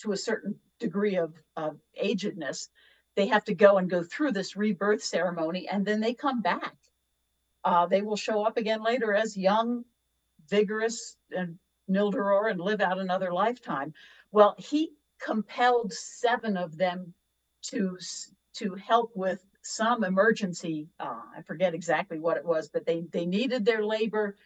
to 0.00 0.10
a 0.10 0.16
certain 0.16 0.58
degree 0.80 1.14
of, 1.14 1.32
of 1.56 1.78
agedness, 2.02 2.68
they 3.16 3.26
have 3.26 3.44
to 3.44 3.54
go 3.54 3.78
and 3.78 3.90
go 3.90 4.02
through 4.02 4.32
this 4.32 4.56
rebirth 4.56 5.02
ceremony 5.02 5.68
and 5.68 5.84
then 5.84 6.00
they 6.00 6.14
come 6.14 6.40
back 6.40 6.74
uh, 7.64 7.86
they 7.86 8.02
will 8.02 8.16
show 8.16 8.44
up 8.44 8.56
again 8.56 8.82
later 8.82 9.14
as 9.14 9.36
young, 9.36 9.84
vigorous, 10.48 11.16
and 11.30 11.58
Nildoror 11.88 12.50
and 12.50 12.60
live 12.60 12.80
out 12.80 12.98
another 12.98 13.32
lifetime. 13.32 13.92
Well, 14.32 14.54
he 14.58 14.92
compelled 15.20 15.92
seven 15.92 16.56
of 16.56 16.76
them 16.76 17.14
to 17.62 17.98
to 18.54 18.74
help 18.74 19.12
with 19.14 19.44
some 19.62 20.04
emergency. 20.04 20.88
Uh, 20.98 21.20
I 21.36 21.42
forget 21.42 21.74
exactly 21.74 22.18
what 22.18 22.36
it 22.36 22.44
was, 22.44 22.68
but 22.68 22.86
they 22.86 23.02
they 23.12 23.26
needed 23.26 23.64
their 23.64 23.84
labor. 23.84 24.36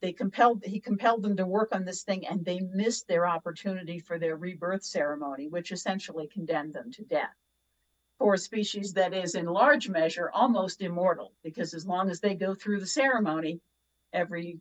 They 0.00 0.12
compelled 0.12 0.64
he 0.64 0.80
compelled 0.80 1.22
them 1.22 1.36
to 1.36 1.46
work 1.46 1.74
on 1.74 1.84
this 1.84 2.02
thing, 2.02 2.26
and 2.26 2.44
they 2.44 2.60
missed 2.60 3.06
their 3.06 3.26
opportunity 3.26 3.98
for 3.98 4.18
their 4.18 4.36
rebirth 4.36 4.84
ceremony, 4.84 5.48
which 5.48 5.72
essentially 5.72 6.28
condemned 6.28 6.74
them 6.74 6.90
to 6.92 7.04
death 7.04 7.36
for 8.22 8.34
a 8.34 8.38
species 8.38 8.92
that 8.92 9.12
is 9.12 9.34
in 9.34 9.46
large 9.46 9.88
measure 9.88 10.30
almost 10.32 10.80
immortal 10.80 11.32
because 11.42 11.74
as 11.74 11.84
long 11.84 12.08
as 12.08 12.20
they 12.20 12.36
go 12.36 12.54
through 12.54 12.78
the 12.78 12.86
ceremony 12.86 13.60
every 14.12 14.60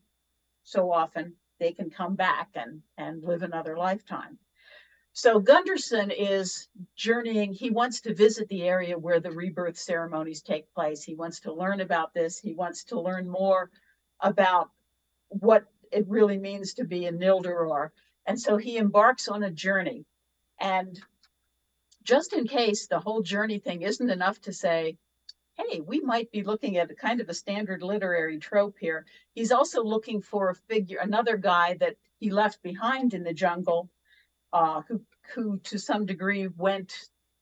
so 0.63 0.91
often 0.91 1.31
they 1.59 1.71
can 1.71 1.87
come 1.87 2.15
back 2.15 2.49
and 2.55 2.81
and 2.97 3.23
live 3.23 3.43
another 3.43 3.77
lifetime. 3.77 4.39
So 5.13 5.39
gundersen 5.39 6.11
is 6.11 6.69
journeying 6.95 7.53
he 7.53 7.69
wants 7.69 8.01
to 8.01 8.15
visit 8.15 8.47
the 8.47 8.63
area 8.63 8.97
where 8.97 9.19
the 9.19 9.31
rebirth 9.31 9.77
ceremonies 9.77 10.41
take 10.41 10.73
place. 10.73 11.03
He 11.03 11.13
wants 11.13 11.39
to 11.41 11.53
learn 11.53 11.81
about 11.81 12.15
this. 12.15 12.39
He 12.39 12.55
wants 12.55 12.83
to 12.85 12.99
learn 12.99 13.29
more 13.29 13.69
about 14.21 14.71
what 15.27 15.65
it 15.91 16.07
really 16.07 16.39
means 16.39 16.73
to 16.73 16.83
be 16.83 17.05
a 17.05 17.11
nildoror 17.13 17.91
and 18.25 18.39
so 18.39 18.57
he 18.57 18.77
embarks 18.77 19.27
on 19.27 19.43
a 19.43 19.51
journey 19.51 20.03
and 20.59 20.99
just 22.03 22.33
in 22.33 22.47
case 22.47 22.87
the 22.87 22.99
whole 22.99 23.21
journey 23.21 23.59
thing 23.59 23.81
isn't 23.81 24.09
enough 24.09 24.39
to 24.41 24.53
say, 24.53 24.97
hey, 25.55 25.81
we 25.81 25.99
might 25.99 26.31
be 26.31 26.43
looking 26.43 26.77
at 26.77 26.91
a 26.91 26.95
kind 26.95 27.21
of 27.21 27.29
a 27.29 27.33
standard 27.33 27.83
literary 27.83 28.39
trope 28.39 28.77
here. 28.79 29.05
He's 29.33 29.51
also 29.51 29.83
looking 29.83 30.21
for 30.21 30.49
a 30.49 30.55
figure, 30.55 30.99
another 30.99 31.37
guy 31.37 31.75
that 31.79 31.95
he 32.19 32.31
left 32.31 32.61
behind 32.63 33.13
in 33.13 33.23
the 33.23 33.33
jungle, 33.33 33.89
uh, 34.53 34.81
who 34.87 35.01
who 35.33 35.59
to 35.59 35.79
some 35.79 36.05
degree 36.05 36.47
went 36.47 36.93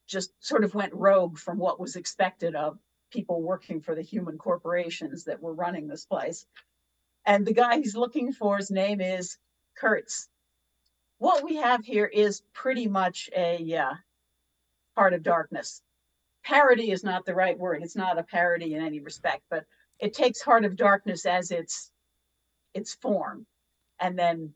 just 0.08 0.32
sort 0.40 0.64
of 0.64 0.76
went 0.76 0.94
rogue 0.94 1.38
from 1.38 1.58
what 1.58 1.80
was 1.80 1.96
expected 1.96 2.56
of 2.56 2.78
people 3.12 3.42
working 3.42 3.80
for 3.80 3.96
the 3.96 4.02
human 4.02 4.38
corporations 4.38 5.24
that 5.24 5.42
were 5.42 5.54
running 5.54 5.88
this 5.88 6.06
place. 6.06 6.46
And 7.26 7.46
the 7.46 7.54
guy 7.54 7.78
he's 7.78 7.96
looking 7.96 8.34
for, 8.34 8.58
his 8.58 8.72
name 8.72 9.02
is 9.02 9.38
Kurtz. 9.76 10.30
What 11.20 11.44
we 11.44 11.58
have 11.58 11.84
here 11.84 12.06
is 12.06 12.42
pretty 12.54 12.88
much 12.88 13.30
a 13.36 13.76
uh, 13.76 13.94
Heart 15.00 15.14
of 15.14 15.24
Darkness. 15.24 15.82
Parody 16.44 16.92
is 16.92 17.06
not 17.06 17.26
the 17.26 17.34
right 17.34 17.58
word. 17.58 17.84
It's 17.84 17.96
not 17.96 18.20
a 18.20 18.24
parody 18.24 18.74
in 18.74 18.84
any 18.84 19.00
respect, 19.00 19.44
but 19.50 19.64
it 19.98 20.14
takes 20.14 20.42
Heart 20.42 20.66
of 20.66 20.76
Darkness 20.76 21.26
as 21.26 21.52
its 21.52 21.90
its 22.74 22.96
form, 22.96 23.46
and 24.02 24.20
then 24.20 24.54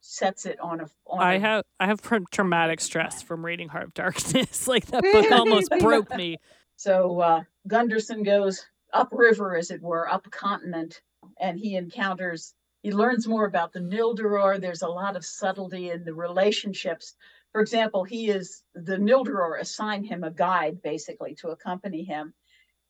sets 0.00 0.46
it 0.46 0.58
on 0.60 0.80
a. 0.80 0.86
On 1.06 1.22
I 1.22 1.34
a, 1.34 1.40
have 1.40 1.62
I 1.78 1.86
have 1.88 2.00
traumatic 2.30 2.80
stress 2.80 3.20
from 3.20 3.44
reading 3.44 3.68
Heart 3.68 3.84
of 3.84 3.94
Darkness. 3.94 4.66
like 4.74 4.86
that 4.86 5.02
book 5.12 5.30
almost 5.30 5.70
broke 5.78 6.16
me. 6.16 6.38
So 6.76 7.20
uh, 7.20 7.42
Gundersen 7.68 8.24
goes 8.24 8.64
upriver, 8.94 9.56
as 9.56 9.70
it 9.70 9.82
were, 9.82 10.08
up 10.08 10.30
continent, 10.30 11.02
and 11.38 11.60
he 11.60 11.76
encounters. 11.76 12.54
He 12.82 12.92
learns 12.92 13.28
more 13.28 13.44
about 13.44 13.74
the 13.74 13.80
Nildoror. 13.80 14.58
There's 14.58 14.82
a 14.82 14.88
lot 14.88 15.16
of 15.16 15.24
subtlety 15.24 15.90
in 15.90 16.02
the 16.02 16.14
relationships 16.14 17.14
for 17.56 17.62
example, 17.62 18.04
he 18.04 18.28
is 18.28 18.64
the 18.74 18.98
Nildoror 18.98 19.58
assign 19.58 20.04
him 20.04 20.24
a 20.24 20.30
guide 20.30 20.82
basically 20.82 21.34
to 21.36 21.48
accompany 21.48 22.04
him. 22.04 22.34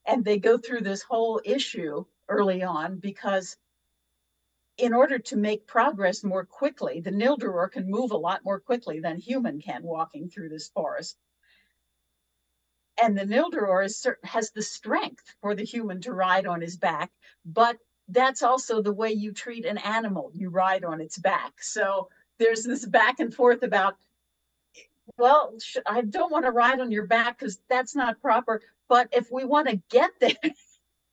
And 0.09 0.25
they 0.25 0.41
go 0.41 0.59
through 0.59 0.81
this 0.81 1.03
whole 1.03 1.41
issue 1.45 2.05
early 2.29 2.65
on 2.65 2.99
because 2.99 3.57
in 4.77 4.93
order 4.93 5.21
to 5.21 5.37
make 5.37 5.69
progress 5.69 6.25
more 6.25 6.45
quickly, 6.45 6.99
the 6.99 7.13
Nildoror 7.13 7.71
can 7.71 7.89
move 7.89 8.11
a 8.11 8.17
lot 8.17 8.45
more 8.45 8.59
quickly 8.59 8.99
than 8.99 9.19
human 9.19 9.61
can 9.61 9.85
walking 9.85 10.29
through 10.29 10.49
this 10.49 10.69
forest. 10.71 11.17
And 13.01 13.17
the 13.17 13.23
Nildoror 13.23 13.89
has 14.25 14.51
the 14.51 14.63
strength 14.63 15.37
for 15.41 15.55
the 15.55 15.65
human 15.65 16.01
to 16.01 16.13
ride 16.13 16.45
on 16.49 16.61
his 16.61 16.77
back, 16.77 17.13
but 17.45 17.77
that's 18.09 18.43
also 18.43 18.83
the 18.83 18.93
way 18.93 19.13
you 19.13 19.33
treat 19.33 19.65
an 19.65 19.79
animal. 19.79 20.33
You 20.35 20.51
ride 20.51 20.83
on 20.83 21.01
its 21.01 21.19
back. 21.19 21.63
So 21.63 22.09
there's 22.41 22.65
this 22.65 22.85
back 22.85 23.21
and 23.21 23.33
forth 23.33 23.63
about 23.63 23.95
well, 25.19 25.55
I 25.87 26.03
don't 26.03 26.33
want 26.33 26.45
to 26.45 26.51
ride 26.51 26.81
on 26.81 26.91
your 26.91 27.07
back 27.07 27.39
because 27.39 27.59
that's 27.69 27.95
not 27.95 28.21
proper. 28.21 28.61
But 28.89 29.09
if 29.13 29.31
we 29.31 29.45
want 29.45 29.69
to 29.69 29.81
get 29.91 30.11
there 30.21 30.35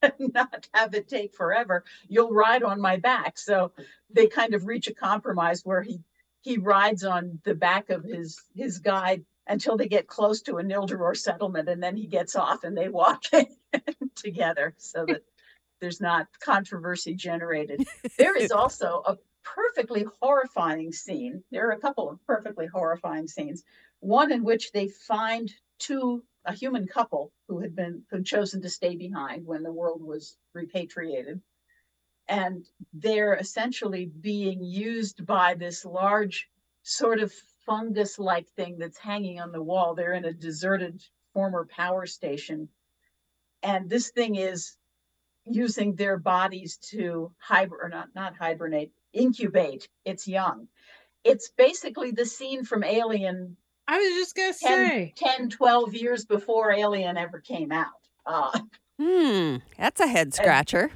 and 0.02 0.34
not 0.34 0.68
have 0.74 0.94
it 0.94 1.08
take 1.08 1.36
forever, 1.36 1.84
you'll 2.08 2.32
ride 2.32 2.64
on 2.64 2.82
my 2.82 2.98
back. 2.98 3.38
So 3.38 3.72
they 4.10 4.28
kind 4.28 4.54
of 4.54 4.66
reach 4.66 4.88
a 4.88 4.94
compromise 4.94 5.62
where 5.64 5.82
he 5.82 6.00
he 6.42 6.58
rides 6.58 7.06
on 7.06 7.40
the 7.46 7.56
back 7.56 7.90
of 7.90 8.04
his 8.04 8.42
his 8.54 8.80
guide 8.80 9.26
until 9.48 9.78
they 9.78 9.88
get 9.88 10.08
close 10.08 10.42
to 10.42 10.58
a 10.58 10.64
Nildoror 10.64 11.16
settlement, 11.16 11.70
and 11.70 11.82
then 11.82 11.98
he 11.98 12.08
gets 12.08 12.36
off 12.36 12.64
and 12.64 12.78
they 12.78 12.90
walk 12.90 13.24
together 14.16 14.74
so 14.78 15.06
that 15.06 15.24
there's 15.80 16.00
not 16.00 16.28
controversy 16.40 17.14
generated. 17.14 17.86
There 18.18 18.38
is 18.38 18.52
also 18.52 19.04
a 19.06 19.18
perfectly 19.44 20.06
horrifying 20.22 20.94
scene. 20.94 21.44
There 21.52 21.68
are 21.68 21.74
a 21.74 21.80
couple 21.80 22.10
of 22.10 22.26
perfectly 22.26 22.68
horrifying 22.68 23.28
scenes. 23.28 23.64
One 24.04 24.34
in 24.34 24.44
which 24.44 24.74
they 24.74 24.90
find 24.90 25.50
two 25.80 26.26
a 26.44 26.52
human 26.52 26.88
couple 26.88 27.32
who 27.48 27.60
had 27.60 27.74
been 27.74 28.04
who'd 28.10 28.26
chosen 28.26 28.62
to 28.62 28.70
stay 28.70 28.98
behind 28.98 29.46
when 29.46 29.64
the 29.64 29.72
world 29.72 30.04
was 30.04 30.36
repatriated. 30.54 31.42
And 32.28 32.66
they're 32.92 33.36
essentially 33.36 34.08
being 34.08 34.62
used 34.62 35.26
by 35.26 35.54
this 35.54 35.86
large 35.86 36.50
sort 36.82 37.22
of 37.22 37.32
fungus 37.66 38.20
like 38.20 38.50
thing 38.50 38.78
that's 38.78 38.98
hanging 38.98 39.40
on 39.40 39.54
the 39.54 39.64
wall. 39.64 39.96
They're 39.96 40.14
in 40.14 40.26
a 40.26 40.34
deserted 40.34 41.02
former 41.34 41.66
power 41.66 42.06
station. 42.06 42.68
And 43.62 43.90
this 43.90 44.10
thing 44.12 44.36
is 44.36 44.76
using 45.46 45.96
their 45.96 46.18
bodies 46.18 46.76
to 46.92 47.32
hibernate, 47.38 47.92
not, 47.92 48.10
not 48.16 48.36
hibernate, 48.36 48.92
incubate 49.14 49.88
its 50.04 50.28
young. 50.28 50.68
It's 51.24 51.52
basically 51.52 52.12
the 52.12 52.26
scene 52.26 52.66
from 52.66 52.84
Alien. 52.84 53.56
I 53.88 53.98
was 54.00 54.14
just 54.14 54.36
going 54.36 54.54
to 54.54 54.60
10, 54.60 54.90
say 54.90 55.14
10, 55.18 55.50
12 55.50 55.94
years 55.94 56.26
before 56.26 56.72
Alien 56.72 57.18
ever 57.18 57.40
came 57.40 57.72
out. 57.72 57.88
Uh, 58.26 58.58
hmm, 59.00 59.58
that's 59.78 60.00
a 60.00 60.08
head 60.08 60.34
scratcher. 60.34 60.92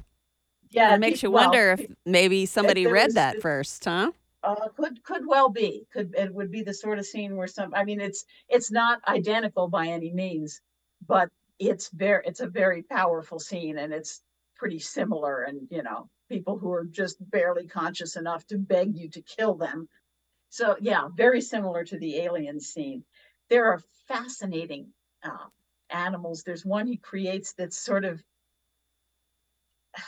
yeah, 0.70 0.94
it 0.94 0.98
makes 1.00 1.22
you 1.22 1.30
well, 1.30 1.44
wonder 1.44 1.72
if 1.72 1.86
maybe 2.06 2.46
somebody 2.46 2.84
there 2.84 2.92
read 2.92 3.06
was- 3.08 3.14
that 3.14 3.40
first, 3.42 3.84
huh? 3.84 4.12
uh, 4.42 4.68
could 4.76 5.02
could 5.02 5.26
well 5.26 5.48
be. 5.48 5.84
Could 5.92 6.14
it 6.16 6.32
would 6.32 6.50
be 6.50 6.62
the 6.62 6.72
sort 6.72 6.98
of 6.98 7.04
scene 7.06 7.36
where 7.36 7.46
some. 7.48 7.74
I 7.74 7.84
mean, 7.84 8.00
it's 8.00 8.24
it's 8.48 8.70
not 8.70 9.00
identical 9.08 9.68
by 9.68 9.88
any 9.88 10.12
means, 10.12 10.60
but 11.06 11.28
it's 11.58 11.90
very 11.90 12.22
it's 12.24 12.40
a 12.40 12.46
very 12.46 12.82
powerful 12.82 13.38
scene, 13.40 13.78
and 13.78 13.92
it's 13.92 14.22
pretty 14.56 14.78
similar. 14.78 15.42
And 15.42 15.66
you 15.70 15.82
know, 15.82 16.08
people 16.30 16.56
who 16.56 16.70
are 16.72 16.84
just 16.84 17.16
barely 17.30 17.66
conscious 17.66 18.16
enough 18.16 18.46
to 18.46 18.58
beg 18.58 18.96
you 18.96 19.10
to 19.10 19.20
kill 19.22 19.54
them. 19.54 19.88
So 20.50 20.76
yeah, 20.80 21.08
very 21.14 21.40
similar 21.40 21.84
to 21.84 21.98
the 21.98 22.18
alien 22.18 22.60
scene. 22.60 23.04
There 23.50 23.66
are 23.66 23.80
fascinating 24.06 24.88
uh, 25.22 25.46
animals. 25.90 26.42
There's 26.42 26.64
one 26.64 26.86
he 26.86 26.96
creates 26.96 27.52
that's 27.52 27.78
sort 27.78 28.04
of 28.04 28.22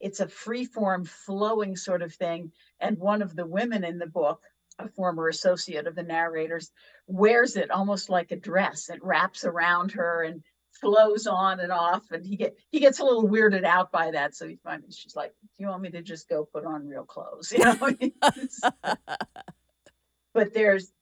it's 0.00 0.20
a 0.20 0.28
free 0.28 0.64
form 0.64 1.04
flowing 1.04 1.76
sort 1.76 2.02
of 2.02 2.14
thing 2.14 2.52
and 2.80 2.98
one 2.98 3.22
of 3.22 3.34
the 3.34 3.46
women 3.46 3.84
in 3.84 3.98
the 3.98 4.06
book 4.06 4.42
a 4.80 4.88
former 4.88 5.26
associate 5.26 5.88
of 5.88 5.96
the 5.96 6.04
narrators 6.04 6.70
wears 7.08 7.56
it 7.56 7.70
almost 7.70 8.08
like 8.08 8.30
a 8.30 8.36
dress 8.36 8.90
it 8.90 9.02
wraps 9.02 9.44
around 9.44 9.90
her 9.90 10.22
and 10.22 10.44
flows 10.70 11.26
on 11.26 11.58
and 11.58 11.72
off 11.72 12.04
and 12.12 12.24
he 12.24 12.36
get 12.36 12.56
he 12.70 12.78
gets 12.78 13.00
a 13.00 13.04
little 13.04 13.28
weirded 13.28 13.64
out 13.64 13.90
by 13.90 14.12
that 14.12 14.36
so 14.36 14.46
he 14.46 14.56
finally 14.62 14.92
she's 14.92 15.16
like 15.16 15.32
do 15.40 15.64
you 15.64 15.66
want 15.66 15.82
me 15.82 15.90
to 15.90 16.02
just 16.02 16.28
go 16.28 16.44
put 16.44 16.64
on 16.64 16.86
real 16.86 17.04
clothes 17.04 17.52
you 17.56 17.58
know 17.58 17.74
but 20.38 20.54
there's 20.54 20.92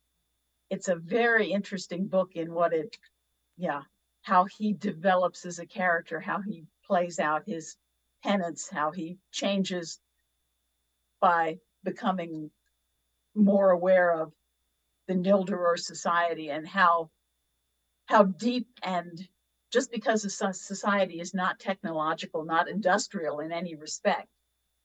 it's 0.71 0.89
a 0.89 0.97
very 0.97 1.53
interesting 1.53 2.07
book 2.07 2.31
in 2.37 2.55
what 2.55 2.73
it 2.73 2.97
yeah 3.59 3.83
how 4.23 4.47
he 4.57 4.73
develops 4.73 5.45
as 5.45 5.59
a 5.59 5.67
character 5.67 6.19
how 6.19 6.41
he 6.41 6.65
plays 6.87 7.19
out 7.19 7.43
his 7.47 7.77
penance 8.25 8.67
how 8.73 8.91
he 8.91 9.19
changes 9.33 10.01
by 11.21 11.59
becoming 11.85 12.51
more 13.35 13.73
aware 13.73 14.11
of 14.23 14.33
the 15.07 15.13
Nildoror 15.13 15.79
society 15.79 16.49
and 16.49 16.67
how 16.67 17.11
how 18.07 18.23
deep 18.23 18.67
and 18.83 19.29
just 19.71 19.93
because 19.93 20.25
a 20.25 20.31
society 20.31 21.21
is 21.21 21.35
not 21.35 21.61
technological, 21.61 22.43
not 22.47 22.71
industrial 22.71 23.41
in 23.41 23.53
any 23.53 23.75
respect, 23.75 24.29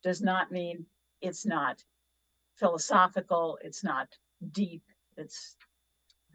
does 0.03 0.21
not 0.21 0.51
mean 0.51 0.85
it's 1.21 1.45
not 1.45 1.81
philosophical, 2.57 3.57
it's 3.63 3.81
not 3.81 4.09
deep. 4.51 4.83
It's 5.17 5.55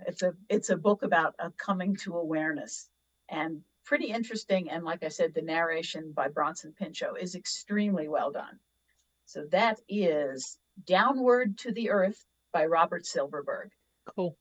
it's 0.07 0.23
a 0.23 0.35
it's 0.49 0.71
a 0.71 0.77
book 0.77 1.03
about 1.03 1.35
a 1.39 1.51
coming 1.53 1.97
to 1.97 2.17
awareness 2.17 2.89
and 3.29 3.63
pretty 3.85 4.07
interesting. 4.07 4.71
And 4.71 4.85
like 4.85 5.03
I 5.05 5.09
said, 5.09 5.33
the 5.35 5.43
narration 5.43 6.13
by 6.15 6.29
Bronson 6.29 6.75
Pinchot 6.79 7.21
is 7.21 7.35
extremely 7.35 8.09
well 8.09 8.31
done. 8.31 8.59
So 9.25 9.45
that 9.53 9.81
is 9.89 10.59
Downward 10.87 11.59
to 11.59 11.73
the 11.73 11.91
Earth 11.91 12.27
by 12.53 12.67
Robert 12.67 13.07
Silverberg. 13.07 13.71
Cool. 14.15 14.37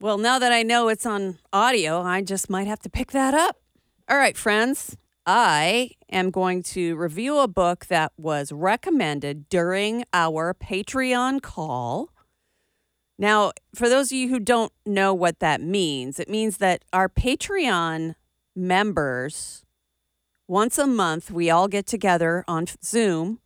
Well, 0.00 0.18
now 0.18 0.38
that 0.38 0.52
I 0.52 0.64
know 0.64 0.88
it's 0.88 1.06
on 1.06 1.38
audio, 1.52 2.02
I 2.02 2.22
just 2.22 2.50
might 2.50 2.66
have 2.66 2.80
to 2.80 2.90
pick 2.90 3.12
that 3.12 3.34
up. 3.34 3.56
All 4.08 4.16
right, 4.16 4.36
friends. 4.36 4.96
I 5.24 5.90
am 6.10 6.30
going 6.30 6.64
to 6.64 6.96
review 6.96 7.38
a 7.38 7.46
book 7.46 7.86
that 7.86 8.12
was 8.16 8.50
recommended 8.50 9.48
during 9.48 10.04
our 10.12 10.52
Patreon 10.52 11.40
call. 11.40 12.11
Now, 13.22 13.52
for 13.72 13.88
those 13.88 14.10
of 14.10 14.18
you 14.18 14.30
who 14.30 14.40
don't 14.40 14.72
know 14.84 15.14
what 15.14 15.38
that 15.38 15.60
means, 15.60 16.18
it 16.18 16.28
means 16.28 16.56
that 16.56 16.84
our 16.92 17.08
Patreon 17.08 18.16
members, 18.56 19.64
once 20.48 20.76
a 20.76 20.88
month, 20.88 21.30
we 21.30 21.48
all 21.48 21.68
get 21.68 21.86
together 21.86 22.44
on 22.48 22.66
Zoom 22.84 23.38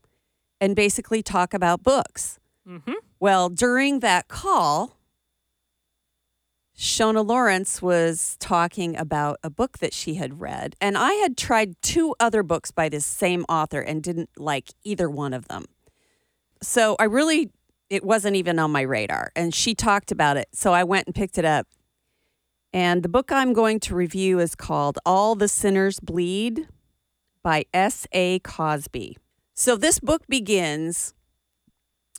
and 0.63 0.75
basically 0.75 1.23
talk 1.23 1.53
about 1.53 1.83
books. 1.83 2.41
Mm-hmm. 2.67 2.95
Well, 3.21 3.51
during 3.51 4.01
that 4.01 4.29
call, 4.29 4.97
Shona 6.75 7.27
Lawrence 7.27 7.83
was 7.83 8.39
talking 8.41 8.97
about 8.97 9.39
a 9.43 9.51
book 9.51 9.77
that 9.81 9.93
she 9.93 10.15
had 10.15 10.41
read, 10.41 10.75
and 10.81 10.97
I 10.97 11.13
had 11.13 11.37
tried 11.37 11.75
two 11.83 12.15
other 12.19 12.43
books 12.43 12.71
by 12.71 12.89
this 12.89 13.05
same 13.05 13.45
author 13.47 13.83
and 13.83 14.03
didn't 14.03 14.31
like 14.39 14.71
either 14.85 15.11
one 15.11 15.35
of 15.35 15.49
them. 15.49 15.67
So 16.63 16.97
I 16.99 17.05
really, 17.05 17.51
it 17.89 18.05
wasn't 18.05 18.37
even 18.37 18.59
on 18.59 18.71
my 18.71 18.83
radar. 18.83 19.33
And 19.37 19.55
she 19.55 19.75
talked 19.75 20.11
about 20.11 20.37
it. 20.37 20.49
So 20.53 20.73
I 20.73 20.85
went 20.85 21.07
and 21.07 21.15
picked 21.15 21.39
it 21.39 21.45
up. 21.45 21.67
And 22.73 23.03
the 23.03 23.09
book 23.09 23.33
I'm 23.33 23.53
going 23.53 23.81
to 23.81 23.95
review 23.95 24.39
is 24.39 24.55
called 24.55 24.99
All 25.07 25.35
the 25.35 25.49
Sinners 25.49 26.01
Bleed 26.01 26.69
by 27.43 27.65
S.A. 27.73 28.41
Cosby. 28.41 29.17
So 29.55 29.77
this 29.77 29.99
book 30.01 30.27
begins 30.29 31.15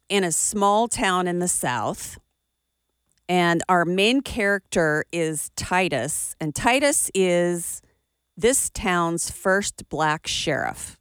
in 0.10 0.24
a 0.24 0.32
small 0.32 0.88
town 0.88 1.28
in 1.28 1.40
the 1.40 1.48
South. 1.48 2.18
And 3.30 3.62
our 3.68 3.84
main 3.84 4.22
character 4.22 5.04
is 5.12 5.52
Titus. 5.56 6.36
And 6.40 6.56
Titus 6.56 7.12
is 7.14 7.82
this 8.38 8.70
town's 8.70 9.30
first 9.30 9.90
black 9.90 10.28
sheriff. 10.28 10.98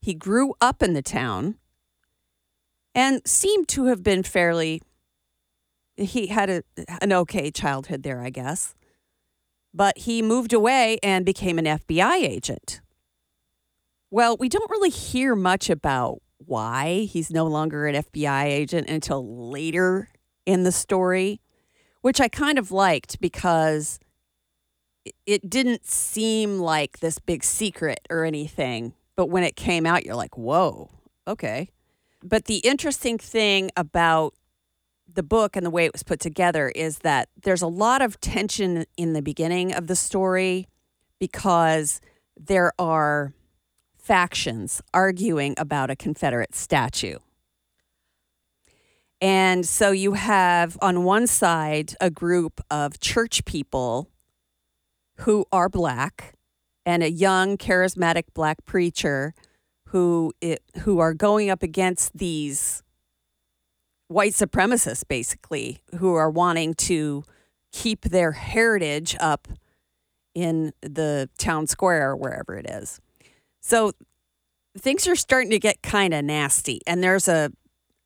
He 0.00 0.14
grew 0.14 0.54
up 0.60 0.82
in 0.82 0.94
the 0.94 1.02
town 1.02 1.56
and 2.94 3.20
seemed 3.26 3.68
to 3.68 3.86
have 3.86 4.02
been 4.02 4.22
fairly, 4.22 4.82
he 5.96 6.28
had 6.28 6.50
a, 6.50 6.62
an 7.00 7.12
okay 7.12 7.50
childhood 7.50 8.02
there, 8.02 8.20
I 8.20 8.30
guess. 8.30 8.74
But 9.74 9.98
he 9.98 10.20
moved 10.20 10.52
away 10.52 10.98
and 11.02 11.24
became 11.24 11.58
an 11.58 11.64
FBI 11.64 12.16
agent. 12.16 12.80
Well, 14.10 14.36
we 14.36 14.50
don't 14.50 14.70
really 14.70 14.90
hear 14.90 15.34
much 15.34 15.70
about 15.70 16.20
why 16.38 17.08
he's 17.10 17.30
no 17.30 17.46
longer 17.46 17.86
an 17.86 17.94
FBI 17.94 18.44
agent 18.44 18.90
until 18.90 19.50
later 19.50 20.10
in 20.44 20.64
the 20.64 20.72
story, 20.72 21.40
which 22.02 22.20
I 22.20 22.28
kind 22.28 22.58
of 22.58 22.70
liked 22.70 23.20
because 23.20 23.98
it 25.26 25.48
didn't 25.48 25.86
seem 25.86 26.58
like 26.58 27.00
this 27.00 27.18
big 27.18 27.42
secret 27.44 28.00
or 28.10 28.24
anything. 28.24 28.92
But 29.16 29.26
when 29.26 29.44
it 29.44 29.56
came 29.56 29.86
out, 29.86 30.04
you're 30.04 30.14
like, 30.14 30.36
whoa, 30.36 30.90
okay. 31.26 31.70
But 32.22 32.46
the 32.46 32.58
interesting 32.58 33.18
thing 33.18 33.70
about 33.76 34.34
the 35.12 35.22
book 35.22 35.56
and 35.56 35.66
the 35.66 35.70
way 35.70 35.84
it 35.84 35.92
was 35.92 36.02
put 36.02 36.20
together 36.20 36.68
is 36.70 37.00
that 37.00 37.28
there's 37.42 37.62
a 37.62 37.66
lot 37.66 38.00
of 38.00 38.20
tension 38.20 38.84
in 38.96 39.12
the 39.12 39.22
beginning 39.22 39.72
of 39.72 39.86
the 39.86 39.96
story 39.96 40.68
because 41.18 42.00
there 42.36 42.72
are 42.78 43.34
factions 43.98 44.82
arguing 44.94 45.54
about 45.58 45.90
a 45.90 45.96
Confederate 45.96 46.54
statue. 46.54 47.18
And 49.20 49.64
so 49.64 49.92
you 49.92 50.14
have 50.14 50.76
on 50.82 51.04
one 51.04 51.28
side 51.28 51.94
a 52.00 52.10
group 52.10 52.60
of 52.70 52.98
church 52.98 53.44
people 53.44 54.08
who 55.18 55.44
are 55.52 55.68
black 55.68 56.34
and 56.84 57.04
a 57.04 57.10
young 57.10 57.56
charismatic 57.56 58.24
black 58.34 58.64
preacher 58.64 59.34
who 59.92 60.32
it, 60.40 60.62
who 60.80 60.98
are 60.98 61.12
going 61.12 61.50
up 61.50 61.62
against 61.62 62.16
these 62.16 62.82
white 64.08 64.32
supremacists 64.32 65.06
basically 65.06 65.82
who 65.98 66.14
are 66.14 66.30
wanting 66.30 66.72
to 66.74 67.22
keep 67.72 68.02
their 68.02 68.32
heritage 68.32 69.14
up 69.20 69.48
in 70.34 70.72
the 70.80 71.28
town 71.38 71.66
square 71.66 72.10
or 72.10 72.16
wherever 72.16 72.56
it 72.56 72.68
is. 72.68 73.00
So 73.60 73.92
things 74.78 75.06
are 75.06 75.14
starting 75.14 75.50
to 75.50 75.58
get 75.58 75.82
kind 75.82 76.14
of 76.14 76.24
nasty, 76.24 76.80
and 76.86 77.02
there's 77.02 77.28
a 77.28 77.52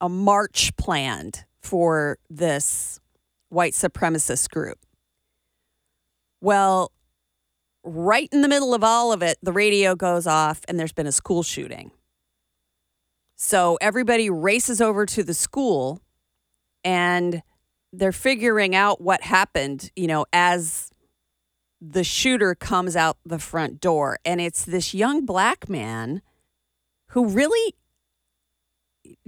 a 0.00 0.08
march 0.08 0.76
planned 0.76 1.44
for 1.60 2.18
this 2.28 3.00
white 3.48 3.72
supremacist 3.72 4.50
group. 4.50 4.78
Well, 6.40 6.90
right 7.86 8.28
in 8.32 8.42
the 8.42 8.48
middle 8.48 8.74
of 8.74 8.84
all 8.84 9.12
of 9.12 9.22
it, 9.22 9.38
the 9.42 9.52
radio 9.52 9.94
goes 9.94 10.26
off, 10.26 10.60
and 10.68 10.78
there's 10.78 10.92
been 10.92 11.06
a 11.06 11.12
school 11.12 11.42
shooting. 11.42 11.92
So 13.36 13.78
everybody 13.80 14.28
races 14.28 14.80
over 14.80 15.06
to 15.06 15.22
the 15.22 15.34
school, 15.34 16.00
and 16.84 17.42
they're 17.92 18.12
figuring 18.12 18.74
out 18.74 19.00
what 19.00 19.22
happened, 19.22 19.90
you 19.94 20.06
know, 20.06 20.26
as 20.32 20.90
the 21.80 22.04
shooter 22.04 22.54
comes 22.54 22.96
out 22.96 23.18
the 23.24 23.38
front 23.38 23.80
door. 23.80 24.18
And 24.24 24.40
it's 24.40 24.64
this 24.64 24.92
young 24.92 25.24
black 25.24 25.68
man 25.68 26.22
who 27.10 27.26
really 27.26 27.74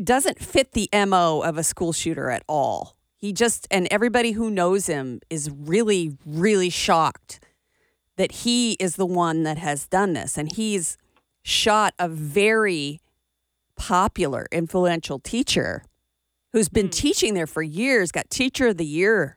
doesn't 0.03 0.41
fit 0.41 0.73
the 0.73 0.89
MO 0.93 1.41
of 1.43 1.57
a 1.57 1.63
school 1.63 1.93
shooter 1.93 2.31
at 2.31 2.43
all. 2.49 2.97
He 3.17 3.33
just, 3.33 3.69
and 3.71 3.87
everybody 3.91 4.33
who 4.33 4.51
knows 4.51 4.87
him 4.87 5.21
is 5.29 5.51
really, 5.51 6.17
really 6.25 6.71
shocked 6.71 7.41
that 8.19 8.33
he 8.33 8.73
is 8.75 8.97
the 8.97 9.07
one 9.07 9.45
that 9.45 9.57
has 9.57 9.87
done 9.87 10.12
this. 10.12 10.37
And 10.37 10.53
he's 10.53 10.99
shot 11.43 11.95
a 11.99 12.09
very 12.09 13.01
popular, 13.77 14.47
influential 14.53 15.19
teacher 15.19 15.83
who's 16.53 16.69
been 16.69 16.89
mm. 16.89 16.93
teaching 16.93 17.33
there 17.33 17.47
for 17.47 17.62
years, 17.62 18.12
got 18.12 18.29
teacher 18.29 18.69
of 18.69 18.77
the 18.77 18.87
year 18.87 19.35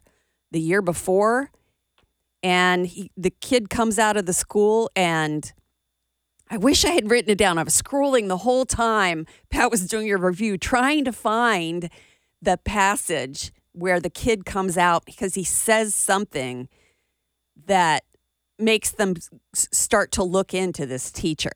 the 0.52 0.60
year 0.60 0.82
before 0.82 1.50
and 2.44 2.88
he, 2.88 3.12
the 3.16 3.30
kid 3.30 3.70
comes 3.70 4.00
out 4.00 4.18
of 4.18 4.26
the 4.26 4.34
school 4.34 4.90
and 4.96 5.54
I 6.50 6.58
wish 6.58 6.84
I 6.84 6.90
had 6.90 7.10
written 7.10 7.32
it 7.32 7.38
down. 7.38 7.58
I 7.58 7.64
was 7.64 7.82
scrolling 7.82 8.28
the 8.28 8.38
whole 8.38 8.66
time 8.66 9.26
Pat 9.50 9.72
was 9.72 9.88
doing 9.88 10.06
your 10.06 10.18
review, 10.18 10.58
trying 10.58 11.06
to 11.06 11.14
find 11.14 11.90
the 12.42 12.58
passage 12.58 13.54
where 13.72 14.02
the 14.02 14.10
kid 14.10 14.46
comes 14.46 14.78
out 14.78 15.06
because 15.06 15.36
he 15.36 15.46
says 15.46 15.96
something 15.96 16.68
that 17.68 18.04
makes 18.60 18.92
them 18.92 19.16
start 19.54 20.12
to 20.14 20.24
look 20.24 20.54
into 20.54 20.86
this 20.86 21.12
teacher. 21.12 21.52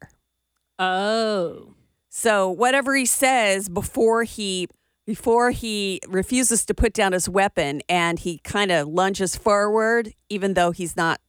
Oh. 0.80 1.74
So, 2.10 2.50
whatever 2.50 2.96
he 2.96 3.06
says 3.06 3.70
before 3.70 4.24
he 4.24 4.68
before 5.06 5.52
he 5.52 6.00
refuses 6.08 6.66
to 6.66 6.74
put 6.74 6.94
down 6.94 7.12
his 7.12 7.30
weapon 7.30 7.82
and 7.88 8.18
he 8.18 8.40
kind 8.40 8.72
of 8.72 8.88
lunges 8.88 9.36
forward, 9.36 10.14
even 10.30 10.56
though 10.56 10.72
he's 10.72 10.96
not 10.98 11.22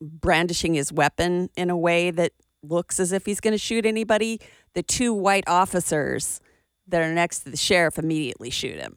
brandishing 0.00 0.74
his 0.74 0.92
weapon 0.92 1.50
in 1.56 1.70
a 1.70 1.76
way 1.76 2.10
that 2.10 2.32
looks 2.62 3.00
as 3.00 3.12
if 3.12 3.26
he's 3.26 3.40
going 3.40 3.52
to 3.52 3.58
shoot 3.58 3.84
anybody. 3.84 4.40
the 4.74 4.82
two 4.82 5.12
white 5.12 5.44
officers 5.48 6.40
that 6.86 7.02
are 7.02 7.12
next 7.12 7.40
to 7.40 7.50
the 7.50 7.56
sheriff 7.56 7.98
immediately 7.98 8.50
shoot 8.50 8.78
him. 8.78 8.96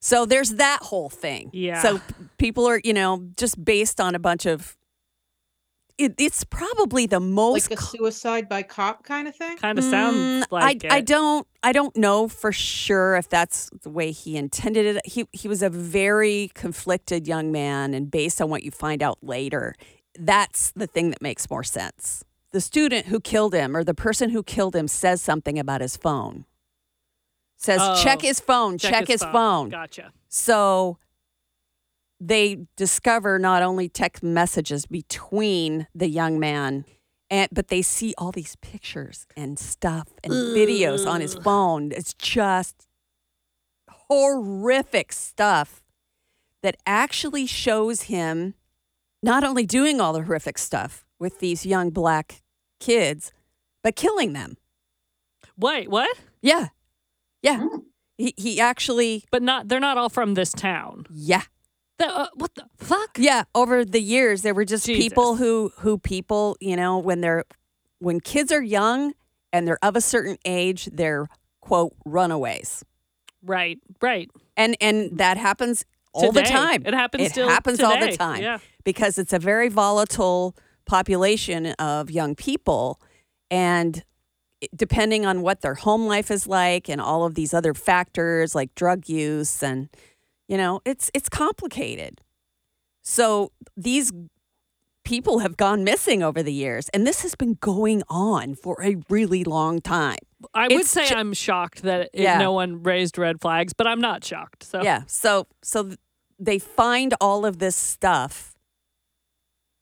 So 0.00 0.24
there's 0.26 0.54
that 0.54 0.80
whole 0.82 1.10
thing. 1.10 1.50
Yeah. 1.52 1.82
So 1.82 2.00
people 2.38 2.66
are, 2.66 2.80
you 2.82 2.92
know, 2.94 3.28
just 3.36 3.62
based 3.64 4.00
on 4.00 4.14
a 4.14 4.18
bunch 4.18 4.46
of. 4.46 4.76
It, 5.98 6.14
it's 6.16 6.44
probably 6.44 7.04
the 7.04 7.20
most 7.20 7.70
like 7.70 7.78
a 7.78 7.82
suicide 7.82 8.48
by 8.48 8.62
cop 8.62 9.04
kind 9.04 9.28
of 9.28 9.36
thing. 9.36 9.58
Kind 9.58 9.78
of 9.78 9.84
sounds 9.84 10.46
Mm, 10.46 10.50
like 10.50 10.82
I, 10.86 10.96
I 10.96 11.00
don't 11.02 11.46
I 11.62 11.72
don't 11.72 11.94
know 11.94 12.26
for 12.26 12.52
sure 12.52 13.16
if 13.16 13.28
that's 13.28 13.68
the 13.82 13.90
way 13.90 14.10
he 14.10 14.38
intended 14.38 14.96
it. 14.96 15.06
He 15.06 15.26
he 15.32 15.46
was 15.46 15.62
a 15.62 15.68
very 15.68 16.50
conflicted 16.54 17.28
young 17.28 17.52
man 17.52 17.92
and 17.92 18.10
based 18.10 18.40
on 18.40 18.48
what 18.48 18.62
you 18.62 18.70
find 18.70 19.02
out 19.02 19.18
later, 19.20 19.74
that's 20.18 20.70
the 20.70 20.86
thing 20.86 21.10
that 21.10 21.20
makes 21.20 21.50
more 21.50 21.64
sense. 21.64 22.24
The 22.52 22.62
student 22.62 23.06
who 23.06 23.20
killed 23.20 23.52
him 23.52 23.76
or 23.76 23.84
the 23.84 23.92
person 23.94 24.30
who 24.30 24.42
killed 24.42 24.74
him 24.74 24.88
says 24.88 25.20
something 25.20 25.58
about 25.58 25.82
his 25.82 25.98
phone. 25.98 26.46
Says 27.60 27.80
oh, 27.82 28.02
check 28.02 28.20
Oh, 28.22 28.26
his 28.26 28.40
phone, 28.40 28.78
check, 28.78 29.06
his, 29.06 29.22
phone. 29.22 29.68
Gotcha. 29.68 30.12
So 30.28 30.96
they 32.18 32.66
discover 32.74 33.38
not 33.38 33.62
only 33.62 33.86
text 33.86 34.22
messages 34.22 34.86
between 34.86 35.86
the 35.94 36.08
young 36.08 36.40
man 36.40 36.86
and 37.28 37.50
but 37.52 37.68
they 37.68 37.82
see 37.82 38.14
all 38.16 38.32
these 38.32 38.56
pictures 38.56 39.26
and 39.36 39.58
stuff 39.58 40.08
and 40.24 40.32
videos 40.32 41.06
on 41.06 41.20
his 41.20 41.34
phone. 41.34 41.92
It's 41.92 42.14
just 42.14 42.88
horrific 44.08 45.12
stuff 45.12 45.82
that 46.62 46.76
actually 46.86 47.44
shows 47.44 48.02
him 48.02 48.54
not 49.22 49.44
only 49.44 49.66
doing 49.66 50.00
all 50.00 50.14
the 50.14 50.22
horrific 50.22 50.56
stuff 50.56 51.04
with 51.18 51.40
these 51.40 51.66
young 51.66 51.90
black 51.90 52.42
kids, 52.80 53.32
but 53.84 53.96
killing 53.96 54.32
them. 54.32 54.56
Wait, 55.58 55.90
what? 55.90 56.16
Yeah. 56.40 56.68
Yeah. 57.42 57.60
Mm. 57.60 57.82
He 58.18 58.34
he 58.36 58.60
actually 58.60 59.24
But 59.30 59.42
not 59.42 59.68
they're 59.68 59.80
not 59.80 59.96
all 59.98 60.08
from 60.10 60.34
this 60.34 60.52
town. 60.52 61.06
yeah. 61.10 61.42
The, 61.98 62.06
uh, 62.08 62.26
what 62.34 62.54
the 62.54 62.64
fuck? 62.78 63.18
Yeah, 63.18 63.44
over 63.54 63.84
the 63.84 64.00
years 64.00 64.40
there 64.42 64.54
were 64.54 64.64
just 64.64 64.86
people 64.86 65.36
who 65.36 65.70
who 65.78 65.98
people, 65.98 66.56
you 66.60 66.76
know, 66.76 66.98
when 66.98 67.20
they're 67.20 67.44
when 67.98 68.20
kids 68.20 68.50
are 68.52 68.62
young 68.62 69.12
and 69.52 69.66
they're 69.68 69.78
of 69.82 69.96
a 69.96 70.00
certain 70.00 70.36
age, 70.46 70.88
they're 70.92 71.28
quote 71.60 71.92
runaways. 72.06 72.84
Right, 73.42 73.78
right. 74.02 74.30
And 74.56 74.76
and 74.80 75.18
that 75.18 75.36
happens 75.38 75.84
all 76.12 76.32
the 76.32 76.42
time. 76.42 76.82
It 76.86 76.94
happens 76.94 77.24
It 77.24 77.30
still 77.32 77.48
happens 77.48 77.80
all 77.80 77.98
the 77.98 78.16
time. 78.16 78.42
Yeah. 78.42 78.58
because 78.84 79.18
it's 79.18 79.32
a 79.32 79.38
very 79.38 79.68
volatile 79.68 80.56
population 80.86 81.66
of 81.78 82.10
young 82.10 82.34
people 82.34 83.00
and 83.50 83.98
it- 83.98 84.04
depending 84.74 85.24
on 85.26 85.42
what 85.42 85.60
their 85.62 85.74
home 85.74 86.06
life 86.06 86.30
is 86.30 86.46
like 86.46 86.88
and 86.88 87.00
all 87.00 87.24
of 87.24 87.34
these 87.34 87.54
other 87.54 87.74
factors 87.74 88.54
like 88.54 88.74
drug 88.74 89.08
use 89.08 89.62
and 89.62 89.88
you 90.48 90.56
know 90.56 90.80
it's 90.84 91.10
it's 91.14 91.28
complicated 91.28 92.20
so 93.02 93.50
these 93.76 94.12
people 95.04 95.38
have 95.38 95.56
gone 95.56 95.82
missing 95.82 96.22
over 96.22 96.42
the 96.42 96.52
years 96.52 96.88
and 96.90 97.06
this 97.06 97.22
has 97.22 97.34
been 97.34 97.54
going 97.60 98.02
on 98.08 98.54
for 98.54 98.76
a 98.82 98.96
really 99.08 99.44
long 99.44 99.80
time 99.80 100.18
I 100.54 100.64
would 100.68 100.72
It's 100.72 100.90
say 100.90 101.06
ju- 101.06 101.14
I'm 101.16 101.32
shocked 101.32 101.82
that 101.82 102.10
Yeah. 102.14 102.38
no 102.38 102.52
one 102.52 102.82
raised 102.82 103.18
red 103.18 103.40
flags, 103.42 103.72
but 103.74 103.86
I'm 103.86 104.00
not 104.00 104.24
shocked. 104.24 104.62
So 104.62 104.82
Yeah. 104.82 105.02
So 105.06 105.46
so 105.62 105.82
th- 105.84 105.98
they 106.38 106.58
find 106.58 107.12
all 107.20 107.44
of 107.44 107.58
this 107.58 107.76
stuff, 107.76 108.54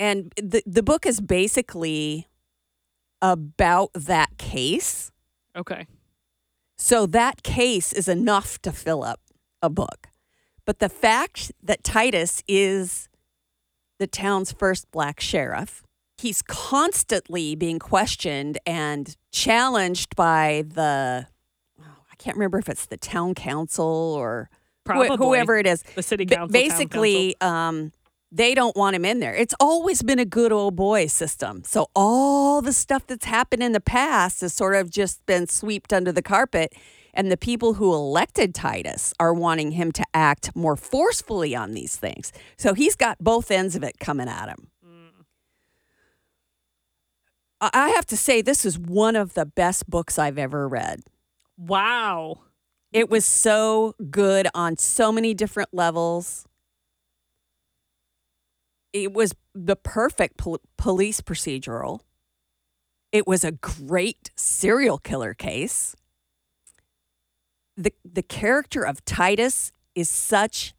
and 0.01 0.33
the 0.37 0.63
the 0.67 0.83
book 0.83 1.07
is 1.07 1.21
basically 1.21 2.27
about 3.23 3.91
that 3.95 4.37
case. 4.39 5.11
okay. 5.57 5.87
So 6.81 7.07
that 7.07 7.43
case 7.43 7.93
is 7.93 8.07
enough 8.07 8.63
to 8.63 8.71
fill 8.71 9.03
up 9.03 9.21
a 9.61 9.69
book. 9.69 10.09
But 10.65 10.79
the 10.79 10.89
fact 10.89 11.51
that 11.61 11.83
Titus 11.83 12.45
is 12.47 13.09
the 13.99 14.07
town's 14.07 14.53
first 14.53 14.89
black 14.93 15.19
sheriff, 15.19 15.83
he's 16.19 16.41
constantly 16.43 17.57
being 17.57 17.81
questioned 17.81 18.59
and 18.65 19.17
challenged 19.33 20.15
by 20.15 20.65
the 20.69 21.27
oh, 21.81 21.85
I 22.13 22.15
can't 22.17 22.37
remember 22.37 22.59
if 22.59 22.69
it's 22.69 22.87
the 22.87 22.97
town 22.97 23.35
council 23.35 24.15
or 24.17 24.49
wh- 24.87 25.17
whoever 25.17 25.57
it 25.57 25.67
is. 25.67 25.83
the 25.95 26.03
city 26.03 26.27
council. 26.27 26.47
town 26.47 26.53
basically, 26.53 27.35
um, 27.41 27.93
they 28.31 28.55
don't 28.55 28.77
want 28.77 28.95
him 28.97 29.05
in 29.05 29.21
there. 29.21 29.35
It's 29.35 29.55
always 29.59 30.03
been 30.03 30.19
a 30.19 30.25
good 30.25 30.53
old 30.53 30.77
boy 30.77 31.07
system. 31.07 31.63
So 31.65 31.89
all 31.97 32.61
the 32.61 32.73
stuff 32.73 33.07
that's 33.07 33.25
happened 33.27 33.63
in 33.63 33.73
the 33.73 33.81
past 33.81 34.43
has 34.43 34.53
sort 34.53 34.77
of 34.77 34.91
just 34.91 35.25
been 35.27 35.47
swept 35.47 35.93
under 35.93 36.13
the 36.13 36.23
carpet. 36.23 36.75
And 37.15 37.33
the 37.33 37.37
people 37.39 37.75
who 37.75 37.93
elected 37.95 38.55
Titus 38.55 39.15
are 39.19 39.35
wanting 39.35 39.73
him 39.73 39.93
to 39.93 40.05
act 40.15 40.55
more 40.55 40.77
forcefully 40.77 41.57
on 41.57 41.73
these 41.73 41.97
things. 41.97 42.33
So 42.57 42.75
he's 42.75 42.95
got 42.95 43.19
both 43.19 43.51
ends 43.51 43.75
of 43.75 43.83
it 43.83 43.99
coming 43.99 44.29
at 44.29 44.49
him. 44.49 44.69
I 47.61 47.71
I 47.73 47.89
have 47.91 48.07
to 48.07 48.17
say, 48.17 48.41
this 48.43 48.65
is 48.65 48.79
one 48.79 49.17
of 49.17 49.35
the 49.35 49.47
best 49.47 49.89
books 49.91 50.19
I've 50.19 50.39
ever 50.39 50.69
read. 50.69 51.01
wow. 51.57 52.41
It 52.91 53.11
was 53.11 53.27
so 53.27 53.95
good 54.11 54.49
on 54.55 54.79
so 54.79 55.13
many 55.13 55.35
different 55.35 55.69
levels. 55.75 56.48
It 58.93 59.13
was 59.13 59.35
the 59.55 59.77
perfect 59.77 60.37
pol- 60.39 60.61
police 60.77 61.21
procedural. 61.21 62.01
It 63.13 63.27
was 63.27 63.45
a 63.45 63.53
great 63.53 64.31
serial 64.37 64.99
killer 64.99 65.35
case. 65.35 65.95
The 67.77 67.93
the 68.05 68.23
character 68.23 68.83
of 68.83 69.05
Titus 69.05 69.73
is 69.95 70.11
such 70.11 70.75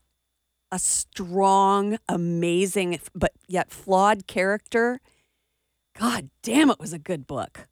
a 0.71 0.79
strong, 0.79 1.97
amazing 2.07 2.99
but 3.15 3.31
yet 3.47 3.71
flawed 3.71 4.27
character. 4.27 4.99
God 5.97 6.29
damn 6.43 6.69
it 6.69 6.79
was 6.79 6.93
a 6.93 6.99
good 6.99 7.25
book. 7.25 7.67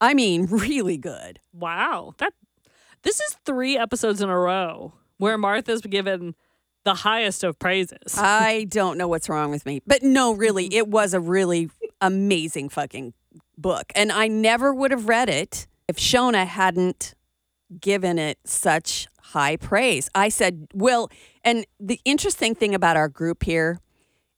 I 0.00 0.14
mean, 0.14 0.46
really 0.50 0.96
good. 0.96 1.40
Wow. 1.52 2.14
That 2.18 2.32
this 3.02 3.20
is 3.20 3.36
three 3.44 3.76
episodes 3.76 4.20
in 4.20 4.28
a 4.28 4.38
row 4.38 4.94
where 5.18 5.38
Martha's 5.38 5.82
given 5.82 6.34
the 6.84 6.94
highest 6.94 7.44
of 7.44 7.58
praises. 7.58 7.98
I 8.16 8.66
don't 8.68 8.98
know 8.98 9.08
what's 9.08 9.28
wrong 9.28 9.50
with 9.50 9.66
me. 9.66 9.80
But 9.86 10.02
no, 10.02 10.32
really, 10.32 10.68
mm-hmm. 10.68 10.78
it 10.78 10.88
was 10.88 11.14
a 11.14 11.20
really 11.20 11.70
amazing 12.00 12.68
fucking 12.68 13.14
book. 13.56 13.92
And 13.94 14.10
I 14.10 14.28
never 14.28 14.72
would 14.72 14.90
have 14.90 15.08
read 15.08 15.28
it 15.28 15.66
if 15.88 15.96
Shona 15.96 16.46
hadn't 16.46 17.14
given 17.80 18.18
it 18.18 18.38
such 18.44 19.06
high 19.20 19.56
praise. 19.56 20.08
I 20.14 20.28
said, 20.28 20.68
Well, 20.74 21.10
and 21.44 21.66
the 21.78 22.00
interesting 22.04 22.54
thing 22.54 22.74
about 22.74 22.96
our 22.96 23.08
group 23.08 23.44
here 23.44 23.80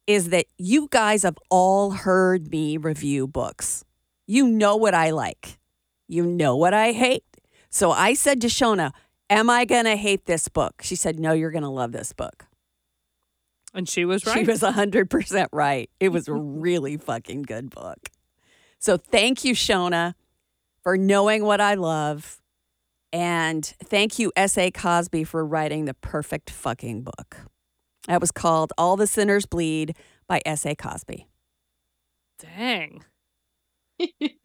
is 0.06 0.30
that 0.30 0.46
you 0.58 0.88
guys 0.90 1.22
have 1.22 1.38
all 1.48 1.92
heard 1.92 2.50
me 2.50 2.76
review 2.76 3.26
books. 3.26 3.84
You 4.26 4.48
know 4.48 4.76
what 4.76 4.94
I 4.94 5.10
like, 5.10 5.58
you 6.08 6.24
know 6.24 6.56
what 6.56 6.74
I 6.74 6.92
hate. 6.92 7.24
So 7.70 7.90
I 7.90 8.12
said 8.14 8.40
to 8.42 8.48
Shona, 8.48 8.92
Am 9.32 9.48
I 9.48 9.64
going 9.64 9.86
to 9.86 9.96
hate 9.96 10.26
this 10.26 10.48
book? 10.48 10.82
She 10.82 10.94
said, 10.94 11.18
No, 11.18 11.32
you're 11.32 11.50
going 11.50 11.62
to 11.62 11.70
love 11.70 11.92
this 11.92 12.12
book. 12.12 12.44
and 13.72 13.88
she 13.88 14.04
was 14.04 14.26
right. 14.26 14.44
She 14.44 14.44
was 14.44 14.60
100% 14.60 15.46
right. 15.52 15.88
It 16.00 16.10
was 16.10 16.28
a 16.28 16.34
really 16.66 16.98
fucking 16.98 17.42
good 17.42 17.70
book. 17.70 18.10
So 18.78 18.98
thank 18.98 19.42
you, 19.42 19.54
Shona, 19.54 20.14
for 20.82 20.98
knowing 20.98 21.44
what 21.44 21.62
I 21.62 21.74
love. 21.74 22.40
And 23.10 23.64
thank 23.64 24.18
you, 24.18 24.32
S.A. 24.36 24.70
Cosby, 24.70 25.24
for 25.24 25.46
writing 25.46 25.86
the 25.86 25.94
perfect 25.94 26.50
fucking 26.50 27.02
book. 27.02 27.38
That 28.08 28.20
was 28.20 28.32
called 28.32 28.74
All 28.76 28.96
the 28.96 29.06
Sinners 29.06 29.46
Bleed 29.46 29.96
by 30.26 30.42
S.A. 30.44 30.74
Cosby. 30.74 31.26
Dang. 32.38 33.04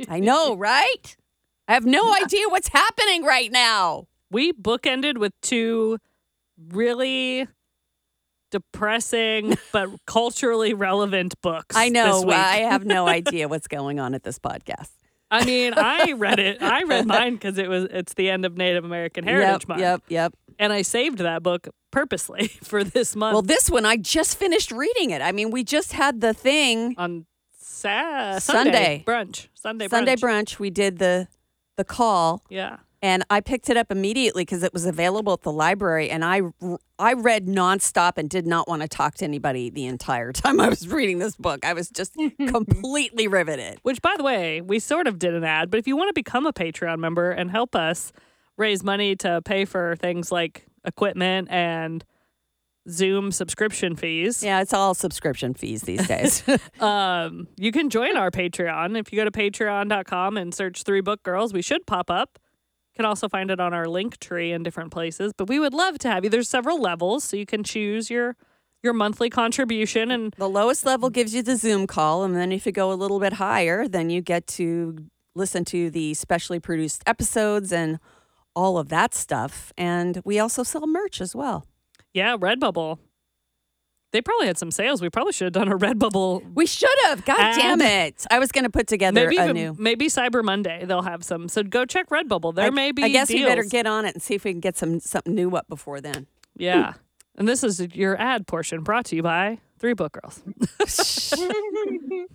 I 0.07 0.19
know, 0.21 0.55
right? 0.57 1.17
I 1.67 1.73
have 1.73 1.85
no 1.85 2.13
idea 2.13 2.47
what's 2.47 2.69
happening 2.69 3.23
right 3.25 3.51
now. 3.51 4.07
We 4.30 4.53
bookended 4.53 5.17
with 5.17 5.34
two 5.41 5.97
really 6.69 7.47
depressing 8.51 9.57
but 9.71 9.89
culturally 10.05 10.73
relevant 10.73 11.39
books. 11.41 11.75
I 11.75 11.89
know. 11.89 12.15
This 12.15 12.23
uh, 12.23 12.28
week. 12.28 12.36
I 12.38 12.57
have 12.57 12.86
no 12.86 13.07
idea 13.19 13.47
what's 13.47 13.67
going 13.67 13.99
on 13.99 14.13
at 14.13 14.23
this 14.23 14.39
podcast. 14.39 14.89
I 15.30 15.43
mean, 15.43 15.73
I 15.75 16.13
read 16.13 16.39
it. 16.39 16.61
I 16.61 16.84
read 16.84 17.05
mine 17.07 17.34
because 17.34 17.57
it 17.57 17.69
was 17.69 17.86
it's 17.86 18.13
the 18.13 18.30
end 18.30 18.45
of 18.45 18.55
Native 18.57 18.86
American 18.86 19.25
Heritage 19.25 19.63
yep, 19.63 19.67
Month, 19.67 19.82
yep, 19.82 20.01
yep. 20.07 20.34
and 20.57 20.71
I 20.71 20.84
saved 20.84 21.17
that 21.19 21.43
book 21.43 21.67
purposely 21.91 22.47
for 22.63 22.84
this 22.84 23.15
month 23.15 23.34
Well, 23.34 23.41
this 23.41 23.69
one, 23.69 23.86
I 23.86 23.97
just 23.97 24.38
finished 24.38 24.71
reading 24.71 25.09
it. 25.09 25.21
I 25.21 25.32
mean, 25.34 25.51
we 25.51 25.63
just 25.63 25.93
had 25.93 26.21
the 26.21 26.34
thing 26.34 26.95
on 26.97 27.25
sa- 27.59 28.39
Sunday. 28.39 28.39
Sunday 28.39 29.03
brunch. 29.05 29.47
Sunday 29.53 29.88
brunch. 29.88 29.89
Sunday 29.89 30.15
brunch. 30.15 30.59
We 30.59 30.69
did 30.69 30.97
the 30.99 31.28
the 31.75 31.84
call, 31.84 32.41
Yeah, 32.49 32.78
and 33.01 33.23
I 33.29 33.41
picked 33.41 33.69
it 33.69 33.77
up 33.77 33.91
immediately 33.91 34.43
because 34.43 34.63
it 34.63 34.73
was 34.73 34.85
available 34.85 35.33
at 35.33 35.41
the 35.41 35.51
library, 35.51 36.09
and 36.09 36.23
I 36.25 36.41
I 36.99 37.13
read 37.13 37.45
nonstop 37.47 38.17
and 38.17 38.29
did 38.29 38.47
not 38.47 38.67
want 38.67 38.81
to 38.81 38.87
talk 38.87 39.15
to 39.15 39.25
anybody 39.25 39.69
the 39.69 39.85
entire 39.85 40.31
time 40.33 40.59
I 40.59 40.69
was 40.69 40.87
reading 40.87 41.19
this 41.19 41.35
book. 41.35 41.65
I 41.65 41.73
was 41.73 41.89
just 41.89 42.15
completely 42.47 43.27
riveted. 43.27 43.79
Which, 43.83 44.01
by 44.01 44.15
the 44.17 44.23
way, 44.23 44.61
we 44.61 44.79
sort 44.79 45.07
of 45.07 45.19
did 45.19 45.33
an 45.33 45.43
ad, 45.43 45.69
but 45.69 45.77
if 45.79 45.87
you 45.87 45.95
want 45.95 46.09
to 46.09 46.13
become 46.13 46.45
a 46.45 46.53
Patreon 46.53 46.99
member 46.99 47.31
and 47.31 47.51
help 47.51 47.75
us 47.75 48.11
raise 48.57 48.83
money 48.83 49.15
to 49.17 49.41
pay 49.43 49.65
for 49.65 49.95
things 49.97 50.31
like 50.31 50.65
equipment 50.83 51.47
and 51.51 52.03
Zoom 52.89 53.31
subscription 53.33 53.95
fees, 53.97 54.41
Yeah, 54.41 54.61
it's 54.61 54.73
all 54.73 54.93
subscription 54.93 55.53
fees 55.53 55.81
these 55.81 56.07
days. 56.07 56.41
um, 56.79 57.47
you 57.57 57.71
can 57.71 57.89
join 57.89 58.15
our 58.17 58.31
Patreon. 58.31 58.97
If 58.97 59.11
you 59.11 59.17
go 59.17 59.25
to 59.25 59.31
patreon.com 59.31 60.37
and 60.37 60.53
search 60.55 60.83
Three 60.83 61.01
Book 61.01 61.21
Girls, 61.23 61.53
we 61.53 61.61
should 61.61 61.85
pop 61.85 62.09
up. 62.09 62.39
Can 62.97 63.05
also 63.05 63.29
find 63.29 63.51
it 63.51 63.59
on 63.59 63.73
our 63.73 63.87
link 63.87 64.17
tree 64.19 64.51
in 64.51 64.63
different 64.63 64.91
places. 64.91 65.31
But 65.31 65.47
we 65.47 65.59
would 65.59 65.73
love 65.73 65.99
to 65.99 66.09
have 66.09 66.23
you. 66.23 66.29
There's 66.29 66.49
several 66.49 66.81
levels, 66.81 67.23
so 67.23 67.37
you 67.37 67.45
can 67.45 67.63
choose 67.63 68.09
your 68.09 68.35
your 68.83 68.93
monthly 68.93 69.29
contribution 69.29 70.11
and 70.11 70.33
the 70.37 70.49
lowest 70.49 70.85
level 70.85 71.09
gives 71.09 71.33
you 71.33 71.41
the 71.41 71.55
Zoom 71.55 71.87
call, 71.87 72.23
and 72.23 72.35
then 72.35 72.51
if 72.51 72.65
you 72.65 72.71
go 72.71 72.91
a 72.91 72.95
little 72.95 73.19
bit 73.19 73.33
higher, 73.33 73.87
then 73.87 74.09
you 74.09 74.21
get 74.21 74.47
to 74.47 74.97
listen 75.35 75.65
to 75.65 75.89
the 75.89 76.13
specially 76.13 76.59
produced 76.59 77.03
episodes 77.05 77.71
and 77.71 77.99
all 78.55 78.77
of 78.77 78.89
that 78.89 79.13
stuff. 79.13 79.71
And 79.77 80.21
we 80.25 80.39
also 80.39 80.63
sell 80.63 80.87
merch 80.87 81.21
as 81.21 81.35
well. 81.35 81.65
yeah, 82.13 82.35
Redbubble. 82.37 82.97
They 84.11 84.21
probably 84.21 84.47
had 84.47 84.57
some 84.57 84.71
sales. 84.71 85.01
We 85.01 85.09
probably 85.09 85.33
should 85.33 85.45
have 85.45 85.53
done 85.53 85.67
a 85.71 85.77
Redbubble 85.77 86.53
We 86.53 86.65
should 86.65 86.89
have. 87.03 87.25
God 87.25 87.55
damn 87.55 87.81
it! 87.81 88.25
I 88.31 88.39
was 88.39 88.51
going 88.51 88.63
to 88.63 88.69
put 88.69 88.87
together 88.87 89.25
Maybe 89.25 89.37
a 89.37 89.43
even, 89.43 89.55
new. 89.55 89.75
maybe 89.77 90.07
Cyber 90.07 90.43
Monday 90.43 90.85
they'll 90.85 91.01
have 91.01 91.23
some. 91.23 91.49
So 91.49 91.61
go 91.63 91.85
check 91.85 92.09
Redbubble. 92.09 92.55
There 92.55 92.67
I, 92.67 92.69
may 92.69 92.91
be. 92.91 93.03
I 93.03 93.09
guess 93.09 93.29
we 93.29 93.43
better 93.43 93.63
get 93.63 93.85
on 93.85 94.05
it 94.05 94.13
and 94.15 94.23
see 94.23 94.35
if 94.35 94.45
we 94.45 94.51
can 94.51 94.61
get 94.61 94.77
some 94.77 94.99
something 95.01 95.35
new 95.35 95.55
up 95.55 95.67
before 95.67 95.99
then. 95.99 96.27
Yeah. 96.55 96.93
And 97.35 97.47
this 97.47 97.63
is 97.63 97.79
your 97.93 98.19
ad 98.19 98.47
portion 98.47 98.81
brought 98.81 99.05
to 99.07 99.15
you 99.15 99.23
by 99.23 99.59
Three 99.77 99.93
Book 99.93 100.17
Girls. 100.19 100.41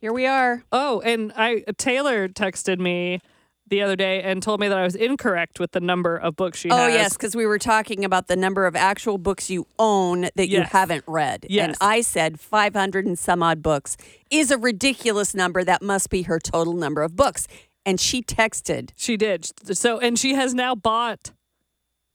Here 0.00 0.12
we 0.12 0.26
are. 0.26 0.62
Oh, 0.70 1.00
and 1.00 1.32
I 1.36 1.64
Taylor 1.76 2.28
texted 2.28 2.78
me 2.78 3.20
the 3.68 3.82
other 3.82 3.96
day 3.96 4.22
and 4.22 4.42
told 4.42 4.60
me 4.60 4.68
that 4.68 4.76
I 4.78 4.82
was 4.82 4.94
incorrect 4.94 5.60
with 5.60 5.72
the 5.72 5.80
number 5.80 6.16
of 6.16 6.36
books 6.36 6.58
she 6.58 6.70
Oh 6.70 6.76
has. 6.76 6.94
yes, 6.94 7.12
because 7.14 7.34
we 7.36 7.46
were 7.46 7.58
talking 7.58 8.04
about 8.04 8.26
the 8.26 8.36
number 8.36 8.66
of 8.66 8.74
actual 8.76 9.18
books 9.18 9.50
you 9.50 9.66
own 9.78 10.28
that 10.36 10.48
you 10.48 10.62
haven't 10.62 11.04
read. 11.06 11.46
Yes. 11.48 11.66
And 11.68 11.76
I 11.80 12.00
said 12.00 12.40
500 12.40 13.06
and 13.06 13.18
some 13.18 13.42
odd 13.42 13.62
books 13.62 13.96
is 14.30 14.50
a 14.50 14.58
ridiculous 14.58 15.34
number. 15.34 15.64
That 15.64 15.82
must 15.82 16.10
be 16.10 16.22
her 16.22 16.38
total 16.38 16.72
number 16.74 17.02
of 17.02 17.16
books. 17.16 17.46
And 17.86 17.98
she 18.00 18.22
texted, 18.22 18.90
She 18.96 19.16
did. 19.16 19.50
So, 19.76 19.98
and 19.98 20.18
she 20.18 20.34
has 20.34 20.52
now 20.54 20.74
bought 20.74 21.32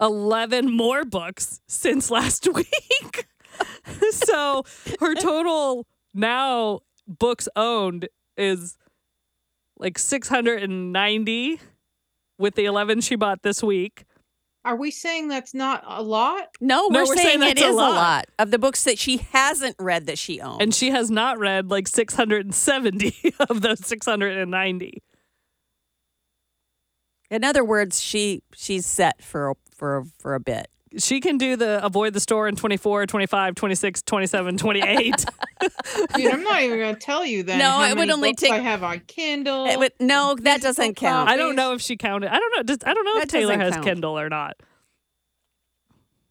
11 0.02 0.76
more 0.76 1.04
books 1.06 1.62
since 1.68 2.12
last 2.18 2.48
week. 2.54 3.28
so 4.12 4.64
her 5.00 5.16
total 5.16 5.88
now 6.14 6.80
books 7.08 7.48
owned 7.56 8.08
is 8.38 8.78
like 9.78 9.98
690 10.00 11.60
with 12.38 12.56
the 12.56 12.66
11 12.66 13.02
she 13.02 13.16
bought 13.16 13.42
this 13.44 13.62
week. 13.64 14.06
Are 14.66 14.78
we 14.78 14.92
saying 14.92 15.28
that's 15.28 15.54
not 15.54 15.84
a 15.86 16.02
lot? 16.02 16.48
no, 16.62 16.88
No, 16.88 17.00
we're, 17.02 17.06
we're 17.06 17.16
saying, 17.18 17.42
saying 17.42 17.42
it 17.42 17.56
that's 17.56 17.62
a 17.64 17.70
is 17.70 17.76
a 17.76 17.78
lot. 17.80 17.96
lot 17.96 18.26
of 18.40 18.50
the 18.52 18.58
books 18.58 18.86
that 18.86 18.98
she 18.98 19.18
hasn't 19.18 19.76
read 19.78 20.06
that 20.08 20.18
she 20.18 20.40
owns. 20.40 20.62
And 20.62 20.74
she 20.74 20.92
has 20.92 21.12
not 21.12 21.38
read 21.38 21.70
like 21.70 21.88
670 21.88 23.34
of 23.50 23.62
those 23.62 23.86
690. 23.86 25.04
In 27.30 27.44
other 27.44 27.64
words, 27.66 28.00
she 28.02 28.42
she's 28.56 28.86
set 28.86 29.22
for 29.22 29.56
for 29.76 30.06
for 30.20 30.34
a 30.36 30.40
bit. 30.40 30.68
She 30.98 31.20
can 31.20 31.38
do 31.38 31.56
the 31.56 31.84
avoid 31.84 32.14
the 32.14 32.20
store 32.20 32.48
in 32.48 32.56
24, 32.56 33.06
25, 33.08 33.56
26, 33.56 34.02
27, 34.04 34.58
28. 34.58 35.26
Dude, 36.16 36.32
I'm 36.34 36.44
not 36.44 36.62
even 36.62 36.78
going 36.78 36.94
to 36.96 37.00
tell 37.02 37.26
you 37.26 37.44
then. 37.44 37.60
No, 37.60 37.70
how 37.70 37.86
it 37.90 37.98
would 37.98 38.10
only 38.10 38.32
books 38.32 38.44
take- 38.44 38.52
I 38.52 38.60
have 38.60 38.84
on 38.84 39.00
Kindle. 39.08 39.66
It 39.66 39.80
would- 39.80 39.94
no, 40.00 40.36
that 40.42 40.62
doesn't 40.62 40.96
count. 40.96 41.30
I 41.30 41.36
don't 41.38 41.56
know 41.56 41.74
if 41.74 41.82
she 41.82 41.98
counted. 41.98 42.32
I 42.34 42.38
don't 42.40 42.54
know. 42.56 42.64
Does, 42.64 42.78
I 42.86 42.94
don't 42.94 43.06
know 43.06 43.16
That 43.16 43.24
if 43.24 43.30
Taylor 43.30 43.58
has 43.58 43.74
count. 43.74 43.86
Kindle 43.86 44.20
or 44.20 44.30
not. 44.30 44.56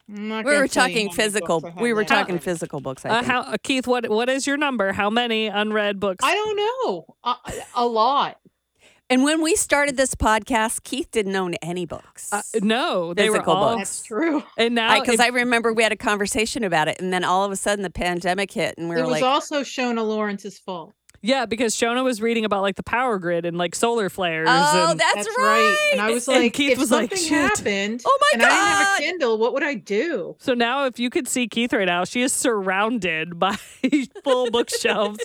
Not 0.08 0.44
We 0.44 0.56
were 0.56 0.68
talking 0.68 1.10
physical. 1.10 1.60
books 1.60 1.80
We 1.80 1.92
were 1.92 2.00
right 2.00 2.08
talking 2.08 2.34
now. 2.34 2.40
physical 2.40 2.80
books. 2.80 3.04
I 3.06 3.08
Uh, 3.10 3.22
how, 3.22 3.40
uh, 3.42 3.56
Keith, 3.62 3.86
what 3.86 4.10
what 4.10 4.28
is 4.28 4.46
your 4.46 4.56
number? 4.58 4.92
How 4.92 5.08
many 5.08 5.46
unread 5.46 6.00
books? 6.00 6.22
I 6.24 6.34
don't 6.34 6.56
know. 6.56 7.16
A, 7.24 7.34
a 7.76 7.86
lot. 7.86 8.38
And 9.12 9.24
when 9.24 9.42
we 9.42 9.54
started 9.56 9.96
this 9.96 10.14
podcast, 10.14 10.84
Keith 10.84 11.10
didn't 11.10 11.36
own 11.36 11.54
any 11.62 11.84
books. 11.84 12.32
Uh, 12.32 12.42
no, 12.62 13.12
they 13.12 13.28
Physical 13.28 13.54
were 13.54 13.58
all. 13.60 13.76
books. 13.76 13.90
That's 13.90 14.02
true. 14.02 14.42
And 14.56 14.74
now, 14.74 14.98
because 14.98 15.14
if- 15.14 15.20
I, 15.20 15.28
remember 15.28 15.72
we 15.72 15.82
had 15.82 15.92
a 15.92 15.96
conversation 15.96 16.64
about 16.64 16.88
it, 16.88 17.00
and 17.00 17.12
then 17.12 17.22
all 17.24 17.44
of 17.44 17.52
a 17.52 17.56
sudden 17.56 17.82
the 17.82 17.90
pandemic 17.90 18.50
hit, 18.52 18.76
and 18.78 18.88
we 18.88 18.94
were 18.94 19.02
it 19.02 19.06
was 19.06 19.20
like, 19.20 19.22
also 19.22 19.60
Shona 19.60 20.06
Lawrence's 20.06 20.58
fault. 20.58 20.94
Yeah, 21.22 21.46
because 21.46 21.74
Shona 21.74 22.02
was 22.04 22.20
reading 22.20 22.44
about 22.44 22.62
like 22.62 22.76
the 22.76 22.82
power 22.82 23.18
grid 23.18 23.46
and 23.46 23.56
like 23.56 23.74
solar 23.74 24.10
flares. 24.10 24.48
"Oh, 24.50 24.88
and, 24.90 25.00
that's, 25.00 25.26
right. 25.38 25.90
And 25.92 26.00
I 26.00 26.10
was 26.10 26.26
And 26.28 26.38
like, 26.42 26.52
Keith 26.52 26.72
if 26.72 26.78
was 26.78 26.90
like, 26.90 27.10
something 27.10 27.26
"Shit." 27.28 27.56
happened 27.58 28.02
Oh 28.04 28.18
my 28.20 28.30
and 28.34 28.42
I 28.42 28.48
didn't 28.48 28.58
have 28.66 28.86
God. 28.86 28.98
a 28.98 29.02
Kindle, 29.02 29.38
what 29.38 29.52
would 29.54 29.62
I 29.62 29.74
do? 29.74 30.36
so 30.40 30.54
now, 30.54 30.84
if 30.86 30.98
you 30.98 31.08
could 31.10 31.28
see 31.28 31.46
Keith 31.48 31.72
right 31.72 31.86
now, 31.86 32.04
she 32.04 32.22
is 32.22 32.32
surrounded 32.32 33.38
by 33.38 33.54
full 34.24 34.50
bookshelves 34.50 35.20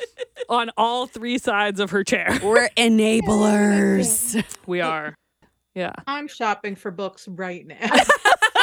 on 0.48 0.70
all 0.76 1.06
three 1.06 1.38
sides 1.38 1.80
of 1.80 1.90
her 1.90 2.04
chair. 2.04 2.38
We're 2.42 2.68
enablers. 2.76 4.42
We 4.66 4.80
are. 4.80 5.14
Yeah. 5.74 5.92
I'm 6.06 6.26
shopping 6.28 6.74
for 6.76 6.90
books 6.90 7.28
right 7.28 7.66
now. 7.66 7.76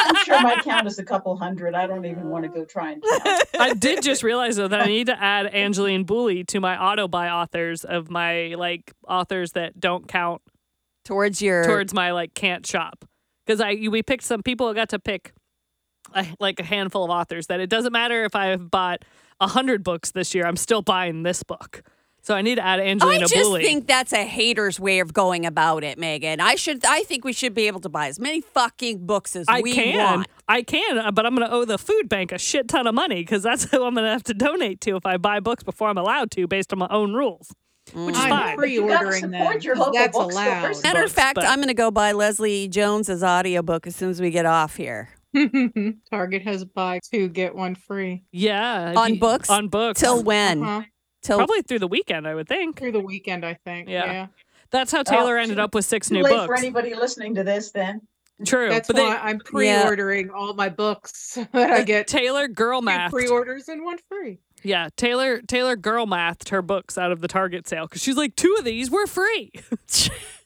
I'm 0.08 0.24
sure 0.24 0.42
my 0.42 0.56
count 0.62 0.86
is 0.86 0.98
a 0.98 1.04
couple 1.04 1.36
hundred. 1.36 1.74
I 1.74 1.86
don't 1.86 2.04
even 2.06 2.30
want 2.30 2.44
to 2.44 2.48
go 2.48 2.64
try 2.64 2.92
and 2.92 3.02
count. 3.02 3.42
I 3.58 3.74
did 3.74 4.02
just 4.02 4.22
realize 4.22 4.56
though 4.56 4.68
that 4.68 4.80
I 4.80 4.86
need 4.86 5.06
to 5.06 5.22
add 5.22 5.46
Angeline 5.46 6.04
Boulley 6.04 6.46
to 6.48 6.60
my 6.60 6.82
auto 6.82 7.08
buy 7.08 7.28
authors 7.30 7.84
of 7.84 8.10
my 8.10 8.54
like 8.56 8.92
authors 9.06 9.52
that 9.52 9.78
don't 9.78 10.08
count 10.08 10.42
Towards 11.04 11.40
your 11.40 11.64
towards 11.64 11.94
my 11.94 12.12
like 12.12 12.34
can't 12.34 12.66
shop 12.66 13.04
because 13.46 13.60
I 13.60 13.74
we 13.90 14.02
picked 14.02 14.24
some 14.24 14.42
people 14.42 14.72
got 14.74 14.90
to 14.90 14.98
pick 14.98 15.32
a, 16.14 16.26
like 16.38 16.60
a 16.60 16.64
handful 16.64 17.04
of 17.04 17.10
authors 17.10 17.46
that 17.46 17.60
it 17.60 17.70
doesn't 17.70 17.92
matter 17.92 18.24
if 18.24 18.34
I've 18.36 18.70
bought 18.70 19.04
a 19.40 19.46
hundred 19.46 19.82
books 19.82 20.10
this 20.10 20.34
year 20.34 20.46
I'm 20.46 20.56
still 20.56 20.82
buying 20.82 21.22
this 21.22 21.42
book 21.42 21.82
so 22.22 22.34
I 22.34 22.42
need 22.42 22.56
to 22.56 22.64
add 22.64 22.80
Angelina 22.80 23.24
I 23.24 23.28
just 23.28 23.34
Boulley. 23.34 23.62
think 23.62 23.86
that's 23.86 24.12
a 24.12 24.24
hater's 24.24 24.78
way 24.78 24.98
of 25.00 25.12
going 25.14 25.46
about 25.46 25.82
it, 25.84 25.98
Megan. 25.98 26.40
I 26.40 26.56
should. 26.56 26.84
I 26.84 27.02
think 27.04 27.24
we 27.24 27.32
should 27.32 27.54
be 27.54 27.66
able 27.68 27.80
to 27.80 27.88
buy 27.88 28.08
as 28.08 28.18
many 28.20 28.40
fucking 28.42 29.06
books 29.06 29.34
as 29.36 29.46
I 29.48 29.60
we 29.62 29.72
can, 29.72 29.96
want. 29.98 30.28
I 30.48 30.62
can, 30.62 30.98
uh, 30.98 31.10
but 31.10 31.24
I'm 31.26 31.34
going 31.34 31.48
to 31.48 31.54
owe 31.54 31.64
the 31.64 31.78
food 31.78 32.08
bank 32.08 32.32
a 32.32 32.38
shit 32.38 32.68
ton 32.68 32.86
of 32.86 32.94
money 32.94 33.16
because 33.22 33.42
that's 33.42 33.64
who 33.70 33.84
I'm 33.84 33.94
going 33.94 34.04
to 34.06 34.10
have 34.12 34.24
to 34.24 34.34
donate 34.34 34.80
to 34.82 34.96
if 34.96 35.06
I 35.06 35.16
buy 35.16 35.40
books 35.40 35.62
before 35.62 35.88
I'm 35.88 35.98
allowed 35.98 36.30
to, 36.32 36.46
based 36.46 36.72
on 36.72 36.78
my 36.80 36.88
own 36.90 37.14
rules. 37.14 37.50
Which 37.94 38.14
is 38.14 38.20
I'm 38.20 38.28
fine. 38.28 38.56
But 38.56 38.68
you 38.70 38.86
gotta 38.86 38.98
pre-ordering 39.06 39.32
support 39.32 39.62
them. 39.62 39.78
local 39.78 39.92
That's 39.94 40.12
bookstores. 40.18 40.34
allowed. 40.36 40.82
Matter 40.82 41.04
of 41.04 41.10
fact, 41.12 41.36
but- 41.36 41.46
I'm 41.46 41.56
going 41.56 41.68
to 41.68 41.74
go 41.74 41.90
buy 41.90 42.12
Leslie 42.12 42.68
Jones's 42.68 43.22
audiobook 43.22 43.86
as 43.86 43.96
soon 43.96 44.10
as 44.10 44.20
we 44.20 44.30
get 44.30 44.44
off 44.44 44.76
here. 44.76 45.08
Target 46.10 46.42
has 46.42 46.64
buy 46.64 47.00
two 47.10 47.28
get 47.28 47.54
one 47.54 47.74
free 47.74 48.24
Yeah, 48.32 48.94
On 48.96 49.18
books? 49.18 49.48
on 49.50 49.68
books 49.68 50.00
Till 50.00 50.22
when? 50.22 50.62
Uh-huh. 50.62 50.82
Till 51.22 51.38
Probably 51.38 51.62
through 51.62 51.80
the 51.80 51.88
weekend, 51.88 52.26
I 52.28 52.34
would 52.34 52.48
think. 52.48 52.78
through 52.78 52.92
the 52.92 53.00
weekend. 53.00 53.44
I 53.44 53.54
think. 53.54 53.88
Yeah. 53.88 54.04
Yeah, 54.12 54.26
That's 54.70 54.92
how 54.92 55.02
Taylor 55.02 55.38
Oh, 55.38 55.42
ended 55.42 55.58
up 55.58 55.74
with 55.74 55.84
six 55.84 56.08
Too 56.08 56.14
new 56.16 56.22
late 56.22 56.46
for 56.46 56.56
anybody 56.56 56.94
listening 56.94 57.34
to 57.36 57.44
this 57.44 57.70
then. 57.72 58.02
True, 58.46 58.68
that's 58.68 58.86
but 58.86 58.94
why 58.96 59.14
they, 59.14 59.16
I'm 59.20 59.38
pre-ordering 59.44 60.30
all 60.30 60.54
my 60.54 60.68
books 60.68 61.36
that 61.52 61.70
I 61.72 61.82
get. 61.82 62.06
Taylor 62.06 62.46
girl 62.46 62.80
math. 62.82 63.10
pre-orders 63.10 63.68
and 63.68 63.82
one 63.84 63.98
free. 64.08 64.38
Yeah, 64.62 64.88
Taylor 64.96 65.40
Taylor 65.42 65.74
girl 65.74 66.06
mathed 66.06 66.50
her 66.50 66.62
books 66.62 66.96
out 66.96 67.10
of 67.10 67.20
the 67.20 67.26
Target 67.28 67.66
sale 67.66 67.86
because 67.86 68.00
she's 68.02 68.16
like, 68.16 68.36
two 68.36 68.54
of 68.58 68.64
these 68.64 68.90
were 68.90 69.06
free. 69.08 69.50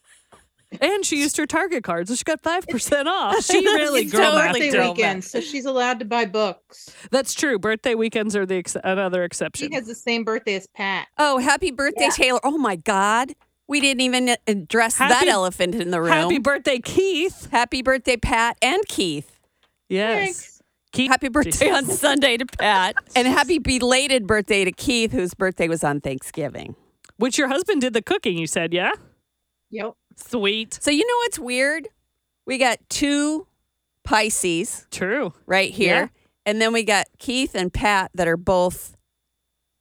and 0.81 1.05
she 1.05 1.19
used 1.21 1.37
her 1.37 1.47
Target 1.47 1.85
card, 1.85 2.09
so 2.09 2.15
she 2.15 2.25
got 2.25 2.41
five 2.41 2.67
percent 2.67 3.09
off. 3.09 3.45
She 3.45 3.59
really 3.65 4.03
It's 4.03 4.13
girl 4.13 4.33
totally 4.33 4.43
mathed 4.43 4.53
birthday 4.55 4.69
it. 4.69 4.73
girl 4.73 4.93
weekend, 4.95 5.25
so 5.25 5.41
she's 5.41 5.65
allowed 5.65 5.99
to 6.01 6.05
buy 6.05 6.25
books. 6.25 6.89
That's 7.11 7.35
true. 7.35 7.59
Birthday 7.59 7.95
weekends 7.95 8.35
are 8.37 8.47
the 8.47 8.57
ex- 8.57 8.77
another 8.83 9.25
exception. 9.25 9.69
She 9.71 9.75
has 9.75 9.87
the 9.87 9.95
same 9.95 10.25
birthday 10.25 10.55
as 10.55 10.67
Pat. 10.69 11.09
oh, 11.19 11.39
happy 11.39 11.71
birthday, 11.71 12.05
Yeah. 12.05 12.11
Taylor! 12.11 12.41
Oh 12.45 12.59
my 12.59 12.77
God, 12.77 13.33
we 13.69 13.81
didn't 13.81 14.01
even 14.03 14.35
address 14.47 14.99
that 14.99 15.27
elephant 15.27 15.75
in 15.75 15.91
the 15.91 16.01
room. 16.01 16.11
Happy 16.13 16.39
birthday, 16.39 16.79
Keith. 16.79 17.49
Happy 17.51 17.83
birthday, 17.83 18.17
Pat 18.17 18.57
and 18.63 18.81
Keith. 18.89 19.39
Yes, 19.89 20.19
Thanks. 20.25 20.63
Keith. 20.93 21.11
Happy 21.11 21.29
birthday 21.29 21.71
on 21.71 21.87
Sunday 21.87 22.37
to 22.39 22.47
Pat, 22.47 22.95
and 23.17 23.27
happy 23.29 23.59
belated 23.59 24.27
birthday 24.27 24.65
to 24.65 24.73
Keith, 24.73 25.13
whose 25.13 25.35
birthday 25.35 25.69
was 25.69 25.85
on 25.85 26.01
Thanksgiving. 26.01 26.77
Which 27.19 27.39
your 27.39 27.49
husband 27.49 27.81
did 27.83 27.93
the 27.93 28.03
cooking. 28.03 28.37
You 28.37 28.47
said, 28.47 28.73
yeah. 28.75 28.91
Yep. 29.71 29.93
Sweet. 30.21 30.79
So 30.81 30.91
you 30.91 31.07
know 31.07 31.17
what's 31.25 31.39
weird? 31.39 31.89
We 32.47 32.59
got 32.59 32.79
two 32.89 33.47
Pisces 34.05 34.87
True. 34.91 35.33
right 35.47 35.71
here, 35.71 35.95
Yeah. 35.95 36.09
and 36.47 36.61
then 36.61 36.73
we 36.73 36.83
got 36.83 37.07
Keith 37.19 37.55
and 37.55 37.73
Pat 37.73 38.11
that 38.15 38.27
are 38.29 38.37
both 38.37 38.97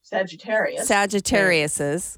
Sagittarius. 0.04 0.90
Sagittariuses. 0.90 2.18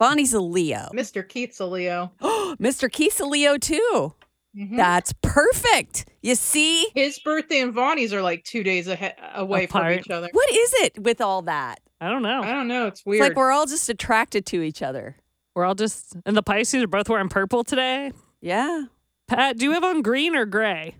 Voni's 0.00 0.32
a 0.32 0.40
Leo. 0.40 0.88
Mr. 0.94 1.28
Keith's 1.28 1.58
a 1.60 1.66
Leo. 1.66 2.12
Oh, 2.20 2.56
Mr. 2.60 2.90
Keith's 2.90 3.20
a 3.20 3.26
Leo 3.26 3.58
too. 3.58 4.14
Mhm. 4.56 4.76
That's 4.76 5.12
perfect. 5.22 6.06
You 6.22 6.34
see? 6.34 6.88
His 6.94 7.18
birthday 7.18 7.60
and 7.60 7.74
Voni's 7.74 8.12
are 8.14 8.22
like 8.22 8.44
two 8.44 8.62
days 8.62 8.88
ahead, 8.88 9.14
away 9.34 9.66
from 9.66 9.90
each 9.90 10.08
other. 10.08 10.28
What 10.32 10.50
is 10.50 10.72
it 10.74 10.98
with 11.02 11.20
all 11.20 11.42
that? 11.42 11.80
I 12.00 12.08
don't 12.08 12.22
know. 12.22 12.40
I 12.42 12.52
don't 12.52 12.68
know. 12.68 12.86
It's 12.86 13.00
It's 13.00 13.06
weird. 13.06 13.22
like 13.22 13.36
we're 13.36 13.50
all 13.52 13.66
just 13.66 13.88
attracted 13.88 14.46
to 14.46 14.62
each 14.62 14.80
other. 14.82 15.16
We're 15.58 15.64
all 15.64 15.74
just 15.74 16.14
and 16.24 16.36
the 16.36 16.42
Pisces 16.44 16.84
are 16.84 16.86
both 16.86 17.08
wearing 17.08 17.28
purple 17.28 17.64
today. 17.64 18.12
Yeah. 18.40 18.84
Pat, 19.26 19.58
do 19.58 19.64
you 19.64 19.72
have 19.72 19.82
on 19.82 20.02
green 20.02 20.36
or 20.36 20.46
gray? 20.46 20.94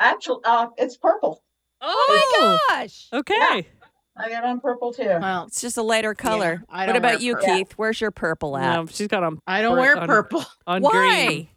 Actually, 0.00 0.40
uh, 0.46 0.68
it's 0.78 0.96
purple. 0.96 1.42
Oh 1.82 2.06
my 2.40 2.58
gosh. 2.70 3.08
Okay. 3.12 3.68
I 4.16 4.30
got 4.30 4.44
on 4.44 4.60
purple 4.60 4.94
too. 4.94 5.04
well, 5.04 5.44
It's 5.44 5.60
just 5.60 5.76
a 5.76 5.82
lighter 5.82 6.14
color. 6.14 6.64
I 6.70 6.86
what 6.86 6.94
don't 6.94 6.96
about 6.96 7.20
you, 7.20 7.34
purple. 7.34 7.54
Keith? 7.54 7.72
Where's 7.76 8.00
your 8.00 8.10
purple 8.10 8.56
at? 8.56 8.72
No, 8.76 8.86
she's 8.86 9.08
got 9.08 9.24
on 9.24 9.38
I 9.46 9.60
don't 9.60 9.76
wear 9.76 9.98
on- 9.98 10.06
purple. 10.06 10.42
on 10.66 10.80
Why? 10.80 10.90
green. 11.26 11.48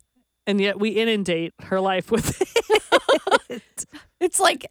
And 0.46 0.60
yet 0.60 0.78
we 0.78 0.90
inundate 0.90 1.54
her 1.62 1.80
life 1.80 2.12
with 2.12 2.42
it. 3.50 3.86
It's 4.20 4.42
like 4.42 4.70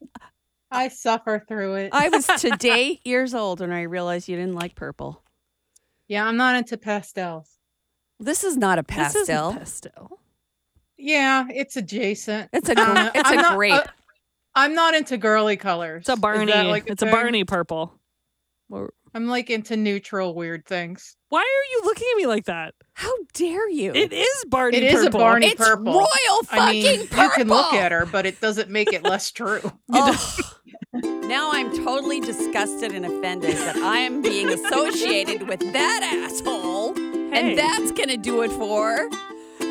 I 0.71 0.89
suffer 0.89 1.43
through 1.49 1.77
it. 1.77 1.95
I 1.95 2.11
was 2.11 2.27
today 2.39 3.01
years 3.05 3.33
old 3.33 3.61
when 3.61 3.73
I 3.73 3.85
realized 3.85 4.29
you 4.29 4.37
didn't 4.37 4.55
like 4.55 4.75
purple. 4.75 5.23
yeah, 6.09 6.27
I'm 6.27 6.37
not 6.37 6.57
into 6.57 6.77
pastels. 6.77 7.49
This 8.21 8.45
is 8.45 8.57
not 8.57 8.79
a 8.79 8.85
This 8.87 9.15
isn't 9.15 9.27
pastel. 9.27 9.53
pastel. 9.55 10.21
Yeah, 10.97 11.47
it's 11.51 11.77
adjacent. 11.77 12.51
It's 12.53 12.69
a 12.69 12.73
I 12.73 12.75
don't 12.75 12.95
gr- 12.95 13.19
it's 13.19 13.29
I'm 13.31 13.39
a 13.39 13.43
not- 13.43 13.57
grape. 13.57 13.73
uh, 13.75 13.83
I'm 14.55 14.75
not 14.75 14.95
into 14.95 15.17
girly 15.19 15.57
colors. 15.57 16.01
It's 16.03 16.09
a 16.09 16.17
Barney. 16.17 16.47
that 16.53 16.67
like 16.67 16.85
it's 16.87 17.03
a? 17.03 17.07
Barney 17.07 17.45
purple. 17.45 17.93
I'm 19.17 19.27
like 19.29 19.51
into 19.51 19.77
neutral 19.77 20.35
weird 20.35 20.65
things. 20.67 21.17
Why 21.29 21.41
are 21.41 21.67
you 21.73 21.81
looking 21.85 22.07
at 22.13 22.17
me 22.17 22.27
like 22.27 22.45
that? 22.47 22.75
How 22.95 23.13
dare 23.33 23.69
you? 23.69 23.93
It 23.95 24.13
is 24.13 24.45
Barney 24.49 24.79
It 24.79 24.85
is 24.85 25.03
a 25.03 25.05
purple. 25.07 25.21
Barney 25.21 25.47
it's 25.49 25.57
purple. 25.65 25.93
royal 25.93 26.43
fucking 26.45 26.59
I 26.61 26.73
mean, 26.73 27.07
purple. 27.09 27.25
you 27.25 27.31
can 27.31 27.49
look 27.49 27.73
at 27.75 27.93
her, 27.93 28.07
but 28.07 28.27
it 28.27 28.41
doesn't 28.41 28.71
make 28.71 28.93
it 28.93 29.03
less 29.05 29.31
true. 29.31 29.61
Oh. 29.93 31.01
now 31.27 31.51
I'm 31.53 31.77
totally 31.85 32.21
disgusted 32.21 32.93
and 32.93 33.05
offended 33.05 33.57
that 33.57 33.77
I 33.77 33.99
am 33.99 34.23
being 34.23 34.49
associated 34.49 35.49
with 35.49 35.59
that 35.73 36.03
asshole, 36.25 36.95
Hey. 37.35 37.51
and 37.51 37.59
that's 37.59 37.91
gonna 37.91 38.17
do 38.17 38.43
it 38.43 38.53
for 38.53 39.09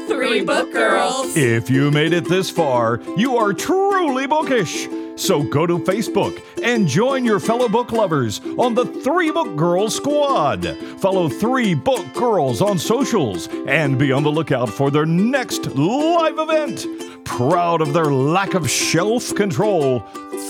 Three 0.08 0.44
Book 0.44 0.74
Girls. 0.74 1.36
If 1.38 1.70
you 1.70 1.92
made 1.92 2.12
it 2.12 2.26
this 2.26 2.50
far, 2.50 3.00
you 3.16 3.38
are 3.38 3.54
truly 3.54 4.28
bookish. 4.28 4.90
So 5.16 5.44
go 5.44 5.66
to 5.66 5.78
Facebook 5.80 6.44
and 6.62 6.88
join 6.88 7.24
your 7.24 7.40
fellow 7.40 7.70
book 7.70 7.92
lovers 7.92 8.42
on 8.58 8.74
the 8.74 8.86
Three 8.86 9.32
Book 9.32 9.56
Girls 9.56 9.96
Squad. 9.96 10.66
Follow 11.00 11.30
Three 11.30 11.74
Book 11.74 12.06
Girls 12.14 12.62
on 12.62 12.78
socials 12.80 13.48
and 13.68 13.98
be 13.98 14.12
on 14.12 14.24
the 14.24 14.32
lookout 14.32 14.70
for 14.70 14.92
their 14.92 15.06
next 15.06 15.68
live 15.68 16.40
event. 16.40 16.86
Proud 17.26 17.80
of 17.80 17.94
their 17.94 18.12
lack 18.12 18.56
of 18.56 18.70
shelf 18.70 19.34
control, 19.36 20.00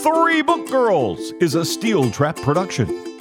Three 0.01 0.41
Book 0.41 0.67
Girls 0.69 1.31
is 1.39 1.53
a 1.53 1.63
Steel 1.65 2.09
Trap 2.09 2.37
production. 2.37 3.12